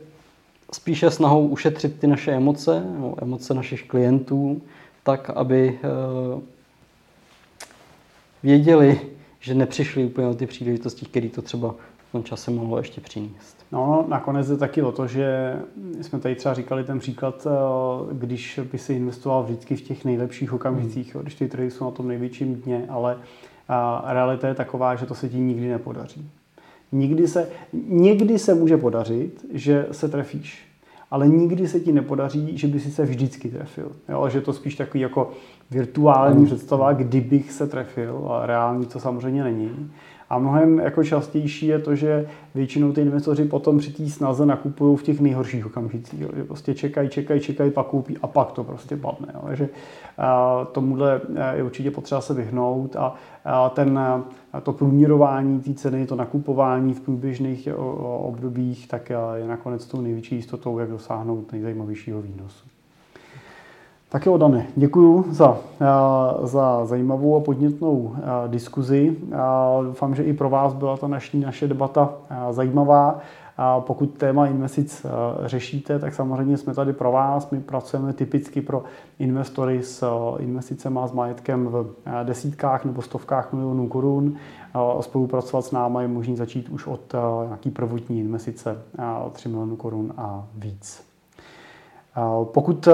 spíše 0.74 1.12
snahou 1.12 1.48
ušetřit 1.48 2.00
ty 2.00 2.08
naše 2.08 2.32
emoce, 2.32 2.86
no, 3.00 3.16
emoce 3.22 3.54
našich 3.54 3.84
klientů, 3.84 4.62
tak, 5.04 5.30
aby 5.30 5.80
eh, 5.84 6.42
věděli, 8.44 9.02
že 9.48 9.54
nepřišli 9.54 10.06
úplně 10.06 10.28
o 10.28 10.34
ty 10.34 10.48
příležitosti, 10.48 11.06
které 11.06 11.30
to 11.30 11.41
třeba 11.41 11.76
v 12.10 12.12
tom 12.12 12.24
čase 12.24 12.52
mohlo 12.52 12.78
ještě 12.78 13.02
přinést. 13.02 13.58
No, 13.72 14.06
nakonec 14.08 14.50
je 14.50 14.58
taky 14.58 14.82
o 14.82 14.91
to, 14.91 15.08
že 15.08 15.56
jsme 16.02 16.20
tady 16.20 16.36
třeba 16.36 16.54
říkali 16.54 16.84
ten 16.84 17.00
příklad, 17.00 17.48
eh, 17.48 18.14
když 18.14 18.60
by 18.72 18.78
se 18.78 18.93
investoval 18.93 19.43
vždycky 19.43 19.76
v 19.76 19.82
těch 19.82 20.06
nejlepších 20.06 20.54
okamžicích, 20.54 21.16
hmm. 21.16 21.22
když 21.22 21.36
ty 21.36 21.48
trhy 21.48 21.72
jsou 21.72 21.86
na 21.86 21.91
tom 21.91 22.08
největším 22.08 22.56
dně, 22.56 22.86
ale 22.89 23.18
realita 24.06 24.48
je 24.48 24.54
taková, 24.54 24.95
že 24.95 25.06
to 25.06 25.16
se 25.16 25.30
ti 25.30 25.38
nikdy 25.38 25.70
nepodaří. 25.70 26.30
Nikdy 26.91 27.28
se, 27.28 27.50
někdy 27.88 28.39
se 28.39 28.54
může 28.54 28.78
podařit, 28.78 29.45
že 29.54 29.88
se 29.91 30.10
trefíš, 30.10 30.66
ale 31.12 31.28
nikdy 31.28 31.68
se 31.68 31.80
ti 31.80 31.91
nepodaří, 31.91 32.58
že 32.58 32.68
by 32.68 32.80
si 32.80 32.91
se 32.91 33.05
vždycky 33.05 33.49
trefil. 33.49 33.91
Jo? 34.10 34.30
Že 34.30 34.41
to 34.41 34.53
spíš 34.53 34.76
takový 34.76 35.01
jako 35.01 35.32
virtuální 35.72 36.45
představa, 36.45 36.93
kdybych 36.93 37.51
se 37.51 37.68
trefil, 37.68 38.28
a 38.32 38.45
reální 38.45 38.86
to 38.86 38.99
samozřejmě 38.99 39.43
není. 39.43 39.91
A 40.30 40.40
mnohem 40.40 40.80
jako 40.80 41.04
častější 41.04 41.68
je 41.68 41.80
to, 41.80 41.96
že 41.96 42.28
většinou 42.56 42.92
ty 42.92 43.02
investoři 43.02 43.46
potom 43.46 43.78
při 43.78 43.94
té 43.94 44.10
snaze 44.10 44.46
nakupují 44.46 44.98
v 44.98 45.04
těch 45.04 45.20
nejhorších 45.20 45.66
okamžicích. 45.66 46.20
Že 46.20 46.44
prostě 46.44 46.74
čekají, 46.74 47.10
čekají, 47.10 47.42
čekají, 47.42 47.72
pak 47.72 47.88
koupí 47.88 48.18
a 48.22 48.28
pak 48.28 48.52
to 48.52 48.64
prostě 48.64 48.98
padne. 48.98 49.28
Jo. 49.34 49.42
Takže 49.48 49.70
tomuhle 50.72 51.22
je 51.56 51.64
určitě 51.64 51.92
potřeba 51.92 52.22
se 52.22 52.34
vyhnout 52.34 52.96
a 52.96 53.70
ten, 53.70 54.00
to 54.64 54.74
průměrování 54.74 55.60
té 55.60 55.74
ceny, 55.74 56.08
to 56.08 56.16
nakupování 56.16 56.94
v 56.94 57.02
průběžných 57.02 57.70
obdobích, 58.20 58.88
tak 58.88 59.12
je 59.36 59.48
nakonec 59.48 59.86
tou 59.86 60.02
největší 60.02 60.36
jistotou, 60.36 60.80
jak 60.80 60.90
dosáhnout 60.90 61.52
nejzajímavějšího 61.52 62.22
výnosu. 62.22 62.68
Tak 64.18 64.26
jo, 64.26 64.38
Dane, 64.38 64.68
děkuji 64.76 65.26
za, 65.32 65.57
za 66.43 66.86
zajímavou 66.86 67.36
a 67.36 67.39
podnětnou 67.39 68.15
diskuzi. 68.47 69.18
Doufám, 69.84 70.15
že 70.15 70.24
i 70.24 70.34
pro 70.34 70.49
vás 70.49 70.74
byla 70.74 70.97
ta 70.97 71.07
naší, 71.07 71.39
naše 71.39 71.68
debata 71.68 72.13
zajímavá. 72.51 73.20
Pokud 73.80 74.05
téma 74.05 74.47
investic 74.47 75.05
řešíte, 75.45 75.99
tak 75.99 76.13
samozřejmě 76.13 76.57
jsme 76.57 76.74
tady 76.74 76.93
pro 76.93 77.11
vás. 77.11 77.49
My 77.49 77.59
pracujeme 77.59 78.13
typicky 78.13 78.61
pro 78.61 78.84
investory 79.20 79.84
s 79.84 80.05
investicemi 80.39 80.99
a 80.99 81.07
s 81.07 81.11
majetkem 81.11 81.68
v 81.68 81.86
desítkách 82.24 82.86
nebo 82.86 83.01
stovkách 83.01 83.53
milionů 83.53 83.88
korun. 83.88 84.36
Spolupracovat 85.01 85.65
s 85.65 85.72
námi 85.72 85.99
je 86.01 86.07
možné 86.07 86.36
začít 86.36 86.70
už 86.70 86.88
od 86.88 87.15
nějaký 87.45 87.72
prvotní 87.72 88.20
investice 88.20 88.78
3 89.32 89.49
milionů 89.49 89.76
korun 89.76 90.13
a 90.18 90.45
víc. 90.55 91.03
Pokud 92.43 92.88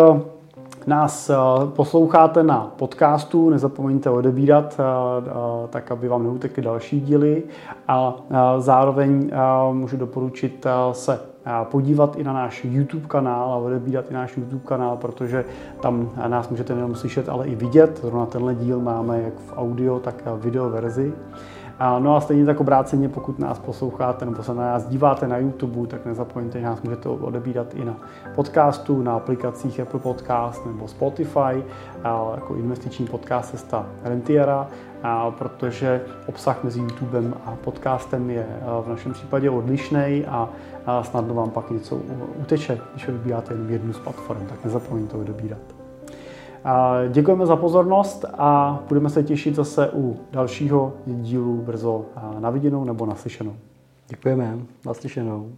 nás 0.88 1.30
eh, 1.30 1.36
posloucháte 1.66 2.44
na 2.44 2.74
podcastu, 2.78 3.50
nezapomeňte 3.50 4.10
odebírat, 4.10 4.80
eh, 4.80 4.84
eh, 4.84 5.68
tak 5.70 5.92
aby 5.92 6.08
vám 6.08 6.24
neutekly 6.24 6.64
další 6.64 7.02
díly 7.02 7.44
a 7.88 8.16
zároveň 8.58 9.32
můžu 9.72 9.98
doporučit 9.98 10.66
se 10.92 11.20
podívat 11.64 12.16
i 12.16 12.24
na 12.24 12.34
náš 12.34 12.66
YouTube 12.66 13.08
kanál 13.08 13.52
a 13.52 13.56
odebírat 13.56 14.12
i 14.12 14.14
náš 14.14 14.38
YouTube 14.38 14.64
kanál, 14.66 14.98
protože 14.98 15.46
tam 15.82 16.10
nás 16.28 16.50
můžete 16.50 16.74
nejenom 16.74 16.96
slyšet, 16.96 17.30
ale 17.30 17.48
i 17.48 17.56
vidět. 17.56 18.00
Zrovna 18.02 18.26
tenhle 18.26 18.56
díl 18.56 18.80
máme 18.80 19.22
jak 19.22 19.34
v 19.34 19.54
audio, 19.58 20.00
tak 20.00 20.16
v 20.26 20.44
video 20.44 20.70
verzi. 20.70 21.14
No 21.99 22.15
a 22.15 22.21
stejně 22.21 22.45
tak 22.45 22.59
obráceně, 22.59 23.09
pokud 23.09 23.39
nás 23.39 23.59
posloucháte 23.59 24.26
nebo 24.26 24.43
se 24.43 24.53
na 24.53 24.63
nás 24.63 24.86
díváte 24.86 25.28
na 25.28 25.38
YouTube, 25.38 25.88
tak 25.88 26.05
nezapomeňte, 26.05 26.59
že 26.59 26.65
nás 26.65 26.82
můžete 26.82 27.09
odebírat 27.09 27.74
i 27.74 27.86
na 27.86 27.95
podcastu, 28.36 29.01
na 29.01 29.15
aplikacích 29.15 29.80
Apple 29.80 29.99
Podcast 29.99 30.65
nebo 30.65 30.88
Spotify, 30.88 31.63
jako 32.36 32.55
investiční 32.55 33.07
podcast 33.07 33.51
Cesta 33.51 33.86
Rentiera, 34.03 34.67
protože 35.30 36.01
obsah 36.26 36.63
mezi 36.63 36.80
YouTubem 36.80 37.34
a 37.45 37.55
podcastem 37.63 38.30
je 38.30 38.47
v 38.86 38.89
našem 38.89 39.13
případě 39.13 39.49
odlišný 39.49 40.26
a 40.26 40.49
snadno 41.01 41.34
vám 41.34 41.49
pak 41.49 41.71
něco 41.71 41.99
uteče, 42.36 42.80
když 42.93 43.07
vybíráte 43.07 43.53
jen 43.53 43.69
jednu 43.69 43.93
z 43.93 43.99
platform, 43.99 44.45
tak 44.45 44.63
nezapomeňte 44.63 45.11
to 45.11 45.19
odebírat. 45.19 45.72
Děkujeme 47.09 47.45
za 47.45 47.55
pozornost 47.55 48.26
a 48.38 48.80
budeme 48.89 49.09
se 49.09 49.24
těšit 49.24 49.55
zase 49.55 49.89
u 49.93 50.20
dalšího 50.32 50.93
dílu 51.05 51.61
brzo 51.61 52.05
na 52.39 52.49
viděnou 52.49 52.84
nebo 52.84 53.05
naslyšenou. 53.05 53.55
Děkujeme, 54.07 54.57
naslyšenou. 54.86 55.51